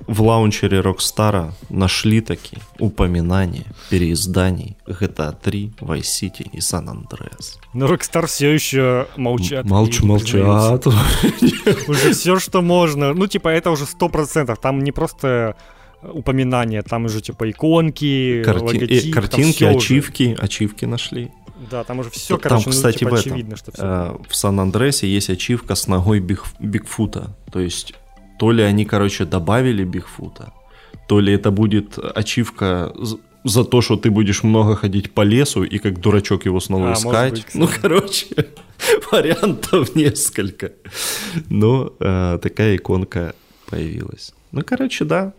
[0.07, 7.57] э, в лаунчере Rockstar нашли такие упоминания переизданий GTA 3, Vice City и San Andreas.
[7.73, 9.65] Но Rockstar все еще молчат.
[9.65, 10.87] Молчу, молчат.
[11.87, 13.13] Уже все, что можно.
[13.13, 14.59] Ну, типа, это уже сто процентов.
[14.59, 15.55] Там не просто
[16.03, 18.63] упоминания, там уже типа иконки, Карти...
[18.63, 20.43] логотип, э, картинки, ачивки, уже.
[20.43, 21.31] ачивки нашли.
[21.69, 23.83] Да, там уже все, короче, там, кстати, ну, типа, в этом, очевидно, что все.
[23.83, 27.35] Э, в Сан-Андресе есть ачивка с ногой Биг, Бигфута.
[27.51, 27.93] То есть
[28.41, 30.51] то ли они, короче, добавили Бигфута,
[31.07, 32.91] то ли это будет ачивка
[33.43, 36.93] за то, что ты будешь много ходить по лесу и как дурачок его снова а,
[36.93, 37.33] искать.
[37.33, 38.25] Быть, ну, короче,
[39.11, 40.71] вариантов несколько.
[41.49, 43.35] Но э, такая иконка
[43.69, 44.33] появилась.
[44.51, 45.33] Ну, короче, да.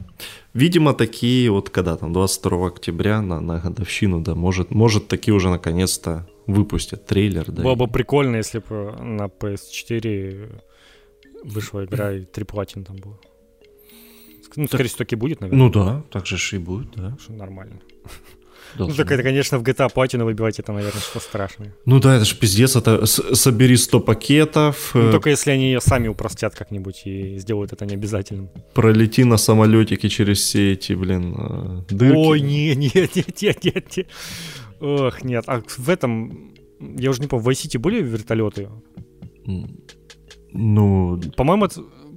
[0.55, 5.49] Видимо, такие вот, когда там 22 октября на, на годовщину, да, может, может такие уже
[5.49, 7.51] наконец-то выпустят трейлер.
[7.51, 10.63] Да, Было бы прикольно, если бы на PS4
[11.45, 13.19] вышла игра, и три платин там было.
[14.57, 15.65] Ну, скорее всего, так и будет, наверное.
[15.65, 17.17] Ну да, так же и будет, да.
[17.21, 17.81] Что нормально.
[17.81, 18.23] Должен.
[18.79, 21.75] Ну, так это, конечно, в GTA платину выбивать, это, наверное, что страшное.
[21.85, 24.93] Ну да, это же пиздец, это собери 100 пакетов.
[24.95, 28.49] Ну, э, только если они ее сами упростят как-нибудь и сделают это необязательным.
[28.73, 32.17] Пролети на самолетике через все эти, блин, э, дырки.
[32.17, 34.07] Ой, нет, нет, нет, нет, нет, нет.
[34.81, 38.69] Ох, нет, а в этом, я уже не помню, в Vice City были вертолеты?
[40.53, 41.21] Ну...
[41.37, 41.69] По-моему,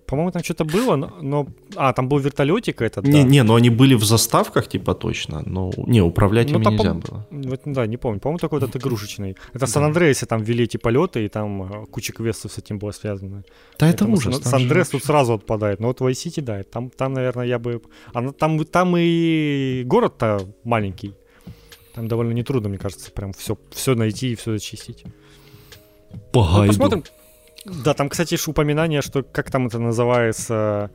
[0.05, 1.47] по-моему, там что-то было, но, но...
[1.75, 3.29] А, там был вертолетик этот, Не, да.
[3.29, 5.71] не, но они были в заставках, типа, точно, но...
[5.77, 6.99] Не, управлять ну, ими нельзя по...
[6.99, 7.27] было.
[7.31, 9.35] Вот, да, не помню, по-моему, такой этот игрушечный.
[9.53, 12.91] Это в Сан-Андреасе там ввели эти полеты, и там э, куча квестов с этим было
[12.91, 13.43] связано.
[13.79, 14.41] Да, это ужас.
[14.43, 17.81] Сан-Андреас тут сразу отпадает, но вот Vice City, да, там, там наверное, я бы...
[18.13, 21.13] А, там, там и город-то маленький.
[21.93, 25.03] Там довольно нетрудно, мне кажется, прям все, все найти и все зачистить.
[26.31, 26.61] Погайду.
[26.61, 27.03] Ну, посмотрим,
[27.65, 30.91] да, там, кстати, ж упоминание, что как там это называется,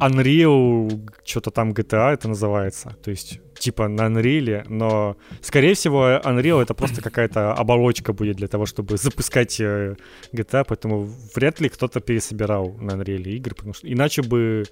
[0.00, 2.96] Unreal, что-то там GTA это называется.
[3.02, 8.48] То есть, типа на Unreal, но, скорее всего, Unreal это просто какая-то оболочка будет для
[8.48, 9.96] того, чтобы запускать э,
[10.32, 14.64] GTA, поэтому вряд ли кто-то пересобирал на Unreal игры, потому что иначе бы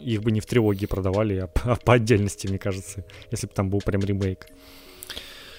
[0.00, 3.68] их бы не в трилогии продавали, а, а по отдельности, мне кажется, если бы там
[3.68, 4.46] был прям ремейк.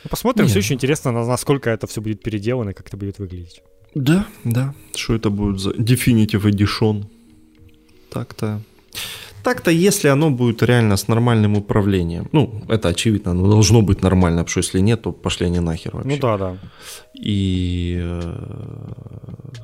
[0.04, 0.52] Ну, посмотрим, Нет.
[0.52, 3.62] все еще интересно, насколько это все будет переделано и как это будет выглядеть.
[3.96, 4.74] Да, да.
[4.96, 7.06] Что это будет за Definitive Edition?
[8.10, 8.62] Так-то.
[9.44, 14.44] Так-то, если оно будет реально с нормальным управлением, ну, это очевидно, оно должно быть нормально,
[14.44, 16.10] потому что если нет, то пошли они нахер вообще.
[16.10, 16.58] Ну да, да.
[17.16, 18.94] И, э,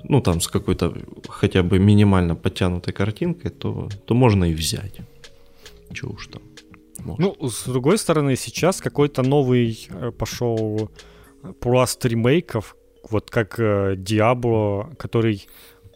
[0.04, 0.94] ну, там с какой-то
[1.30, 4.98] хотя бы минимально подтянутой картинкой, то, то можно и взять.
[5.94, 6.42] Чего уж там.
[7.06, 7.20] Может.
[7.20, 10.90] Ну, с другой стороны, сейчас какой-то новый э, пошел
[11.60, 12.76] пласт ремейков,
[13.10, 15.48] вот как э, Diablo, который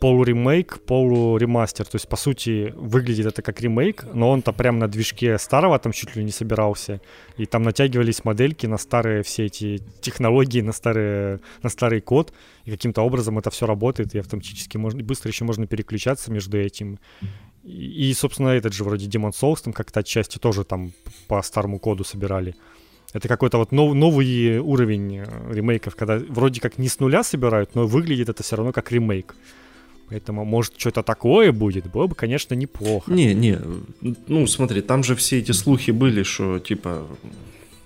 [0.02, 1.86] полуремейк, полуремастер.
[1.86, 5.92] То есть, по сути, выглядит это как ремейк, но он-то прям на движке старого там
[5.92, 7.02] чуть ли не собирался.
[7.38, 12.34] И там натягивались модельки на старые все эти технологии, на, старые, на старый код.
[12.66, 16.98] И каким-то образом это все работает, и автоматически можно, быстро еще можно переключаться между этим.
[17.64, 20.94] И, и, собственно, этот же вроде Demon Souls там как-то отчасти тоже там
[21.28, 22.56] по старому коду собирали.
[23.14, 27.76] Это какой-то вот нов, новый уровень э, ремейков, когда вроде как не с нуля собирают,
[27.76, 29.36] но выглядит это все равно как ремейк.
[30.10, 33.12] Поэтому, может, что-то такое будет, было бы, конечно, неплохо.
[33.12, 33.58] Не, не,
[34.28, 37.08] ну смотри, там же все эти слухи были, что типа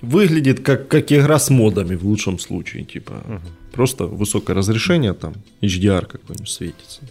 [0.01, 3.41] выглядит как, как игра с модами в лучшем случае, типа угу.
[3.71, 7.01] просто высокое разрешение, там HDR какой-нибудь светится.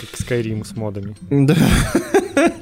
[0.00, 1.16] Как Skyrim с модами.
[1.30, 1.56] Да.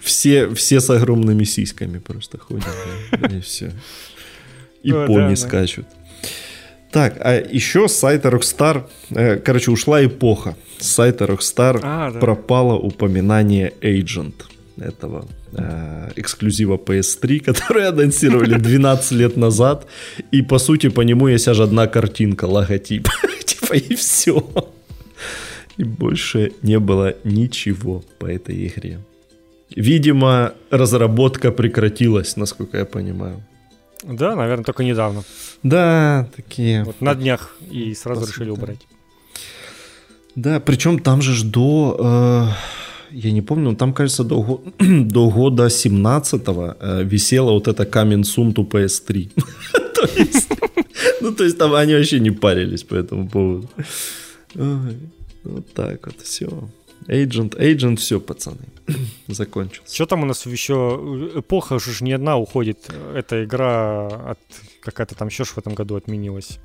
[0.00, 2.64] Все, все с огромными сиськами просто ходят,
[3.30, 3.74] и все.
[4.82, 5.86] И О, пони да, скачут.
[6.90, 10.56] Так, а еще с сайта Rockstar, э, короче, ушла эпоха.
[10.78, 12.18] С сайта Rockstar а, да.
[12.18, 14.34] пропало упоминание Agent
[14.80, 19.86] этого э, эксклюзива PS3, который анонсировали 12 лет назад.
[20.32, 23.08] И по сути по нему есть аж одна картинка, логотип.
[23.44, 24.42] типа и все.
[25.76, 28.98] И больше не было ничего по этой игре.
[29.76, 33.42] Видимо, разработка прекратилась, насколько я понимаю.
[34.08, 35.22] Да, наверное, только недавно.
[35.62, 36.84] Да, такие.
[36.84, 38.46] Вот на днях и сразу Посмотрим.
[38.46, 38.86] решили убрать.
[40.34, 41.96] Да, причем там же ж до,
[43.10, 48.54] э, я не помню, там, кажется, до, до года 17-го э, висела вот эта Soon
[48.54, 49.30] to PS3.
[51.20, 53.68] Ну, то есть там они вообще не парились по этому поводу.
[54.54, 56.48] Вот так вот, все.
[57.08, 58.68] Agent, Agent, все, пацаны,
[59.26, 59.94] закончился.
[59.94, 61.30] Что там у нас еще?
[61.34, 62.90] Эпоха же не одна уходит.
[63.14, 64.38] Эта игра от
[64.82, 66.58] какая-то там еще ж в этом году отменилась.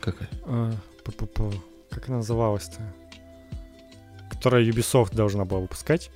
[0.00, 0.28] Какая?
[0.44, 0.72] А,
[1.88, 2.80] как она называлась-то?
[4.28, 6.10] Которая Ubisoft должна была выпускать.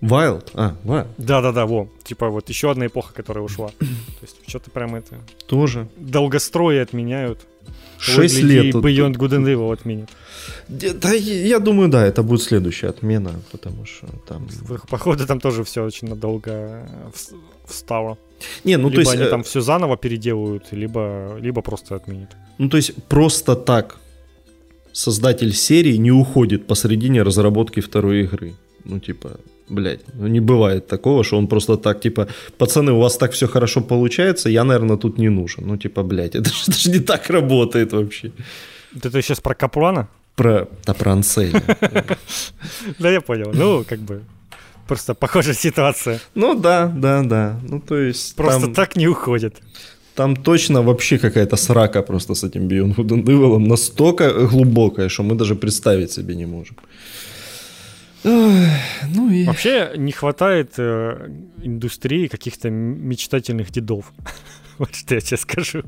[0.00, 0.50] Wild?
[0.54, 1.08] А, Wild.
[1.18, 1.88] Да-да-да, во.
[2.02, 3.68] Типа вот еще одна эпоха, которая ушла.
[3.78, 3.86] То
[4.22, 5.16] есть что-то прям это...
[5.46, 5.88] Тоже.
[5.96, 7.46] Долгострои отменяют.
[7.98, 8.74] 6 лет.
[8.74, 10.10] Beyond Good and Evil отменят.
[10.68, 14.48] Да, я думаю, да, это будет следующая отмена, потому что там...
[14.90, 16.88] Походу там тоже все очень надолго
[17.66, 18.18] встало.
[18.64, 19.14] Не, ну либо то есть...
[19.14, 22.36] они э, там все заново переделают, либо, либо просто отменят.
[22.58, 23.96] Ну то есть просто так
[24.92, 28.54] создатель серии не уходит посредине разработки второй игры.
[28.88, 29.30] Ну типа,
[29.68, 32.26] блядь, ну не бывает такого, что он просто так, типа,
[32.58, 35.66] пацаны, у вас так все хорошо получается, я, наверное, тут не нужен.
[35.66, 38.30] Ну типа, блядь, это же, это же не так работает вообще.
[38.96, 40.08] Это ты сейчас про Каплана?
[40.36, 41.62] Про, да, про Анселя.
[42.98, 43.50] Да, я понял.
[43.54, 44.22] Ну, как бы,
[44.86, 46.20] просто похожая ситуация.
[46.34, 47.60] Ну да, да, да.
[47.68, 48.36] Ну то есть...
[48.36, 49.54] Просто так не уходит.
[50.14, 55.54] Там точно вообще какая-то срака просто с этим Beyond Good настолько глубокая, что мы даже
[55.54, 56.76] представить себе не можем.
[58.26, 59.44] Ну и...
[59.44, 61.30] Вообще не хватает э,
[61.62, 64.12] индустрии каких-то мечтательных дедов.
[64.78, 65.82] вот что я тебе скажу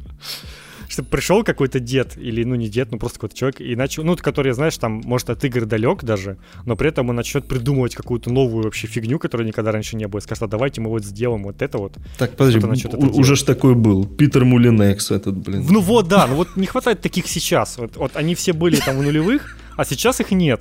[0.88, 4.16] чтобы пришел какой-то дед, или, ну, не дед, ну, просто какой-то человек, и начал, ну,
[4.16, 8.30] который, знаешь, там, может, от игр далек даже, но при этом он начнет придумывать какую-то
[8.32, 11.44] новую вообще фигню, которая никогда раньше не было, и скажет, а давайте мы вот сделаем
[11.44, 11.96] вот это вот.
[12.18, 12.58] Так, подожди,
[12.96, 15.66] у- уже ж такой был, Питер Мулинекс этот, блин.
[15.70, 18.98] Ну вот, да, ну вот не хватает таких сейчас, вот, вот они все были там
[18.98, 20.60] в нулевых, а сейчас их нет.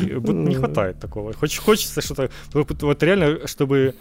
[0.00, 1.32] И вот не хватает такого.
[1.32, 2.30] Хоч, хочется что-то...
[2.52, 3.94] Вот, вот реально, чтобы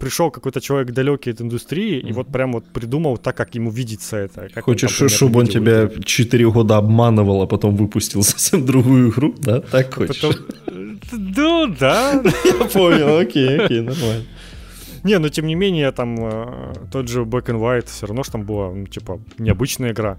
[0.00, 2.08] пришел какой-то человек далекий от индустрии mm-hmm.
[2.08, 4.48] и вот прям вот придумал так, как ему видится это.
[4.54, 9.34] Как хочешь, он, чтобы он тебя 4 года обманывал, а потом выпустил совсем другую игру,
[9.38, 9.60] да?
[9.60, 10.20] Так хочешь?
[10.20, 10.46] Потом...
[11.12, 12.22] Ну, да.
[12.44, 14.24] Я понял, окей, окей, нормально.
[15.04, 18.32] Не, но тем не менее, там э, тот же Black and White все равно что
[18.32, 20.18] там была, ну, типа, необычная игра.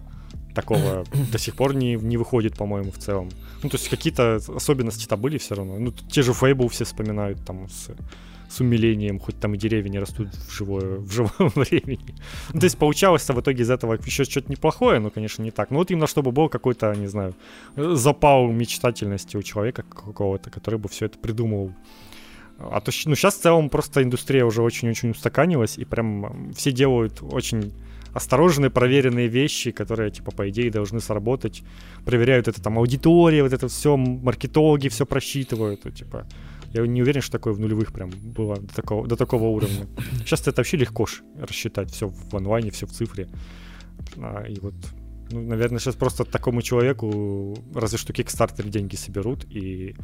[0.56, 3.30] Такого до сих пор не, не выходит, по-моему, в целом.
[3.64, 5.80] Ну, то есть какие-то особенности-то были все равно.
[5.80, 7.92] Ну, те же Fable все вспоминают там с
[8.52, 12.16] с умилением, хоть там и деревья не растут в, живое, в живом времени.
[12.54, 15.72] Ну, то есть получалось в итоге из этого еще что-то неплохое, но, конечно, не так.
[15.72, 17.34] Но вот именно чтобы был какой-то, не знаю,
[17.76, 21.74] запал мечтательности у человека какого-то, который бы все это придумывал.
[22.60, 27.20] А то, ну, сейчас в целом просто индустрия уже очень-очень устаканилась, и прям все делают
[27.22, 27.74] очень
[28.14, 31.64] осторожные, проверенные вещи, которые, типа, по идее, должны сработать.
[32.06, 36.28] Проверяют это там аудитория, вот это все, маркетологи все просчитывают, и, типа,
[36.74, 39.88] я не уверен, что такое в нулевых прям было до такого, до такого уровня.
[40.20, 41.06] Сейчас это вообще легко
[41.38, 43.28] рассчитать все в онлайне, все в цифре.
[44.18, 44.74] А, и вот
[45.32, 49.96] Ну, наверное, сейчас просто такому человеку разве что Kickstarter деньги соберут, и,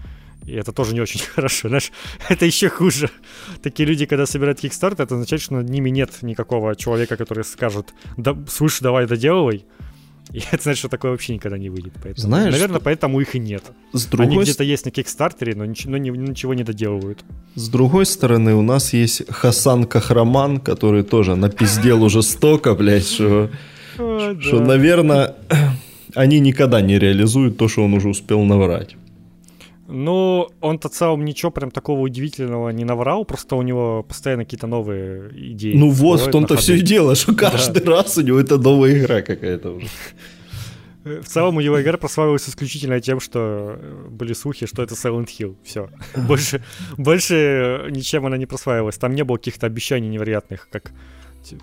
[0.45, 1.68] и это тоже не очень хорошо.
[1.69, 1.91] Знаешь,
[2.30, 3.10] это еще хуже.
[3.61, 7.94] Такие люди, когда собирают Kickstarter, это означает, что над ними нет никакого человека, который скажет,
[8.18, 9.65] да, слышь, давай доделывай.
[10.32, 11.94] И это значит, что такое вообще никогда не выйдет.
[12.04, 13.64] Поэтому, Знаешь, наверное, поэтому их и нет.
[13.94, 17.24] С другой Они где-то есть на Кикстартере, но ничего, но ни- ничего не доделывают.
[17.56, 23.49] С другой стороны, у нас есть Хасан Кахраман, который тоже напиздел уже столько, блядь, что,
[23.95, 25.36] что, наверное,
[26.16, 28.95] они никогда не реализуют то, что он уже успел наврать.
[29.89, 35.31] Ну, он-то целом ничего прям такого удивительного не наврал, просто у него постоянно какие-то новые
[35.53, 35.73] идеи.
[35.76, 39.22] Ну вот, в том-то все и дело, что каждый раз у него это новая игра
[39.22, 39.88] какая-то уже.
[41.05, 45.55] В целом у его игра прославилась исключительно тем, что были слухи, что это Silent Hill.
[45.64, 45.89] Все.
[46.15, 46.61] Больше,
[46.97, 48.97] больше ничем она не прославилась.
[48.97, 50.91] Там не было каких-то обещаний невероятных, как,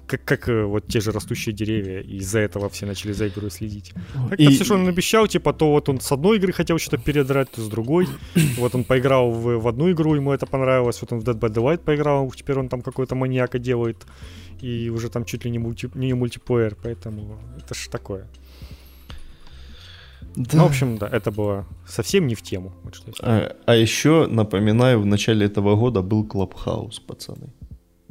[0.07, 3.51] как, как э, вот те же растущие деревья, и из-за этого все начали за игрой
[3.51, 3.93] следить.
[4.31, 6.99] Так И- все, что он обещал, типа, то вот он с одной игры хотел что-то
[6.99, 8.09] передрать, то с другой.
[8.59, 11.53] Вот он поиграл в, в одну игру, ему это понравилось, вот он в Dead by
[11.53, 14.07] Daylight поиграл, теперь он там какой-то маньяка делает,
[14.61, 18.27] и уже там чуть ли не, мульти, не мультиплеер, поэтому это ж такое.
[20.37, 20.57] Да.
[20.57, 22.73] Ну, в общем, да, это было совсем не в тему.
[22.83, 23.13] Вот что.
[23.21, 27.53] А, а еще, напоминаю, в начале этого года был Clubhouse, пацаны.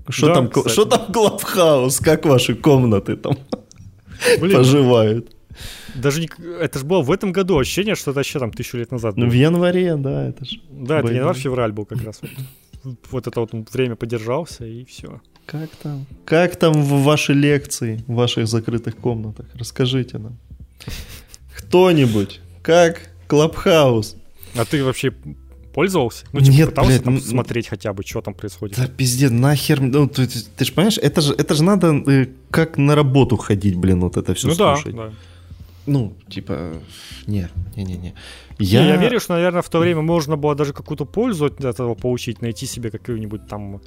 [0.10, 0.70] Что Да, там, кстати.
[0.74, 2.00] что там Clubhouse?
[2.00, 3.38] Как ваши комнаты там
[4.40, 5.34] Блин, поживают?
[5.96, 6.30] даже не...
[6.60, 9.26] это же было в этом году ощущение, что это еще там тысячу лет назад Ну,
[9.26, 9.32] было.
[9.32, 10.60] в январе, да, это ж.
[10.70, 12.22] Да, это январь-февраль был как раз.
[12.84, 15.22] Вот, вот это вот время подержался, и все.
[15.46, 16.06] Как там?
[16.26, 19.46] Как там в ваши лекции, в ваших закрытых комнатах?
[19.56, 20.38] Расскажите нам.
[21.58, 24.16] Кто-нибудь, как Клабхаус?
[24.56, 25.14] А ты вообще
[25.74, 26.26] пользовался?
[26.32, 28.78] Ну, типа, Нет, пытался блядь, там м- смотреть хотя бы, что там происходит?
[28.78, 32.78] Да пиздец, нахер, ну ты, ты, же понимаешь, это же, это же надо э, как
[32.78, 34.96] на работу ходить, блин, вот это все ну да, слушать.
[34.96, 35.12] да.
[35.86, 36.74] Ну, типа,
[37.28, 38.14] не, не, не, не.
[38.60, 38.86] Я...
[38.86, 42.42] я верю, что, наверное, в то время можно было даже какую-то пользу от этого получить,
[42.42, 43.82] найти себе какую-нибудь там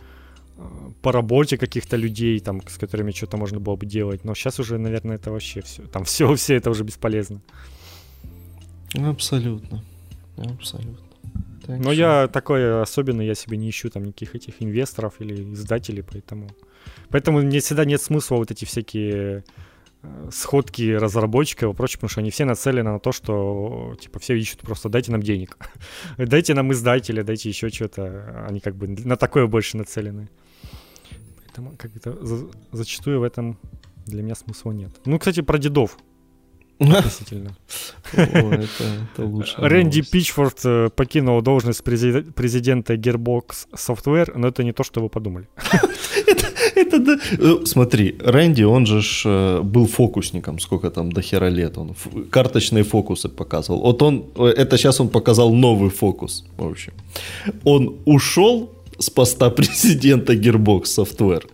[0.59, 0.63] э,
[1.03, 4.25] по работе каких-то людей, там, с которыми что-то можно было бы делать.
[4.25, 5.83] Но сейчас уже, наверное, это вообще все.
[5.83, 7.41] Там все, все это уже бесполезно.
[8.95, 9.83] Абсолютно,
[10.37, 11.06] абсолютно.
[11.67, 15.53] Так Но что- я такой особенный, я себе не ищу там никаких этих инвесторов или
[15.55, 16.49] издателей, поэтому...
[17.11, 19.45] Поэтому мне всегда нет смысла вот эти всякие
[20.03, 24.35] э, сходки разработчиков и прочее, потому что они все нацелены на то, что типа все
[24.39, 25.57] ищут просто дайте нам денег,
[26.19, 30.29] дайте нам издателя, дайте еще что-то, они как бы на такое больше нацелены.
[31.47, 33.59] Поэтому как это за- зачастую в этом
[34.07, 34.91] для меня смысла нет.
[35.07, 35.99] Ну, кстати, про дедов
[36.79, 37.57] относительно.
[38.13, 39.55] Это, лучше.
[39.59, 45.09] Рэнди Пичфорд э, покинул должность презид- президента Gearbox Software, но это не то, что вы
[45.09, 45.47] подумали.
[46.75, 47.19] Это да.
[47.39, 51.79] Э, Смотри, Рэнди, он же ж, э, был фокусником, сколько там до хера лет.
[51.79, 51.95] Он
[52.31, 53.81] карточные фокусы показывал.
[53.81, 56.93] Вот он, это сейчас он показал новый фокус, в общем.
[57.65, 61.45] Он ушел с поста президента Gearbox Software,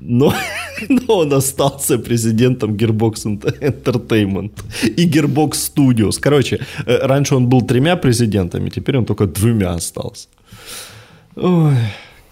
[0.00, 0.32] но,
[0.88, 4.52] но он остался президентом Gearbox Ent- Entertainment
[4.96, 6.18] и Gearbox Studios.
[6.20, 10.28] Короче, э, раньше он был тремя президентами, теперь он только двумя остался.
[11.36, 11.74] Ой.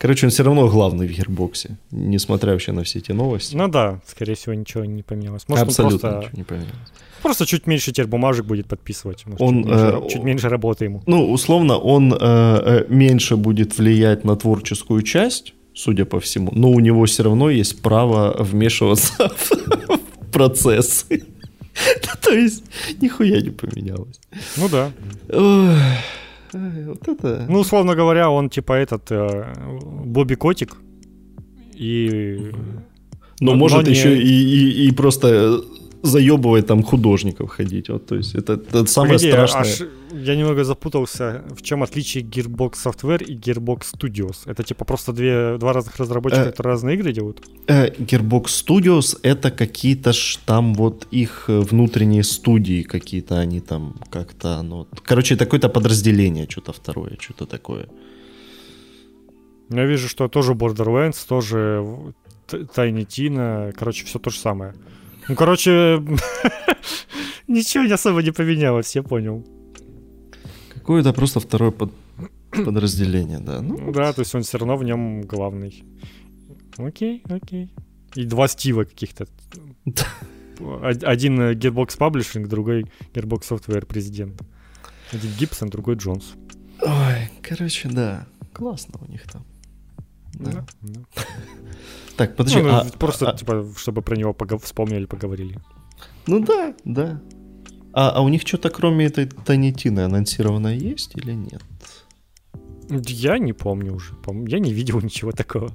[0.01, 3.57] Короче, он все равно главный в Гербоксе, несмотря вообще на все эти новости.
[3.57, 5.43] Ну да, скорее всего, ничего не поменялось.
[5.49, 6.93] Может, Абсолютно просто, ничего не поменялось.
[7.23, 9.27] просто чуть меньше теперь бумажек будет подписывать.
[9.27, 11.03] Может, Он, чуть, меньше, э, чуть меньше работы ему.
[11.07, 16.71] Ну, условно, он э, э, меньше будет влиять на творческую часть, судя по всему, но
[16.71, 19.13] у него все равно есть право вмешиваться
[19.89, 21.25] в процессы.
[22.23, 22.65] То есть,
[23.01, 24.21] нихуя не поменялось.
[24.57, 24.91] Ну да.
[26.53, 27.47] Вот это...
[27.49, 29.55] Ну, условно говоря, он типа этот э,
[30.05, 30.77] Бобби Котик.
[31.75, 32.51] И...
[33.41, 35.61] Но но- может но не- еще и, и, и просто
[36.03, 37.89] заебывать там художников ходить.
[37.89, 39.61] Вот, то есть это, это самое Погоди, страшное.
[39.61, 44.37] аж я немного запутался, в чем отличие Gearbox Software и Gearbox Studios.
[44.47, 47.43] Это типа просто две, два разных разработчика, Э, которые разные игры делают?
[47.67, 53.95] Э, Gearbox Studios это какие-то ж там вот их э, внутренние студии какие-то, они там
[54.11, 57.87] как-то, ну, короче, это какое-то подразделение, что-то второе, что-то такое.
[59.71, 61.85] Я вижу, что тоже Borderlands, тоже
[62.49, 64.73] Tiny Tina, короче, все то же самое.
[65.29, 65.71] Ну, короче,
[67.49, 69.45] ничего особо не поменялось, я понял.
[70.75, 71.93] Какое-то просто второе под-
[72.65, 73.61] подразделение, да.
[73.61, 75.85] Ну, Да, то есть он все равно в нем главный.
[76.79, 77.71] Окей, окей.
[78.17, 79.27] И два Стива каких-то.
[80.61, 84.41] Од- Один Gearbox Publishing, другой Gearbox Software президент.
[85.13, 86.35] Один Гибсон, другой Джонс.
[86.83, 89.45] ой, короче, да, классно у них там.
[90.35, 90.51] Да.
[90.53, 91.01] Да, да.
[92.19, 95.59] Так, подожди, Ну, а- просто, а- типа, чтобы про него пого- вспомнили, поговорили.
[96.27, 97.23] Ну да, да.
[97.93, 101.63] А, а у них что-то кроме этой Танитины анонсировано есть или нет?
[102.91, 104.15] Я не помню уже.
[104.49, 105.71] Я не видел ничего такого.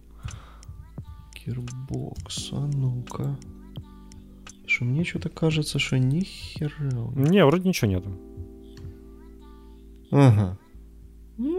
[1.45, 3.37] Gearbox, а ну-ка.
[4.67, 6.73] Что мне что-то кажется, что ни хера.
[7.15, 8.09] Не, вроде ничего нету.
[10.11, 10.57] Ага.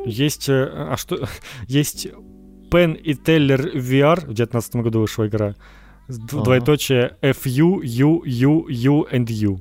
[0.07, 1.27] Есть, э, а что,
[1.69, 2.09] есть
[2.75, 5.55] Pen и Teller VR, в 2019 году вышла игра.
[6.09, 9.61] Двоеточие FU, U, U, U and U.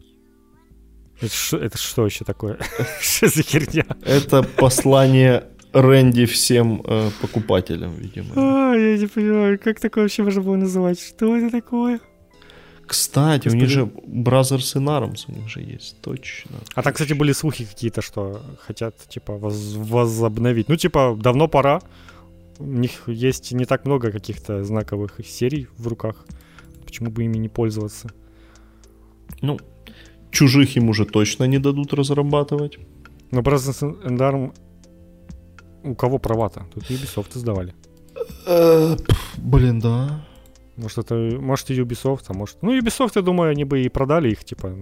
[1.21, 2.57] Это что, это что вообще такое?
[2.99, 3.85] Что за херня?
[4.03, 8.33] Это послание Рэнди всем э, покупателям, видимо.
[8.35, 10.99] А, я не понимаю, как такое вообще можно было называть?
[10.99, 11.99] Что это такое?
[12.85, 13.55] Кстати, Господи.
[13.55, 16.57] у них же Brothers in Arms у них же есть, точно.
[16.75, 20.67] А так, кстати, были слухи какие-то, что хотят, типа, воз- возобновить.
[20.67, 21.79] Ну, типа, давно пора.
[22.59, 26.25] У них есть не так много каких-то знаковых серий в руках.
[26.85, 28.09] Почему бы ими не пользоваться?
[29.41, 29.59] Ну,
[30.31, 32.77] чужих им уже точно не дадут разрабатывать.
[33.31, 34.53] Но Brothers in Arms
[35.83, 36.65] у кого права-то?
[36.73, 37.73] Тут Ubisoft издавали.
[38.47, 38.95] Э,
[39.37, 40.25] блин, да.
[40.75, 42.57] Может, это, может, и Ubisoft, а может...
[42.61, 44.73] Ну, Ubisoft, я думаю, они бы и продали их, типа,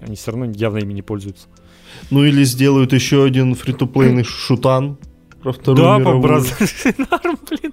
[0.00, 1.46] они все равно явно ими не пользуются.
[2.10, 4.98] Ну, или сделают еще один фри-то-плейный шутан
[5.52, 6.42] про Вторую да, мировую.
[6.98, 7.72] Да, по блин.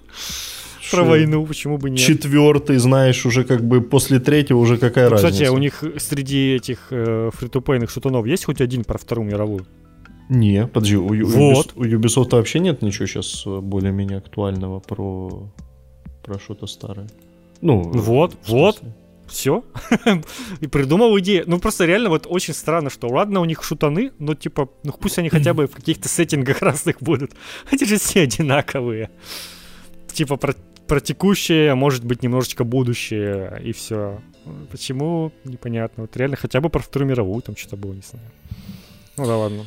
[0.81, 0.97] Шо?
[0.97, 1.99] Про войну, почему бы нет?
[1.99, 5.33] Четвертый, знаешь, уже как бы после третьего уже какая ну, разница.
[5.33, 9.65] Кстати, у них среди этих э, фри-то-плейных шутанов есть хоть один про Вторую мировую?
[10.29, 11.73] Не, подожди, у, вот.
[11.75, 15.49] у Ubisoft вообще нет ничего сейчас э, более-менее актуального про,
[16.23, 17.07] про что-то старое.
[17.61, 18.81] Ну, вот, вот,
[19.27, 19.63] все.
[20.61, 21.43] и придумал идею.
[21.47, 25.17] Ну, просто реально вот очень странно, что ладно, у них шутаны, но типа, ну пусть
[25.17, 27.31] они хотя бы в каких-то сеттингах разных будут.
[27.71, 29.09] Они же все одинаковые.
[30.11, 30.53] Типа про,
[30.87, 34.21] про текущее, а может быть немножечко будущее, и все.
[34.71, 35.31] Почему?
[35.43, 36.03] Непонятно.
[36.03, 38.25] Вот реально хотя бы про Вторую мировую там что-то было, не знаю.
[39.17, 39.65] Ну да ладно.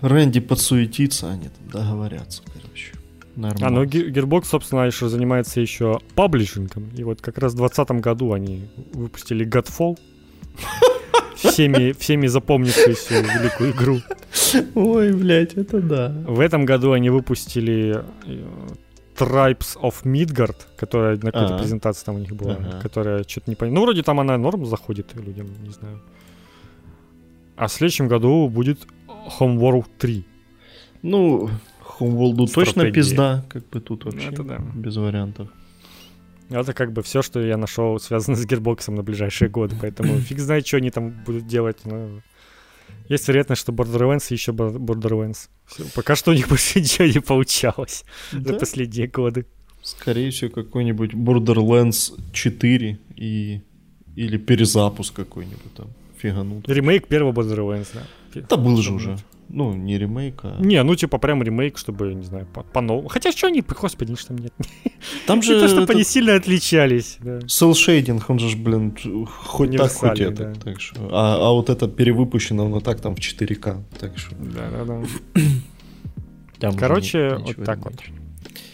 [0.00, 2.95] Рэнди подсуетится, они там договорятся, короче.
[3.36, 3.66] Нормально.
[3.66, 6.90] А, ну Gearbox, собственно, еще занимается еще паблишингом.
[6.96, 9.98] И вот как раз в 2020 году они выпустили Godfall.
[11.36, 14.00] Всеми, всеми запомнившуюся великую игру.
[14.74, 16.14] Ой, блядь, это да.
[16.26, 18.42] В этом году они выпустили э,
[19.18, 22.80] Tribes of Midgard, которая на какой-то презентации там у них была, ага.
[22.80, 23.74] которая что-то не поняла.
[23.74, 26.00] Ну, вроде там она норм заходит людям, не знаю.
[27.56, 28.86] А в следующем году будет
[29.38, 30.24] Homeworld 3.
[31.02, 31.50] Ну,
[31.98, 34.58] Homeworld точно пизда, как бы тут вообще Это да.
[34.74, 35.48] без вариантов.
[36.48, 40.38] Это как бы все, что я нашел, связано с Gearbox на ближайшие годы, поэтому фиг
[40.38, 41.78] знает, что они там будут делать.
[41.84, 42.20] Но
[43.08, 45.48] есть вероятность, что Borderlands еще Borderlands.
[45.66, 48.52] Все, пока что у них больше ничего не получалось да?
[48.52, 49.46] за последние годы.
[49.82, 53.60] Скорее всего, какой-нибудь Borderlands 4 и...
[54.16, 56.68] или перезапуск какой-нибудь там фиганут.
[56.68, 58.40] Ремейк первого Borderlands, да.
[58.48, 59.16] Да был же уже.
[59.48, 60.56] Ну, не ремейк, а...
[60.60, 63.08] Не, ну типа прям ремейк, чтобы, не знаю, по, по новому.
[63.08, 64.52] Хотя что они, господи, что там нет.
[65.26, 65.60] Там же...
[65.60, 67.18] То, чтобы они сильно отличались.
[67.20, 67.38] Да.
[67.38, 68.96] Cell он же, блин,
[69.26, 70.46] хоть так, хоть это.
[70.46, 70.54] Да.
[70.54, 71.08] Так что...
[71.12, 73.82] а, а вот это перевыпущено, но так там в 4К.
[74.00, 74.34] Так что...
[74.34, 75.02] Да-да-да.
[76.78, 77.94] Короче, вот так вот.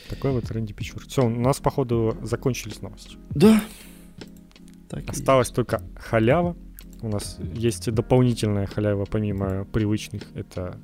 [0.08, 1.02] Такой вот Рэнди Пичур.
[1.06, 3.16] Все, у нас, походу, закончились новости.
[3.30, 3.62] Да.
[4.88, 6.54] Так Осталась только халява
[7.02, 10.22] у нас есть дополнительная халява помимо привычных.
[10.34, 10.78] Это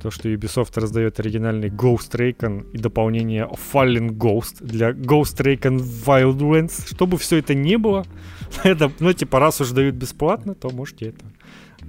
[0.00, 6.94] то, что Ubisoft раздает оригинальный Ghost Recon и дополнение Fallen Ghost для Ghost Recon Wildlands.
[6.94, 8.06] Чтобы все это не было,
[8.64, 11.24] это, ну, типа, раз уж дают бесплатно, то можете это,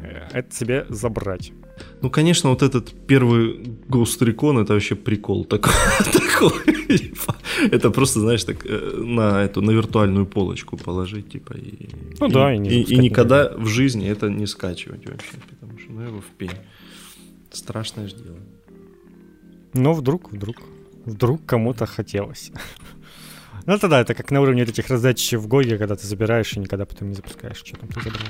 [0.02, 1.54] э, это себе забрать.
[2.02, 3.58] Ну, конечно, вот этот первый
[3.90, 5.72] Ghost Recon это вообще прикол такой.
[7.72, 11.54] это просто, знаешь, так э, на эту на виртуальную полочку положить, типа.
[11.54, 11.90] И,
[12.20, 15.80] ну и, да, и, не и, и никогда в жизни это не скачивать вообще, потому
[15.80, 16.58] что ну его в пень.
[17.52, 18.38] Страшное же дело.
[19.74, 20.58] Но вдруг, вдруг,
[21.06, 22.52] вдруг кому-то хотелось.
[23.66, 26.60] Ну тогда это как на уровне этих раздач в GOG е, когда ты забираешь и
[26.60, 28.28] никогда потом не запускаешь, что там ты забрал.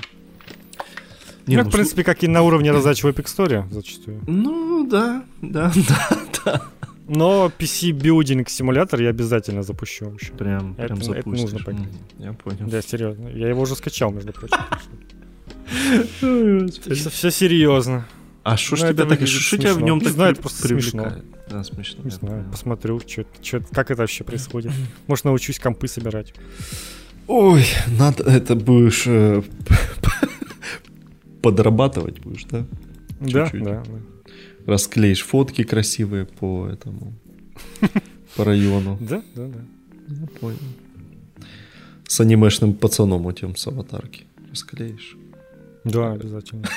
[1.48, 4.22] Не, ну, ну, в принципе, как и на уровне раздачи в Epic Store зачастую.
[4.28, 6.62] Ну, да, да, да, да.
[7.08, 10.32] Но PC Building Simulator я обязательно запущу вообще.
[10.32, 11.90] Прям, это, прям это нужно понять.
[12.20, 12.68] Я понял.
[12.68, 13.28] Да, серьезно.
[13.30, 14.58] Я его уже скачал, между прочим.
[16.70, 18.06] все, все серьезно.
[18.44, 21.12] А что ж ну, тебя так, что тебя в нем так знаю, это просто смешно.
[21.50, 22.04] Да, смешно.
[22.04, 23.02] Не знаю, посмотрю,
[23.72, 24.72] как это вообще происходит.
[25.08, 26.34] Может, научусь компы собирать.
[27.28, 27.66] Ой,
[28.00, 29.44] надо, это будешь э,
[31.42, 32.66] подрабатывать будешь, да?
[33.20, 33.84] Да, да, да.
[34.66, 37.14] Расклеишь фотки красивые по этому,
[38.36, 38.98] по району.
[39.02, 39.60] Да, да, да.
[40.08, 40.58] Я понял.
[42.08, 44.26] С анимешным пацаном у тем с аватарки.
[44.54, 45.16] склеишь.
[45.84, 46.68] Да, обязательно.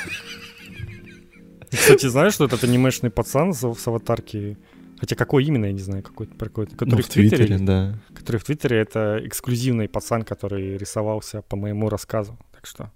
[1.71, 4.57] Кстати, знаешь, что этот анимешный пацан с, аватарки,
[4.99, 7.99] хотя какой именно, я не знаю, какой-то, какой-то который Ну, в Твиттере, Твиттере, да.
[8.15, 12.93] который в Твиттере, это эксклюзивный пацан, который рисовался по моему рассказу, так что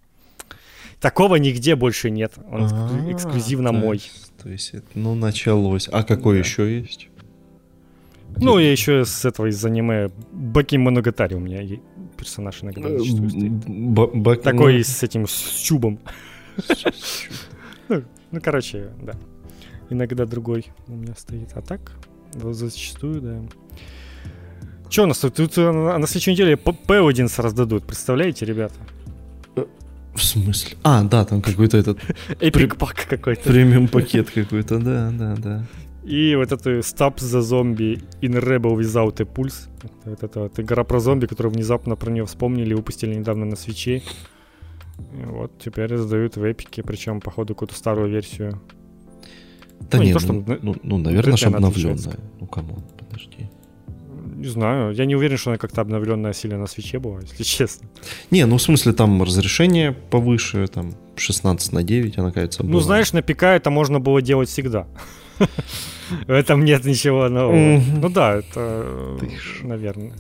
[1.01, 3.97] такого нигде больше нет, он А, эксклюзивно то мой.
[3.97, 5.89] есть- То есть, ну, началось.
[5.91, 6.41] А какой Да.
[6.41, 7.09] еще есть?
[8.37, 11.61] Ну, я еще с этого из аниме Баки Моногатари у меня
[12.17, 12.99] персонаж иногда Э.
[12.99, 15.99] Б- Бак- Такой с этим, с чубом.
[17.89, 18.03] Ну,
[18.33, 19.13] ну, короче, да.
[19.91, 21.51] Иногда другой у меня стоит.
[21.55, 21.93] А так,
[22.35, 23.41] зачастую, да.
[24.91, 25.57] Че у нас тут?
[25.57, 28.75] Э, на следующей неделе П- P11 раздадут, представляете, ребята?
[30.19, 30.77] В смысле?
[30.83, 31.99] А, да, там какой-то этот
[32.41, 33.49] Эпик пак какой-то.
[33.49, 35.65] премиум пакет какой-то, да, да, да.
[36.05, 39.69] И вот эту Stop the Zombie in Rebel Without a Pulse.
[39.83, 43.45] Это Вот эта вот игра про зомби, которую внезапно про нее вспомнили и выпустили недавно
[43.45, 44.03] на свече.
[45.27, 48.61] Вот теперь раздают в Epic е, причем, походу, какую-то старую версию.
[49.91, 52.19] Да Ну, не нет, то, что ну, на- ну, ну, наверное, что обновленная.
[52.41, 53.48] Ну, come on, подожди.
[54.39, 57.43] Не знаю, я не уверен, что она как-то обновленная сильно на Switch е была, если
[57.43, 57.89] честно.
[58.31, 62.83] Не, ну, в смысле, там разрешение повыше, там, 16 на 9, она, кажется, Ну, была.
[62.83, 64.87] знаешь, на ПК это можно было делать всегда.
[66.27, 67.81] В этом нет ничего нового.
[68.01, 69.19] Ну да, это,
[69.63, 70.13] наверное.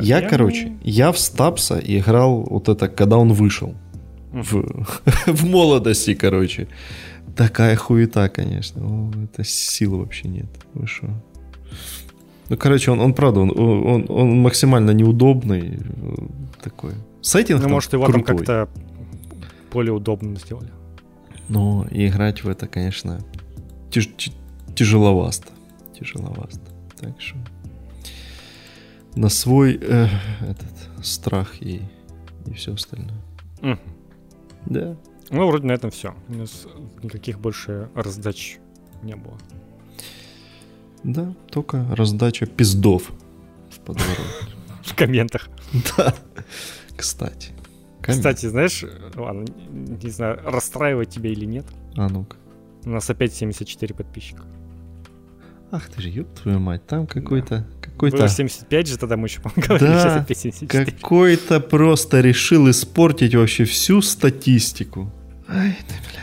[0.00, 3.74] Я, короче, я в Стапса играл вот это, когда он вышел.
[4.32, 6.66] В, молодости, короче.
[7.36, 8.82] Такая хуета, конечно.
[8.84, 10.46] О, это силы вообще нет.
[10.74, 11.06] Вы шо?
[12.50, 15.78] Ну, короче, он, он правда, он, он, он максимально неудобный.
[15.78, 16.14] э,
[16.62, 16.92] Такой.
[17.22, 18.36] Сеттинг Ну, там может, его там крутой.
[18.44, 18.68] как-то
[19.72, 20.70] более удобным сделали.
[21.48, 23.20] Но играть в это, конечно,
[23.90, 24.32] тяж-
[24.74, 25.48] тяжеловасто.
[25.98, 26.60] Тяжеловасто.
[27.00, 27.36] Так что
[29.14, 30.08] на свой э,
[30.40, 31.82] этот страх и,
[32.46, 33.20] и все остальное.
[33.62, 33.78] Мгм.
[34.66, 34.96] Да.
[35.30, 36.14] Ну, вроде на этом все.
[36.28, 36.66] У нас
[37.02, 38.58] никаких больше раздач
[39.02, 39.38] не было.
[41.04, 43.10] Да, только раздача пиздов
[43.70, 44.26] в подворот.
[44.84, 45.48] В комментах.
[45.96, 46.14] Да.
[46.96, 47.52] Кстати.
[48.02, 51.66] Кстати, знаешь, ладно, не знаю, расстраивать тебя или нет.
[51.96, 52.36] А ну-ка.
[52.84, 54.42] У нас опять 74 подписчика.
[55.70, 59.40] Ах ты же, ёб твою мать, там какой-то, какой-то, Было 75 же, тогда мы еще
[59.54, 60.84] говорили, Да, сейчас опять 74.
[60.86, 65.12] какой-то просто решил испортить вообще всю статистику.
[65.48, 66.22] Ай ты, бля.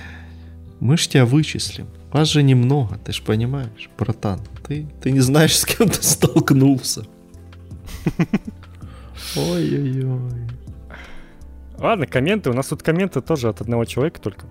[0.81, 1.87] Мы ж тебя вычислим.
[2.17, 4.39] Вас же немного, ты ж понимаешь, братан.
[4.67, 7.05] Ты, ты не знаешь, с кем ты столкнулся.
[9.35, 10.47] Ой-ой-ой.
[11.77, 12.49] Ладно, комменты.
[12.49, 14.47] У нас тут комменты тоже от одного человека только.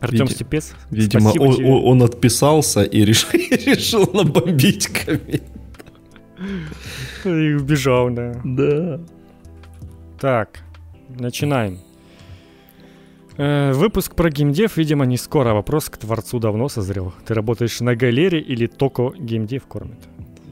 [0.00, 0.74] Артем Види- Степец.
[0.90, 1.68] Видимо, он, тебе.
[1.70, 5.44] он отписался и решил, решил набомбить коммент.
[7.24, 8.40] И убежал, да.
[8.42, 9.00] Да.
[10.18, 10.64] Так,
[11.10, 11.78] начинаем.
[13.40, 15.54] Э, выпуск про геймдев, видимо, не скоро.
[15.54, 17.14] Вопрос к творцу давно созрел.
[17.24, 19.98] Ты работаешь на галере или только геймдев кормит?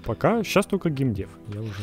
[0.06, 1.28] Пока сейчас только геймдев.
[1.52, 1.82] Я уже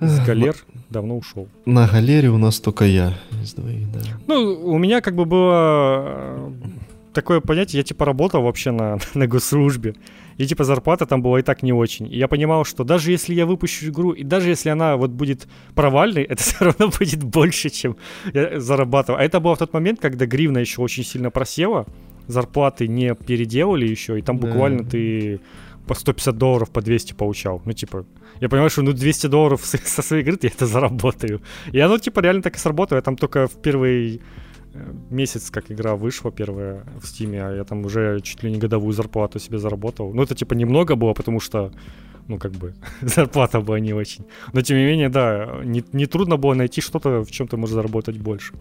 [0.00, 0.56] с галер
[0.88, 1.48] давно ушел.
[1.66, 4.00] На галере у нас только я из двоих, да.
[4.26, 6.50] Ну, у меня как бы было э,
[7.12, 9.94] такое понятие, я типа работал вообще на, на госслужбе,
[10.36, 12.06] и типа зарплата там была и так не очень.
[12.12, 15.48] И я понимал, что даже если я выпущу игру, и даже если она вот будет
[15.74, 17.96] провальной, это все равно будет больше, чем
[18.34, 19.18] я зарабатывал.
[19.18, 21.86] А это было в тот момент, когда гривна еще очень сильно просела,
[22.28, 24.46] зарплаты не переделали еще, и там Да.
[24.46, 25.40] буквально ты
[25.86, 27.60] по 150 долларов, по 200 получал.
[27.64, 28.04] Ну, типа,
[28.40, 31.40] я понимаю, что ну 200 долларов со своей игры я это заработаю.
[31.72, 32.98] И оно, типа, реально так и сработало.
[32.98, 34.20] Я там только в первый
[35.10, 38.92] месяц, как игра вышла первая в Стиме, а я там уже чуть ли не годовую
[38.92, 40.12] зарплату себе заработал.
[40.14, 41.72] Ну, это, типа, немного было, потому что,
[42.28, 44.24] ну, как бы, зарплата была не очень.
[44.52, 47.74] Но, тем не менее, да, не, не трудно было найти что-то, в чем ты можешь
[47.74, 48.54] заработать больше.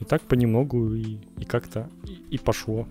[0.00, 2.86] И так понемногу и, и как-то и, и пошло.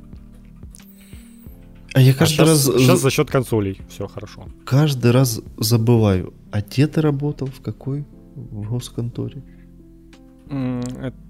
[1.94, 4.46] А я А каждый сейчас, раз, сейчас за счет консолей все хорошо.
[4.66, 8.06] каждый раз забываю, а где ты работал, в какой?
[8.36, 9.44] В госконторе.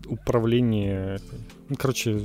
[0.07, 1.19] Управление,
[1.69, 2.19] ну, короче,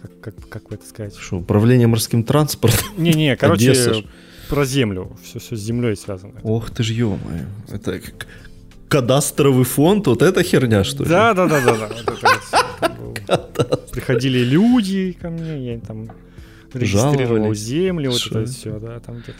[0.00, 1.16] как, как, как, бы это сказать?
[1.16, 2.86] Что, управление морским транспортом?
[2.96, 4.02] Не-не, короче, Одесса
[4.48, 6.40] про землю, все, все с землей связано.
[6.42, 7.18] Ох ты ж, ё
[7.68, 8.26] Это как
[8.88, 11.10] кадастровый фонд, вот эта херня, что ли?
[11.10, 11.88] Да, да, да, да, да.
[11.88, 16.10] вот это вот всё, как бы Приходили люди ко мне, я там
[16.72, 18.46] регистрировал землю, вот это?
[18.46, 19.38] все, да, там где-то.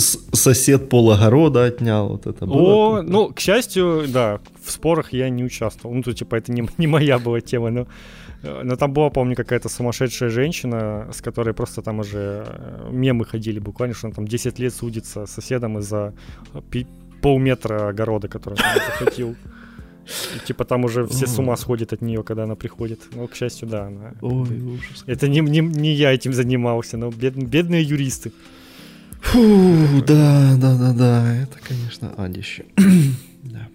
[0.00, 2.98] Сосед пол огорода отнял, вот это было?
[2.98, 5.94] О, ну, к счастью, да, в спорах я не участвовал.
[5.94, 7.86] Ну, то, типа, это не, не моя была тема, но,
[8.42, 13.24] э, но там была, помню, какая-то сумасшедшая женщина, с которой просто там уже э, мемы
[13.24, 16.12] ходили буквально, что она там 10 лет судится с соседом из-за
[16.70, 16.86] пи-
[17.22, 19.36] полметра огорода, который он захватил.
[20.36, 23.00] И, типа там уже все с ума сходят от нее, когда она приходит.
[23.14, 24.14] Ну, к счастью, да, она.
[24.22, 25.04] Ой, ужас.
[25.06, 28.32] Это не, не, не я этим занимался, но бед, бедные юристы.
[29.20, 32.64] Фу, да, да, да, да, это, конечно, адище.
[33.42, 33.68] да.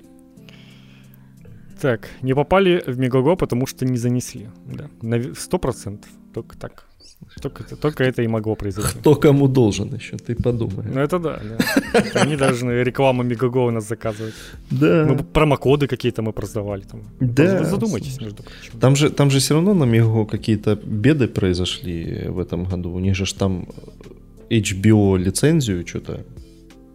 [1.82, 4.48] Так, не попали в Мегаго, потому что не занесли.
[4.66, 4.90] Да,
[5.36, 6.10] сто процентов.
[6.34, 6.86] Только так.
[7.42, 9.00] Только, только это и могло произойти.
[9.00, 10.86] Кто кому должен еще, ты подумай.
[10.94, 12.22] Ну это да, да.
[12.22, 14.34] Они должны рекламу Мегаго у нас заказывать.
[14.72, 15.06] Да.
[15.06, 17.02] Мы промокоды какие-то мы продавали там.
[17.20, 17.60] Да.
[17.60, 18.80] Вы задумайтесь, между прочим.
[18.80, 22.92] Там же, там же все равно на Мегаго какие-то беды произошли в этом году.
[22.92, 23.68] У них же там
[24.50, 26.26] HBO лицензию что-то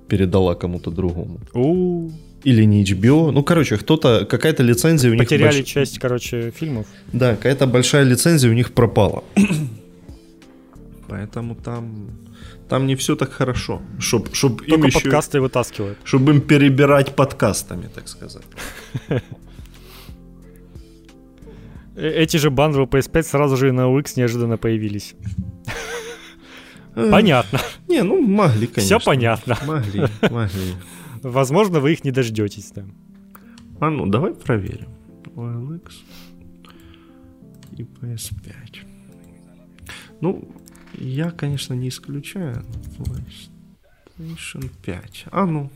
[0.08, 1.40] передала кому-то другому.
[1.54, 2.10] У
[2.44, 3.30] Или не HBO.
[3.30, 5.24] Ну, короче, кто-то, какая-то лицензия у них...
[5.24, 5.68] Потеряли больш...
[5.68, 6.86] часть, короче, фильмов.
[7.12, 9.22] Да, какая-то большая лицензия у них пропала.
[11.08, 12.10] Поэтому там,
[12.68, 13.82] там не все так хорошо.
[13.98, 15.98] Чтоб, чтоб Только им еще, подкасты вытаскивают.
[16.04, 18.44] Чтобы им перебирать подкастами, так сказать.
[21.96, 25.14] Э, эти же бандлы PS5 сразу же на OX неожиданно появились.
[26.94, 27.60] Понятно.
[27.88, 28.98] Не, ну могли, конечно.
[28.98, 29.56] Все понятно.
[29.66, 30.74] Могли, могли.
[31.22, 32.84] Возможно, вы их не дождетесь, да.
[33.80, 34.88] А ну, давай проверим.
[35.34, 35.90] OLX
[37.76, 38.78] и PS5.
[40.20, 40.48] Ну,
[40.98, 42.64] я, конечно, не исключаю.
[44.18, 45.24] PlayStation 5.
[45.30, 45.70] А ну.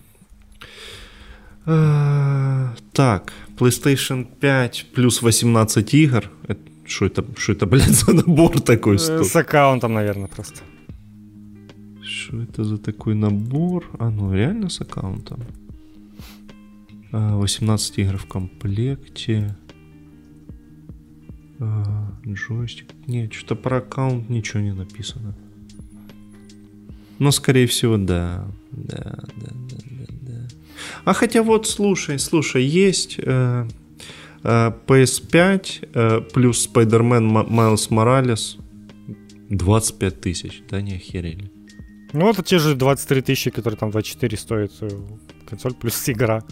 [1.67, 6.31] А, так, PlayStation 5 плюс 18 игр.
[6.87, 9.27] Что это, что это, блядь, за набор такой стоит?
[9.27, 10.61] С аккаунтом, наверное, просто.
[12.15, 13.91] Что это за такой набор?
[13.99, 15.41] А, ну реально с аккаунтом.
[17.11, 19.57] 18 а, игр в комплекте.
[21.59, 22.87] А, джойстик.
[23.09, 25.35] Нет, что-то про аккаунт ничего не написано.
[27.19, 28.47] Но, скорее всего, да.
[28.71, 30.49] Да, да, да, да, да.
[31.05, 33.69] А хотя вот, слушай, слушай, есть э,
[34.43, 38.61] э, PS5 э, плюс Spider-Man Miles Morales
[39.51, 40.63] 25 тысяч.
[40.71, 41.54] Да не охерели.
[42.15, 44.89] Ну, это те же 23 тысячи, которые там 24 стоит э,
[45.51, 46.43] консоль плюс игра.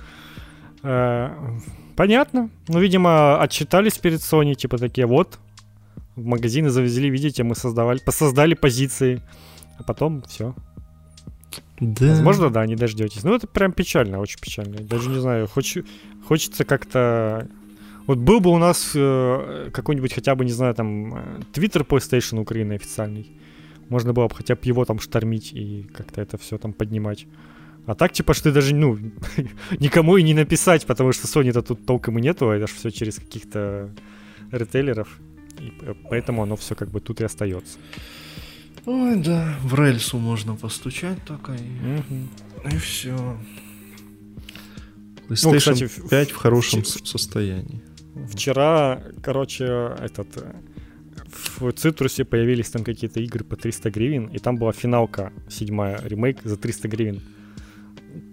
[0.82, 1.30] Э,
[1.96, 2.50] понятно.
[2.68, 5.38] Ну, видимо, отчитались перед Sony, типа такие, вот,
[6.16, 9.22] в магазины завезли, видите, мы создавали, посоздали позиции,
[9.78, 10.52] а потом все.
[11.78, 12.08] Да.
[12.08, 13.22] Возможно, да, не дождетесь.
[13.22, 14.78] Ну, это прям печально, очень печально.
[14.80, 15.78] Даже не знаю, хоч,
[16.26, 17.48] хочется как-то...
[18.08, 21.14] Вот был бы у нас э, какой-нибудь хотя бы, не знаю, там,
[21.52, 23.30] Twitter PlayStation Украины официальный.
[23.88, 27.26] Можно было бы хотя бы его там штормить и как-то это все там поднимать.
[27.86, 28.98] А так, типа, что ты даже, ну,
[29.80, 32.90] никому и не написать, потому что Sony-то тут толком и нету, а это же все
[32.90, 33.90] через каких-то
[34.52, 35.18] ритейлеров.
[35.58, 35.72] И
[36.08, 37.78] поэтому оно все как бы тут и остается.
[38.86, 42.74] Ой, да, в рельсу можно постучать только и, угу.
[42.74, 43.38] и все.
[45.28, 46.86] PlayStation ну, кстати, 5 в хорошем в...
[46.86, 47.80] состоянии.
[48.30, 49.64] Вчера, короче,
[49.98, 50.52] этот э,
[51.58, 56.38] в Цитрусе появились там какие-то игры по 300 гривен, и там была финалка седьмая ремейк
[56.44, 57.22] за 300 гривен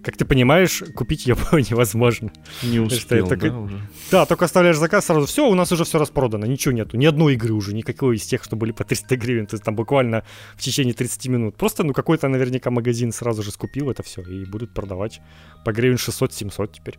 [0.02, 2.32] как ты понимаешь, купить ее было невозможно.
[2.62, 3.80] Не успел, это, да, уже?
[4.10, 7.34] Да, только оставляешь заказ сразу, все, у нас уже все распродано, ничего нету, ни одной
[7.34, 10.24] игры уже, никакой из тех, что были по 300 гривен, то есть там буквально
[10.56, 11.56] в течение 30 минут.
[11.56, 15.20] Просто, ну, какой-то наверняка магазин сразу же скупил это все и будут продавать
[15.64, 16.98] по гривен 600-700 теперь.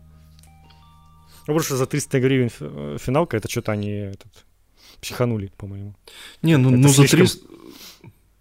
[1.48, 4.46] Ну, потому что за 300 гривен э, финалка, это что-то они этот,
[5.02, 5.94] психанули, по-моему.
[6.42, 7.28] Не, ну, ну слишком...
[7.28, 7.52] за 300...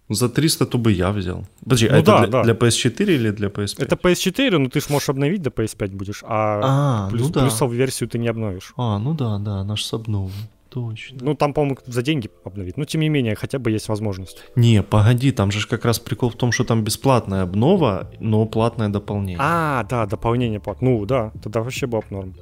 [0.09, 1.45] За 300 то бы я взял.
[1.63, 2.43] Подожди, ну, а да, это для, да.
[2.43, 3.83] для PS4 или для PS5?
[3.83, 7.41] Это PS4, но ты сможешь обновить до PS5 будешь, а, а плюс, ну да.
[7.41, 8.73] плюсов версию ты не обновишь.
[8.75, 10.31] А, ну да, да, наш с обновом.
[10.71, 11.17] Точно.
[11.21, 12.77] Ну, там, по-моему, за деньги обновить.
[12.77, 14.41] Но, тем не менее, хотя бы есть возможность.
[14.55, 18.87] Не, погоди, там же как раз прикол в том, что там бесплатная обнова, но платное
[18.87, 19.37] дополнение.
[19.41, 20.91] А, да, дополнение платное.
[20.91, 22.35] Ну, да, тогда вообще бы норм.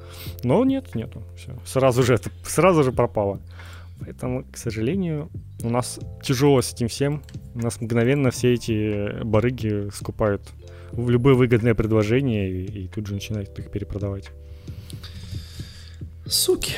[0.43, 1.23] Но нет, нету.
[1.35, 1.51] Все.
[1.65, 3.39] Сразу же это, сразу же пропало.
[3.99, 5.29] Поэтому, к сожалению,
[5.63, 7.21] у нас тяжело с этим всем.
[7.53, 10.41] У нас мгновенно все эти барыги скупают
[10.91, 14.31] в любое выгодное предложение и, и тут же начинают их перепродавать.
[16.25, 16.73] Суки.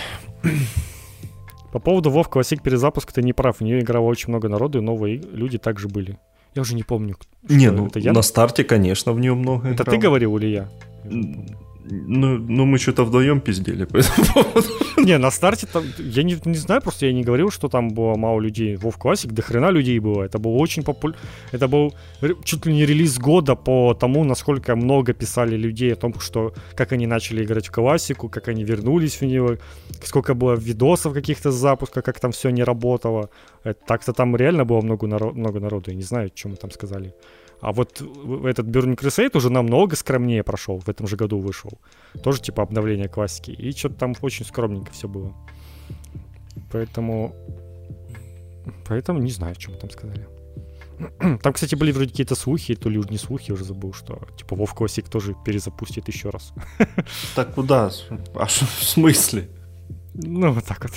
[1.71, 3.57] По поводу WoW Classic перезапуска ты не прав.
[3.57, 6.17] В нее играло очень много народу, и новые люди также были.
[6.53, 7.15] Я уже не помню.
[7.43, 8.11] Не, ну это я...
[8.11, 9.95] на старте, конечно, в нее много Это играл.
[9.95, 10.69] ты говорил или я?
[11.83, 14.67] Ну, ну мы что-то вдвоем пиздели по этому поводу.
[14.97, 18.15] Не, на старте там, я не, не знаю, просто я не говорил, что там было
[18.17, 18.75] мало людей.
[18.75, 20.23] Вов Классик, до хрена людей было.
[20.23, 21.21] Это был очень популярный,
[21.51, 21.93] это был
[22.43, 26.91] чуть ли не релиз года по тому, насколько много писали людей о том, что, как
[26.91, 29.57] они начали играть в классику, как они вернулись в нее,
[30.03, 33.29] сколько было видосов каких-то с запуска, как там все не работало.
[33.87, 37.13] Так-то там реально было много, народ, много народу, я не знаю, что мы там сказали.
[37.61, 41.79] А вот этот Burning Crusade уже намного скромнее прошел, в этом же году вышел.
[42.23, 43.51] Тоже типа обновление классики.
[43.51, 45.33] И что-то там очень скромненько все было.
[46.71, 47.35] Поэтому...
[48.87, 50.27] Поэтому не знаю, о чем там сказали.
[51.41, 54.55] Там, кстати, были вроде какие-то слухи, то ли уже не слухи, уже забыл, что типа
[54.55, 56.53] Вов Classic тоже перезапустит еще раз.
[57.35, 57.91] Так куда?
[58.35, 59.49] А в смысле?
[60.13, 60.93] Ну, вот так вот.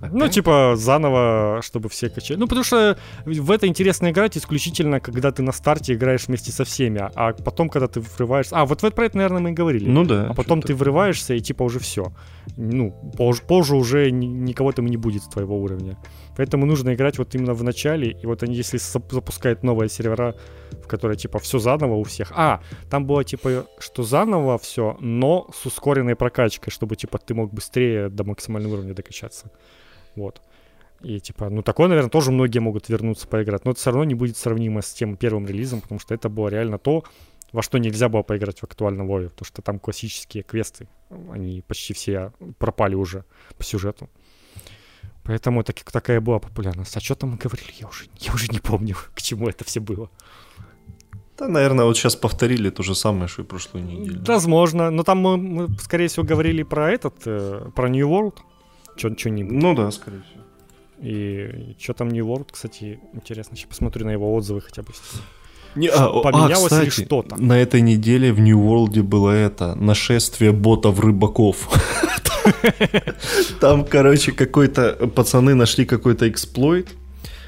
[0.00, 2.38] Ну, типа, заново, чтобы все качали.
[2.38, 6.64] Ну, потому что в это интересно играть исключительно, когда ты на старте играешь вместе со
[6.64, 8.56] всеми, а потом, когда ты врываешься...
[8.56, 9.88] А, вот про это, наверное, мы и говорили.
[9.88, 10.28] Ну да.
[10.30, 12.12] А потом ты врываешься, и типа уже все.
[12.56, 15.96] Ну, позже, позже уже никого там не будет с твоего уровня.
[16.36, 20.34] Поэтому нужно играть вот именно в начале, и вот они, если запускают новые сервера,
[20.84, 22.32] в которые, типа, все заново у всех.
[22.34, 22.60] А,
[22.90, 28.08] там было, типа, что заново все, но с ускоренной прокачкой, чтобы, типа, ты мог быстрее
[28.08, 29.50] до максимального уровня докачаться.
[30.18, 30.42] Вот.
[31.00, 33.64] И типа, ну такое, наверное, тоже многие могут вернуться поиграть.
[33.64, 36.48] Но это все равно не будет сравнимо с тем первым релизом, потому что это было
[36.48, 37.04] реально то,
[37.52, 40.88] во что нельзя было поиграть в актуальном Вове, потому что там классические квесты,
[41.32, 43.24] они почти все пропали уже
[43.56, 44.08] по сюжету.
[45.22, 46.96] Поэтому так, такая была популярность.
[46.96, 49.80] А что там мы говорили, я уже, я уже не помню, к чему это все
[49.80, 50.10] было.
[51.38, 54.24] Да, наверное, вот сейчас повторили то же самое, что и прошлую неделю.
[54.26, 58.38] Возможно, но там мы, мы скорее всего, говорили про этот, э, про New World,
[58.98, 59.52] что-нибудь.
[59.52, 60.42] Ну да, скорее всего.
[61.00, 63.56] И что там New World, кстати, интересно.
[63.56, 64.88] Сейчас посмотрю на его отзывы хотя бы.
[65.74, 67.36] Не, а, Поменялось а, кстати, ли что-то?
[67.36, 71.68] На этой неделе в New World было это нашествие ботов рыбаков.
[73.60, 76.88] Там, короче, какой-то пацаны нашли какой-то эксплойт,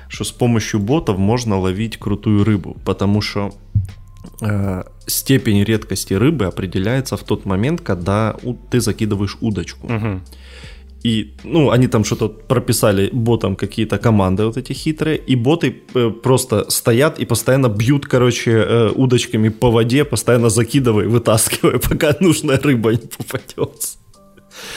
[0.08, 3.52] что с помощью ботов можно ловить крутую рыбу, потому что
[4.42, 9.86] э, степень редкости рыбы определяется в тот момент, когда у, ты закидываешь удочку.
[9.86, 10.20] Угу.
[11.02, 16.10] И, ну, они там что-то прописали ботам какие-то команды вот эти хитрые, и боты э,
[16.10, 22.58] просто стоят и постоянно бьют, короче, э, удочками по воде, постоянно закидывая, вытаскивая, пока нужная
[22.58, 23.98] рыба не попадется.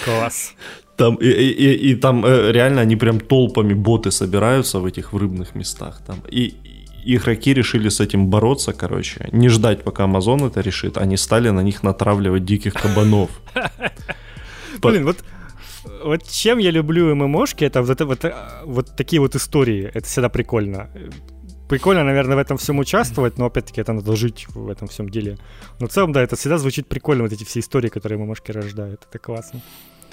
[0.06, 0.54] Класс.
[0.96, 5.18] Там, и, и, и там э, реально они прям толпами боты собираются в этих в
[5.18, 6.02] рыбных местах.
[6.08, 6.20] Там.
[6.32, 6.54] И
[7.06, 9.28] игроки решили с этим бороться, короче.
[9.32, 10.98] Не ждать, пока Амазон это решит.
[10.98, 13.30] Они стали на них натравливать диких кабанов.
[14.82, 15.18] Блин, вот
[16.04, 18.26] вот чем я люблю ММОшки, это вот, это, вот,
[18.66, 19.90] вот такие вот истории.
[19.94, 20.90] Это всегда прикольно.
[21.70, 25.38] Прикольно, наверное, в этом всем участвовать, но опять-таки это надо жить в этом всем деле.
[25.80, 29.08] Но в целом, да, это всегда звучит прикольно, вот эти все истории, которые ММОшки рождают.
[29.10, 29.62] Это классно.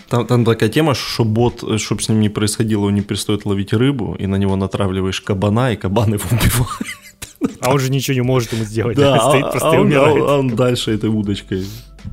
[0.09, 3.73] Там, там такая тема, что бот, чтобы с ним не происходило, он не перестает ловить
[3.73, 7.57] рыбу, и на него натравливаешь кабана, и кабан его убивает.
[7.61, 8.97] А он же ничего не может ему сделать.
[8.97, 11.65] Да, стоит, а, просто а, он, а он дальше этой удочкой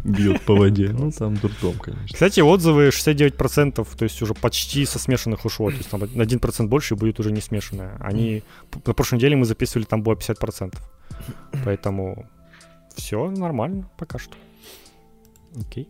[0.04, 0.90] бьет по воде.
[0.90, 2.14] Ну, там дурдом, конечно.
[2.14, 5.70] Кстати, отзывы 69%, то есть уже почти со смешанных ушло.
[5.70, 7.98] То есть там на 1% больше будет уже не смешанное.
[8.00, 8.44] Они...
[8.86, 10.76] На прошлой неделе мы записывали, там было 50%.
[11.66, 12.28] Поэтому
[12.96, 14.34] все нормально пока что.
[15.56, 15.88] Окей.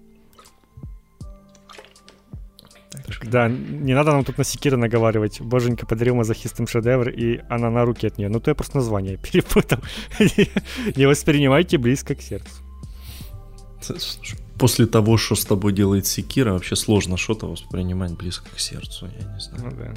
[3.05, 5.41] Так, да, не надо нам тут на секира наговаривать.
[5.41, 8.29] Боженька подарил мазохистам шедевр, и она на руки от нее.
[8.29, 9.79] Ну, то я просто название перепутал.
[10.95, 12.66] Не воспринимайте близко к сердцу.
[14.57, 19.33] После того, что с тобой делает Секира, вообще сложно что-то воспринимать близко к сердцу, я
[19.33, 19.63] не знаю.
[19.63, 19.93] Ну, да.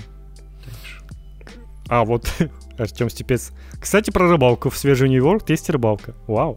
[1.89, 2.33] А, вот
[2.79, 3.53] Артем Степец.
[3.81, 4.71] Кстати, про рыбалку.
[4.71, 6.15] В свежий Нью-Йорк есть рыбалка.
[6.29, 6.57] Вау.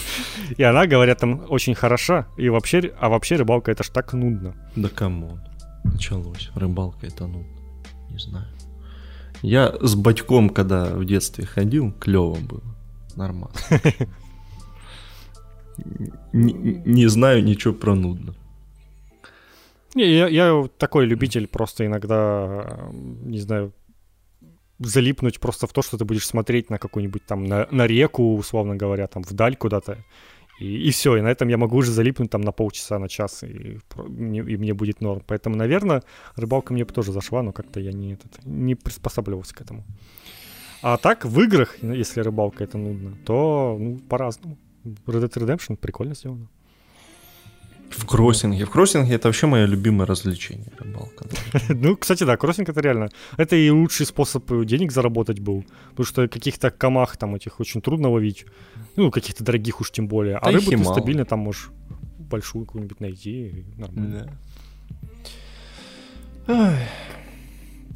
[0.58, 2.26] И она, говорят, там очень хороша.
[2.36, 4.54] И вообще, а вообще рыбалка это ж так нудно.
[4.76, 5.38] Да кому?
[5.84, 6.50] Началось.
[6.54, 7.56] Рыбалка это нудно.
[8.10, 8.46] Не знаю.
[9.40, 12.62] Я с батьком, когда в детстве ходил, клево было.
[13.14, 13.56] Нормально.
[16.32, 18.34] не, знаю ничего про нудно.
[19.94, 23.72] Я, я такой любитель просто иногда, не знаю,
[24.78, 28.76] залипнуть просто в то, что ты будешь смотреть на какую-нибудь там, на, на реку, условно
[28.76, 30.04] говоря, там вдаль куда-то.
[30.58, 33.42] И, и все, и на этом я могу уже залипнуть там на полчаса, на час,
[33.42, 33.78] и, и,
[34.08, 35.22] и мне будет норм.
[35.26, 36.02] Поэтому, наверное,
[36.34, 39.84] рыбалка мне бы тоже зашла, но как-то я не, этот, не приспосабливался к этому.
[40.82, 44.56] А так, в играх, если рыбалка это нудно, то ну, по-разному.
[45.06, 46.48] Red Dead Redemption прикольно сделано.
[47.90, 48.64] В кроссинге.
[48.64, 51.26] В кроссинге это вообще мое любимое развлечение, рыбалка.
[51.68, 53.10] ну, кстати, да, кроссинг это реально.
[53.36, 55.64] Это и лучший способ денег заработать был.
[55.90, 58.46] Потому что каких-то камах там этих очень трудно ловить.
[58.96, 60.36] Ну, каких-то дорогих уж тем более.
[60.36, 61.70] А рыбу ты стабильно там можешь
[62.18, 63.64] большую какую-нибудь найти.
[63.76, 64.38] Нормально.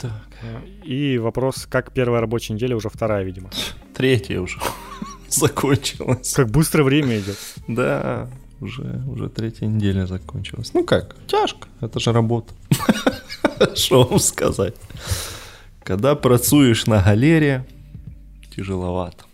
[0.01, 0.29] Так.
[0.85, 3.51] И вопрос, как первая рабочая неделя, уже вторая, видимо.
[3.95, 4.59] Третья уже.
[5.35, 6.33] закончилась.
[6.35, 7.39] Как быстро время идет.
[7.69, 8.29] Да,
[8.61, 10.73] уже, уже третья неделя закончилась.
[10.75, 12.53] Ну как, тяжко, это же работа.
[13.75, 14.75] Что вам сказать?
[15.83, 17.67] Когда працуешь на галере,
[18.55, 19.25] тяжеловато.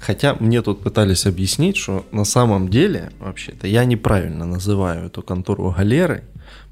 [0.00, 5.70] Хотя мне тут пытались объяснить, что на самом деле, вообще-то, я неправильно называю эту контору
[5.70, 6.22] галерой,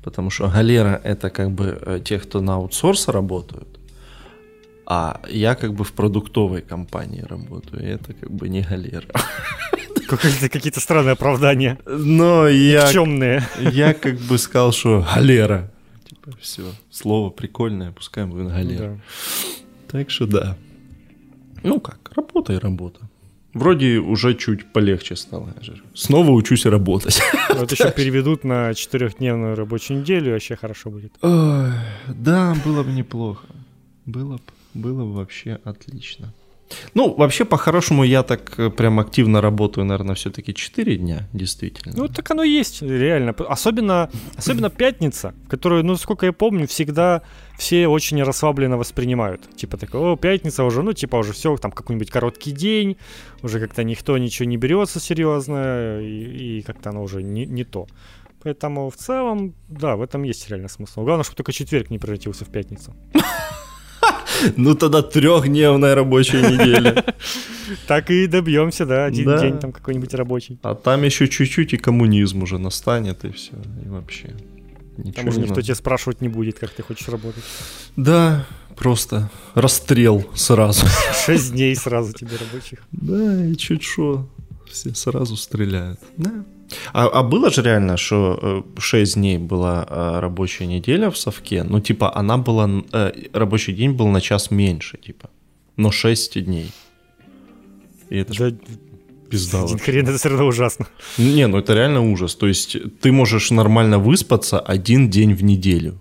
[0.02, 3.68] потому что галера это как бы э, те, кто на аутсорс работают,
[4.86, 9.08] а я как бы в продуктовой компании работаю, и это как бы не галера.
[10.06, 11.78] Какие-то, какие-то странные оправдания.
[11.86, 13.42] Но я, Темные.
[13.58, 15.72] я как бы сказал, что галера.
[16.06, 19.00] Типа, все, слово прикольное, пускай будет галера.
[19.88, 19.98] Да.
[19.98, 20.58] Так что да.
[21.62, 23.00] Ну как, работа и работа.
[23.54, 25.54] Вроде уже чуть полегче стало.
[25.94, 27.22] Снова учусь работать.
[27.54, 31.12] Вот еще переведут на четырехдневную рабочую неделю, вообще хорошо будет.
[31.22, 33.46] Да, было бы неплохо.
[34.06, 34.42] Было бы,
[34.74, 36.32] было бы вообще отлично.
[36.94, 41.94] Ну, вообще, по-хорошему, я так э, прям активно работаю, наверное, все-таки 4 дня, действительно.
[41.96, 43.32] Ну, так оно есть, реально.
[43.48, 47.22] Особенно, особенно пятница, которую, ну, сколько я помню, всегда
[47.58, 49.42] все очень расслабленно воспринимают.
[49.56, 52.96] Типа такой, о, пятница уже, ну, типа уже все, там какой-нибудь короткий день,
[53.42, 57.86] уже как-то никто ничего не берется серьезно, и, и как-то оно уже не, не то.
[58.42, 61.02] Поэтому в целом, да, в этом есть реально смысл.
[61.02, 62.94] Главное, чтобы только четверг не превратился в пятницу.
[64.56, 67.04] Ну, тогда трехдневная рабочая неделя.
[67.86, 69.38] Так и добьемся, да, один Да.
[69.40, 70.58] день там какой-нибудь рабочий.
[70.62, 73.52] А там еще чуть-чуть и коммунизм уже настанет, и все.
[73.84, 74.34] И вообще.
[74.98, 75.62] Ничего Там уже никто надо.
[75.62, 77.42] тебя спрашивать не будет, как ты хочешь работать.
[77.96, 78.44] Да,
[78.76, 80.86] просто расстрел сразу.
[81.26, 82.80] Шесть дней сразу тебе рабочих.
[82.92, 84.28] Да, и чуть что,
[84.70, 86.00] все сразу стреляют.
[86.18, 86.44] Да.
[86.92, 91.80] А, а было же реально, что 6 дней была э, рабочая неделя в совке, ну
[91.80, 95.28] типа она была, э, рабочий день был на час меньше, типа,
[95.76, 96.70] но 6 дней.
[98.10, 98.56] И это ж Да,
[99.30, 99.84] пизда один вообще.
[99.92, 100.86] хрен, это все равно ужасно.
[101.18, 102.34] Не, ну это реально ужас.
[102.34, 105.98] То есть ты можешь нормально выспаться один день в неделю.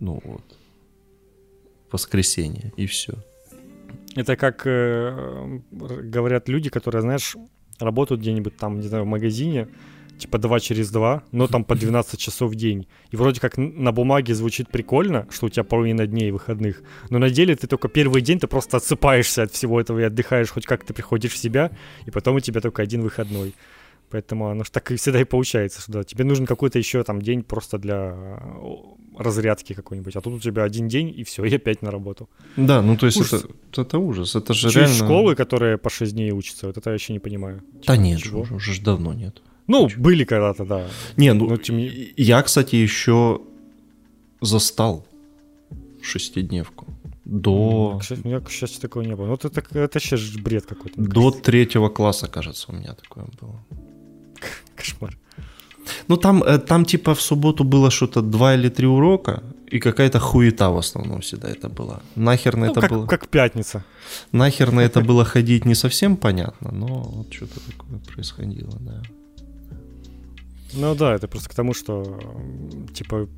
[0.00, 0.42] Ну вот.
[1.92, 3.12] Воскресенье, и все.
[4.16, 7.36] Это как э, говорят люди, которые, знаешь,
[7.78, 9.68] работают где-нибудь там, не знаю, в магазине,
[10.18, 12.86] типа 2 через 2, но там по 12 часов в день.
[13.10, 17.30] И вроде как на бумаге звучит прикольно, что у тебя половина дней выходных, но на
[17.30, 20.84] деле ты только первый день, ты просто отсыпаешься от всего этого и отдыхаешь, хоть как
[20.84, 21.70] ты приходишь в себя,
[22.06, 23.54] и потом у тебя только один выходной.
[24.10, 27.20] Поэтому оно ж так и всегда и получается, что да, тебе нужен какой-то еще там
[27.20, 28.14] день просто для
[29.18, 32.28] разрядки какой-нибудь, а тут у тебя один день и все, и опять на работу.
[32.56, 33.44] Да, ну то есть Ужас.
[33.44, 34.36] это, это ужас.
[34.36, 34.94] Это же Еще реально...
[34.94, 37.62] школы, которые по 6 дней учатся, вот это я вообще не понимаю.
[37.86, 38.42] Да нет, Чего?
[38.42, 39.42] уже, уже давно нет.
[39.66, 40.86] Ну, были когда-то, да.
[41.16, 43.40] Не, ну Но тем я, кстати, еще
[44.40, 45.06] застал
[46.02, 46.86] шестидневку.
[47.24, 49.26] До, К счастью, у меня, к счастью, такого не было.
[49.26, 51.00] Ну, это, это сейчас же бред какой-то.
[51.00, 51.42] до кажется.
[51.42, 53.64] третьего класса, кажется, у меня такое было.
[54.76, 55.16] Кошмар.
[56.08, 60.18] Ну там, э, там типа в субботу было что-то два или три урока, и какая-то
[60.18, 62.00] хуета в основном всегда это была.
[62.16, 63.06] Нахер на Ну, это как, было...
[63.06, 63.84] как пятница.
[64.32, 69.02] Нахер на это было ходить не совсем понятно, но вот что-то такое происходило, да.
[70.76, 72.18] Ну да, это просто к тому, что,
[72.94, 73.28] типа,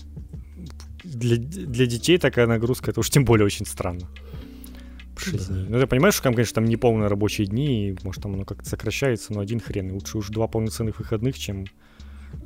[1.04, 4.08] для, для детей такая нагрузка, это уж тем более очень странно.
[5.32, 5.54] Да.
[5.68, 8.44] Ну, ты понимаешь, что там, конечно, там не полные рабочие дни, и, может, там оно
[8.44, 9.92] как-то сокращается, но один хрен.
[9.92, 11.66] Лучше уж два полноценных выходных, чем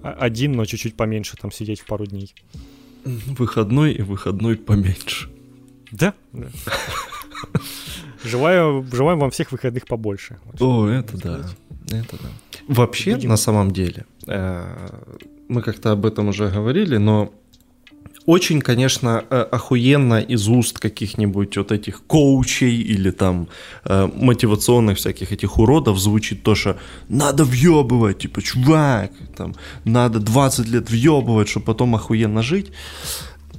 [0.03, 2.35] один, но чуть-чуть поменьше там сидеть в пару дней.
[3.05, 5.31] Выходной и выходной поменьше.
[5.91, 6.15] Да.
[6.33, 6.49] да.
[8.25, 10.39] Желаю, желаем вам всех выходных побольше.
[10.45, 11.41] Вот О, это да.
[11.91, 12.29] Это да.
[12.69, 14.89] Вообще, Будем- на самом деле, э,
[15.49, 17.33] мы как-то об этом уже говорили, но
[18.27, 23.49] очень, конечно, э, охуенно из уст каких-нибудь вот этих коучей или там
[23.85, 26.77] э, мотивационных всяких этих уродов звучит то, что
[27.09, 32.73] надо въебывать, типа, чувак, там, надо 20 лет въебывать, чтобы потом охуенно жить.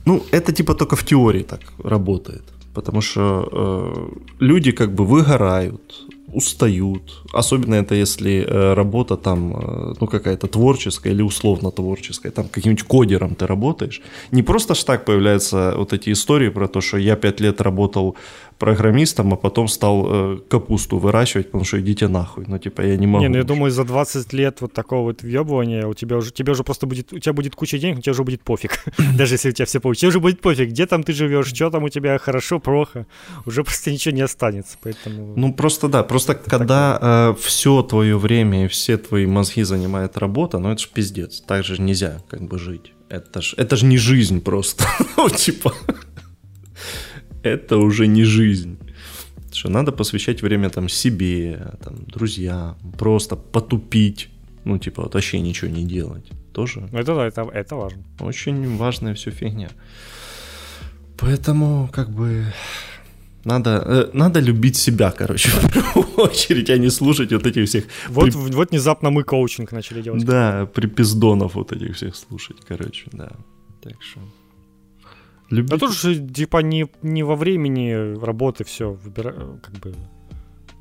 [0.05, 2.43] Ну, это типа только в теории так работает.
[2.73, 7.23] Потому что э, люди как бы выгорают, устают.
[7.33, 12.31] Особенно это если э, работа там, э, ну, какая-то творческая или условно творческая.
[12.31, 14.01] Там каким-нибудь кодером ты работаешь.
[14.31, 18.15] Не просто ж так появляются вот эти истории про то, что я пять лет работал
[18.61, 22.45] программистом, а потом стал э, капусту выращивать, потому что идите нахуй.
[22.47, 23.23] Ну, типа, я не могу.
[23.23, 26.51] Не, ну я думаю, за 20 лет вот такого вот въебывания у тебя уже, тебе
[26.51, 28.85] уже просто будет, у тебя будет куча денег, у тебя уже будет пофиг.
[29.17, 30.01] Даже если у тебя все получится.
[30.01, 33.07] Тебе уже будет пофиг, где там ты живешь, что там у тебя хорошо, плохо.
[33.47, 35.33] Уже просто ничего не останется, поэтому...
[35.35, 40.69] Ну просто да, просто когда все твое время и все твои мозги занимает работа, ну
[40.69, 41.41] это ж пиздец.
[41.41, 42.93] Так же нельзя как бы жить.
[43.09, 44.85] Это ж, это ж не жизнь просто.
[45.17, 45.73] Ну, типа,
[47.43, 48.77] это уже не жизнь.
[49.53, 54.29] Что надо посвящать время там себе, там, друзьям, просто потупить.
[54.63, 56.31] Ну, типа, вообще ничего не делать.
[56.53, 58.03] Тоже Ну, это да, это, это важно.
[58.19, 59.69] очень важная все фигня.
[61.17, 62.45] Поэтому, как бы,
[63.45, 67.85] Надо, э, надо любить себя, короче, в первую очередь, а не слушать вот этих всех...
[68.09, 68.53] Вот, при...
[68.53, 70.25] вот внезапно мы коучинг начали делать.
[70.25, 73.31] Да, припиздонов вот этих всех слушать, короче, да.
[73.81, 74.19] Так что...
[75.51, 75.69] Любить...
[75.69, 79.59] Да тоже, типа, не, не во времени работы все выбира...
[79.61, 79.93] как бы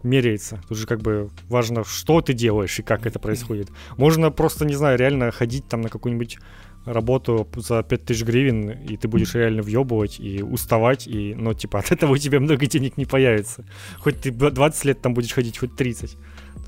[0.02, 0.60] меряется.
[0.68, 3.68] Тут же как бы важно, что ты делаешь и как это происходит.
[3.98, 6.38] Можно просто, не знаю, реально ходить там на какую-нибудь
[6.86, 11.92] работу за 5000 гривен, и ты будешь реально въебывать и уставать, и, ну, типа, от
[11.92, 13.66] этого у тебя много денег не появится.
[13.98, 16.16] Хоть ты 20 лет там будешь ходить, хоть 30.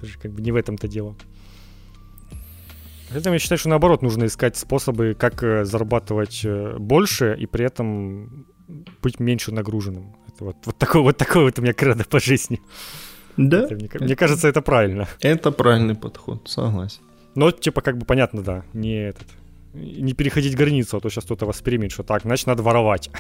[0.01, 1.17] Тоже как бы не в этом-то дело.
[3.13, 7.67] Поэтому я считаю, что наоборот нужно искать способы, как э, зарабатывать э, больше и при
[7.67, 8.47] этом
[9.03, 10.17] быть меньше нагруженным.
[10.29, 12.61] Это вот, вот такой вот такой вот у меня кредо по жизни.
[13.37, 13.65] Да.
[13.65, 15.09] Это, мне, мне кажется, это правильно.
[15.21, 17.01] Это правильный подход, согласен.
[17.35, 19.27] Но типа как бы понятно, да, не этот
[19.75, 23.11] не переходить границу, а то сейчас кто-то воспримет, что так, значит, надо воровать.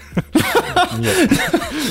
[0.98, 1.32] Нет,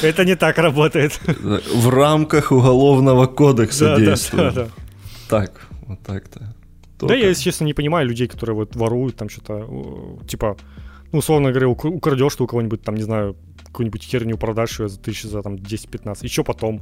[0.04, 1.20] это не так работает.
[1.26, 4.70] В рамках уголовного кодекса действует.
[5.28, 6.54] Так, вот так-то.
[7.08, 9.68] Да, я, если честно, не понимаю людей, которые вот воруют там что-то,
[10.28, 10.58] типа,
[11.12, 15.00] ну, условно говоря, украдешь ты у кого-нибудь там, не знаю, какую-нибудь херню продашь ее за
[15.00, 16.82] тысячу, за там 10-15, и что потом?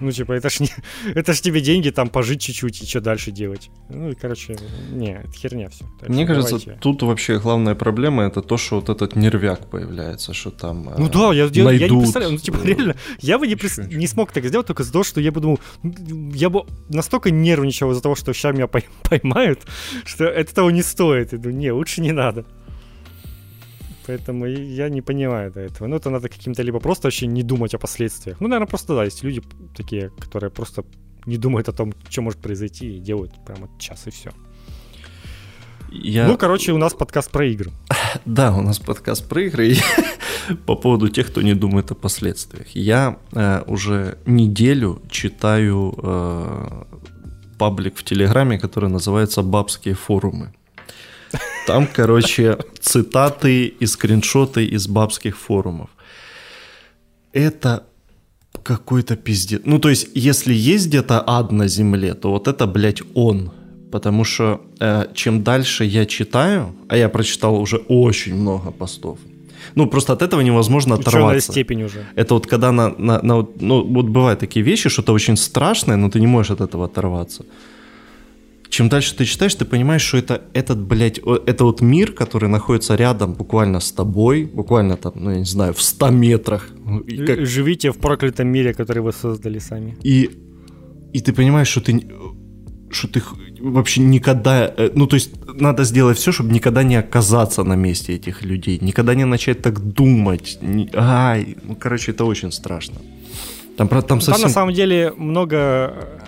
[0.00, 0.68] Ну, типа, это ж, не,
[1.14, 3.70] это ж тебе деньги там пожить чуть-чуть и что дальше делать.
[3.88, 4.56] Ну, и, короче,
[4.92, 5.84] не, это херня все.
[6.00, 6.80] Так Мне кажется, давайте.
[6.80, 11.10] тут вообще главная проблема это то, что вот этот нервяк появляется, что там Ну э,
[11.10, 13.78] да, я, я, я не представляю, ну, типа, реально, я бы не, прис...
[13.78, 17.90] не смог так сделать только из-за того, что я бы думал, я бы настолько нервничал
[17.90, 18.68] из-за того, что сейчас меня
[19.02, 19.66] поймают,
[20.04, 21.32] что это того не стоит.
[21.32, 22.44] Я думаю, не, лучше не надо.
[24.08, 25.88] Поэтому я не понимаю до этого.
[25.88, 28.40] Ну, это надо каким-то либо просто вообще не думать о последствиях.
[28.40, 29.42] Ну, наверное, просто, да, есть люди
[29.76, 30.82] такие, которые просто
[31.26, 34.30] не думают о том, что может произойти, и делают прямо час и все.
[35.90, 36.26] Я...
[36.26, 37.70] Ну, короче, у нас подкаст про игры.
[38.24, 39.76] Да, у нас подкаст про игры.
[40.66, 42.68] По поводу тех, кто не думает о последствиях.
[42.74, 46.84] Я э, уже неделю читаю э,
[47.58, 50.52] паблик в Телеграме, который называется «Бабские форумы».
[51.68, 55.90] Там, короче, цитаты и скриншоты из бабских форумов.
[57.34, 57.82] Это
[58.62, 59.60] какой-то пиздец.
[59.66, 63.50] Ну, то есть, если есть где-то ад на земле, то вот это, блядь, он.
[63.92, 69.18] Потому что э, чем дальше я читаю, а я прочитал уже очень много постов,
[69.74, 71.52] ну, просто от этого невозможно оторваться.
[71.52, 72.06] степень уже.
[72.14, 73.46] Это вот когда на, на, на...
[73.60, 77.44] Ну, вот бывают такие вещи, что-то очень страшное, но ты не можешь от этого оторваться
[78.70, 82.96] чем дальше ты читаешь, ты понимаешь, что это этот, блядь, это вот мир, который находится
[82.96, 86.70] рядом буквально с тобой, буквально там, ну, я не знаю, в 100 метрах.
[87.06, 87.46] И как...
[87.46, 89.96] Живите в проклятом мире, который вы создали сами.
[90.02, 90.30] И,
[91.12, 92.06] и ты понимаешь, что ты,
[92.90, 93.22] что ты
[93.60, 95.30] вообще никогда, э, ну, то есть
[95.60, 99.80] надо сделать все, чтобы никогда не оказаться на месте этих людей, никогда не начать так
[99.80, 100.58] думать.
[100.62, 102.96] Не, ай, ну, короче, это очень страшно.
[103.78, 104.32] Там, там, совсем...
[104.32, 105.56] там на самом деле много,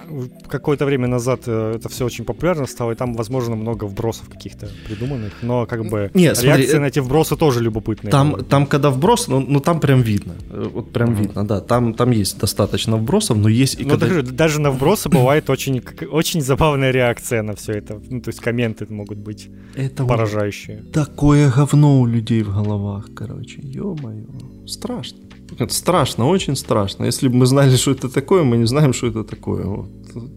[0.09, 4.29] э, какое-то время назад э, это все очень популярно стало, и там, возможно, много вбросов
[4.29, 8.13] каких-то придуманных, но как бы Нет, реакции смотри, на эти вбросы тоже любопытные.
[8.13, 11.23] Там, там когда вброс, ну, ну там прям видно, э, вот прям uh-huh.
[11.23, 14.07] видно, да, там, там есть достаточно вбросов, но есть и но когда...
[14.07, 18.39] даже, даже на вбросы бывает очень, очень забавная реакция на все это, ну то есть
[18.39, 20.83] комменты могут быть это поражающие.
[20.85, 24.27] Вот такое говно у людей в головах, короче, ё-моё,
[24.69, 25.30] страшно.
[25.69, 27.05] Страшно, очень страшно.
[27.05, 29.65] Если бы мы знали, что это такое, мы не знаем, что это такое.
[29.65, 30.31] Вот, вот,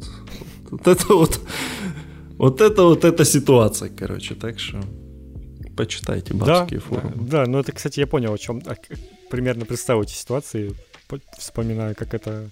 [0.71, 1.39] вот это вот,
[2.37, 4.35] вот это вот эта ситуация, короче.
[4.35, 4.81] Так что
[5.75, 7.29] почитайте бабские да, форумы.
[7.29, 8.61] Да, ну это, кстати, я понял, о чем
[9.29, 10.75] примерно представил эти ситуации.
[11.37, 12.49] Вспоминаю, как это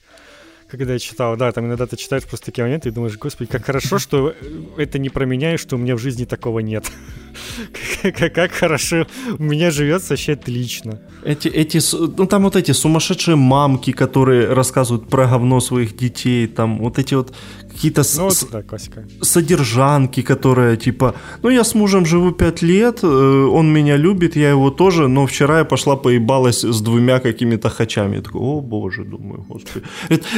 [0.72, 3.66] когда я читал, да, там иногда ты читаешь просто такие моменты и думаешь, господи, как
[3.66, 4.34] хорошо, что
[4.78, 6.90] это не про меня, и что у меня в жизни такого нет.
[8.02, 9.06] как, хорошо,
[9.38, 11.02] у меня живется вообще отлично.
[11.24, 11.80] Эти, эти,
[12.18, 17.16] ну там вот эти сумасшедшие мамки, которые рассказывают про говно своих детей, там вот эти
[17.16, 17.34] вот
[17.72, 19.04] какие-то ну, с- да, классика.
[19.22, 24.50] содержанки, которые типа, ну я с мужем живу пять лет, э, он меня любит, я
[24.50, 28.16] его тоже, но вчера я пошла поебалась с двумя какими-то хачами.
[28.16, 29.86] Я такой, о боже, думаю, господи.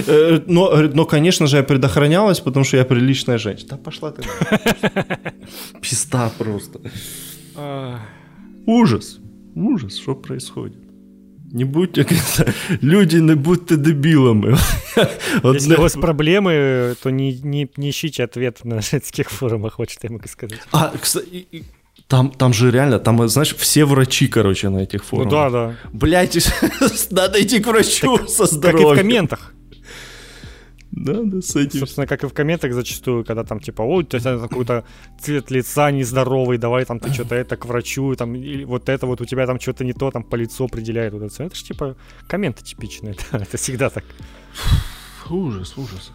[0.08, 3.70] Э, но, но, конечно же, я предохранялась, потому что я приличная женщина.
[3.72, 4.22] Да пошла ты.
[5.82, 6.80] Писта просто.
[8.66, 9.20] Ужас.
[9.56, 10.78] Ужас, что происходит?
[11.54, 12.06] Не будьте,
[12.82, 14.56] люди, не будьте дебилами.
[15.44, 20.08] Если у вас проблемы, то не, не, не ищите ответ на женских форумах, вот что
[20.08, 20.60] я могу сказать.
[20.72, 21.48] А, кстати,
[22.08, 25.32] там, там же реально, там, знаешь, все врачи, короче, на этих форумах.
[25.32, 25.76] Ну да, да.
[25.94, 26.38] Блять,
[27.12, 28.90] надо идти к врачу так, со здоровьем.
[28.90, 29.54] Как и в комментах.
[30.96, 31.80] Да, да, с этим.
[31.80, 34.86] Собственно, как и в комментах зачастую, когда там типа, ой, у тебя какой-то
[35.20, 39.20] цвет лица нездоровый, давай там ты что-то это к врачу, там, или вот это вот
[39.20, 41.44] у тебя там что-то не то, там по лицу определяет вот это.
[41.44, 41.96] Это же типа
[42.28, 44.04] комменты типичные, да, это всегда так.
[45.30, 46.12] Ужас, ужас.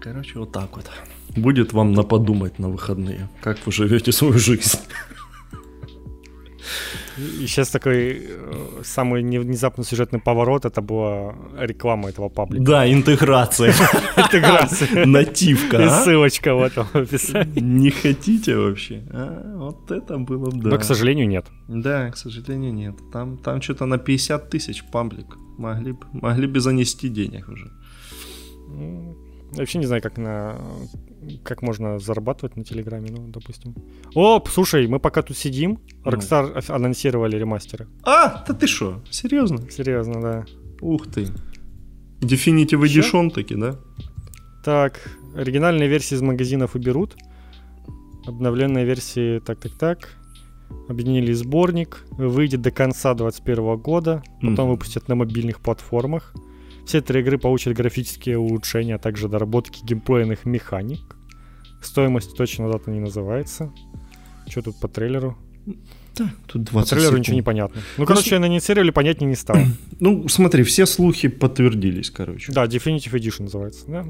[0.00, 0.90] Короче, вот так вот.
[1.36, 4.78] Будет вам на подумать на выходные, как вы живете свою жизнь.
[7.18, 12.64] И сейчас такой э, самый внезапный сюжетный поворот, это была реклама этого паблика.
[12.64, 13.72] Да, интеграция.
[14.16, 15.04] Интеграция.
[15.04, 15.78] Нативка.
[15.78, 15.90] И а?
[15.90, 17.60] ссылочка в этом описании.
[17.60, 19.02] Не хотите вообще?
[19.10, 20.70] А, вот это было бы, да.
[20.70, 21.46] Но, к сожалению, нет.
[21.66, 22.94] Да, к сожалению, нет.
[23.12, 25.38] Там, там что-то на 50 тысяч паблик.
[25.58, 27.70] Могли бы могли бы занести денег уже.
[28.68, 29.16] Ну,
[29.52, 30.56] я вообще не знаю, как на
[31.44, 33.74] как можно зарабатывать на Телеграме, ну, допустим.
[34.14, 36.74] О, слушай, мы пока тут сидим, Rockstar ну.
[36.74, 37.86] анонсировали ремастеры.
[38.02, 39.70] А, да ты что, серьезно?
[39.70, 40.44] Серьезно, да.
[40.80, 41.26] Ух ты.
[42.20, 43.76] Definitive Edition таки, да?
[44.64, 45.00] Так,
[45.34, 47.16] оригинальные версии из магазинов уберут.
[48.26, 50.08] Обновленные версии, так-так-так.
[50.88, 52.04] Объединили сборник.
[52.12, 54.22] Выйдет до конца 2021 года.
[54.40, 54.70] Потом mm.
[54.70, 56.34] выпустят на мобильных платформах.
[56.86, 61.16] Все три игры получат графические улучшения, а также доработки геймплейных механик.
[61.82, 63.72] Стоимость точно дата не называется.
[64.48, 65.36] Что тут по трейлеру?
[66.16, 67.18] Да, тут 20 По трейлеру секунд.
[67.20, 67.82] ничего не понятно.
[67.98, 69.60] Ну, короче, ну, анонсировали, понятнее не стало.
[70.00, 72.52] Ну, смотри, все слухи подтвердились, короче.
[72.52, 74.06] Да, Definitive Edition называется, да.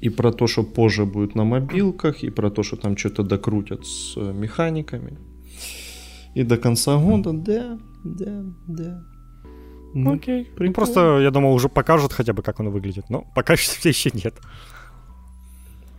[0.00, 3.86] И про то, что позже будет на мобилках, и про то, что там что-то докрутят
[3.86, 5.16] с э, механиками.
[6.34, 9.04] И до конца года, да, да, да.
[9.94, 10.50] Ну, Окей.
[10.58, 13.08] Ну, просто, я думал, уже покажут хотя бы, как оно выглядит.
[13.08, 14.34] Но пока все еще нет.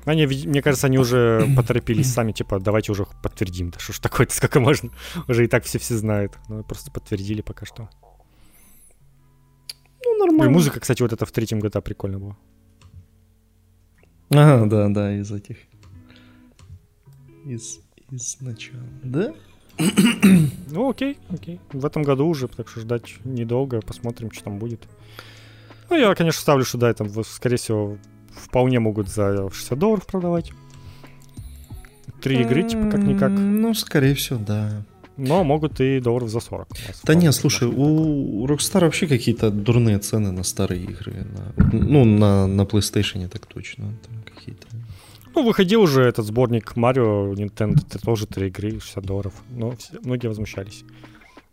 [0.04, 3.72] Они, мне кажется, они уже поторопились сами, типа, давайте уже подтвердим.
[3.72, 4.92] Да что ж такое-то, сколько можно?
[5.28, 6.38] Уже и так все-все знают.
[6.50, 7.90] Ну, просто подтвердили пока что.
[10.04, 10.52] Ну, нормально.
[10.52, 12.38] И музыка, кстати, вот это в третьем GTA прикольно была.
[14.32, 15.58] А, да, да, из этих.
[17.46, 17.80] Из,
[18.12, 18.84] из начала.
[19.04, 19.34] Да?
[19.78, 21.60] Ну, окей, окей.
[21.72, 24.82] В этом году уже, так что ждать недолго, посмотрим, что там будет.
[25.90, 27.98] Ну, я, конечно, ставлю, что да, там, скорее всего,
[28.34, 30.52] вполне могут за 60 долларов продавать.
[32.22, 33.32] Три игры, типа, как-никак.
[33.32, 34.84] Ну, скорее всего, да.
[35.18, 36.68] Но могут и долларов за 40.
[37.04, 41.26] Да не, слушай, у Rockstar вообще какие-то дурные цены на старые игры.
[41.58, 43.94] На, ну, на, на PlayStation так точно.
[44.06, 44.68] Там какие-то
[45.36, 49.34] ну, выходил уже этот сборник Марио, Nintendo, это тоже три игры, 60 долларов.
[49.50, 50.84] Но все, многие возмущались.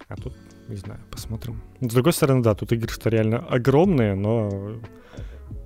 [0.09, 0.35] А тут,
[0.69, 1.61] не знаю, посмотрим.
[1.81, 4.79] С другой стороны, да, тут игры что реально огромные, но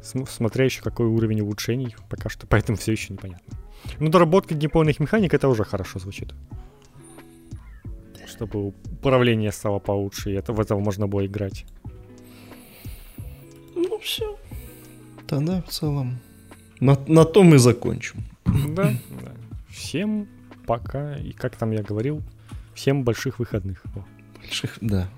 [0.03, 3.59] смотря еще какой уровень улучшений, пока что поэтому все еще непонятно.
[3.99, 6.35] Ну, доработка неполных механик, это уже хорошо звучит.
[8.27, 11.65] Чтобы управление стало получше, и это, в этого можно было играть.
[13.75, 14.37] Ну, все.
[15.27, 16.19] Тогда в целом
[16.81, 18.25] на, на том и закончим.
[18.45, 18.93] Да,
[19.23, 19.33] да.
[19.69, 20.29] Всем
[20.67, 21.17] пока.
[21.17, 22.23] И как там я говорил,
[22.75, 23.83] всем больших выходных.
[24.41, 25.09] Больших, да.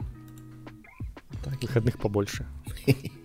[1.45, 1.61] Так.
[1.63, 2.47] Выходных побольше.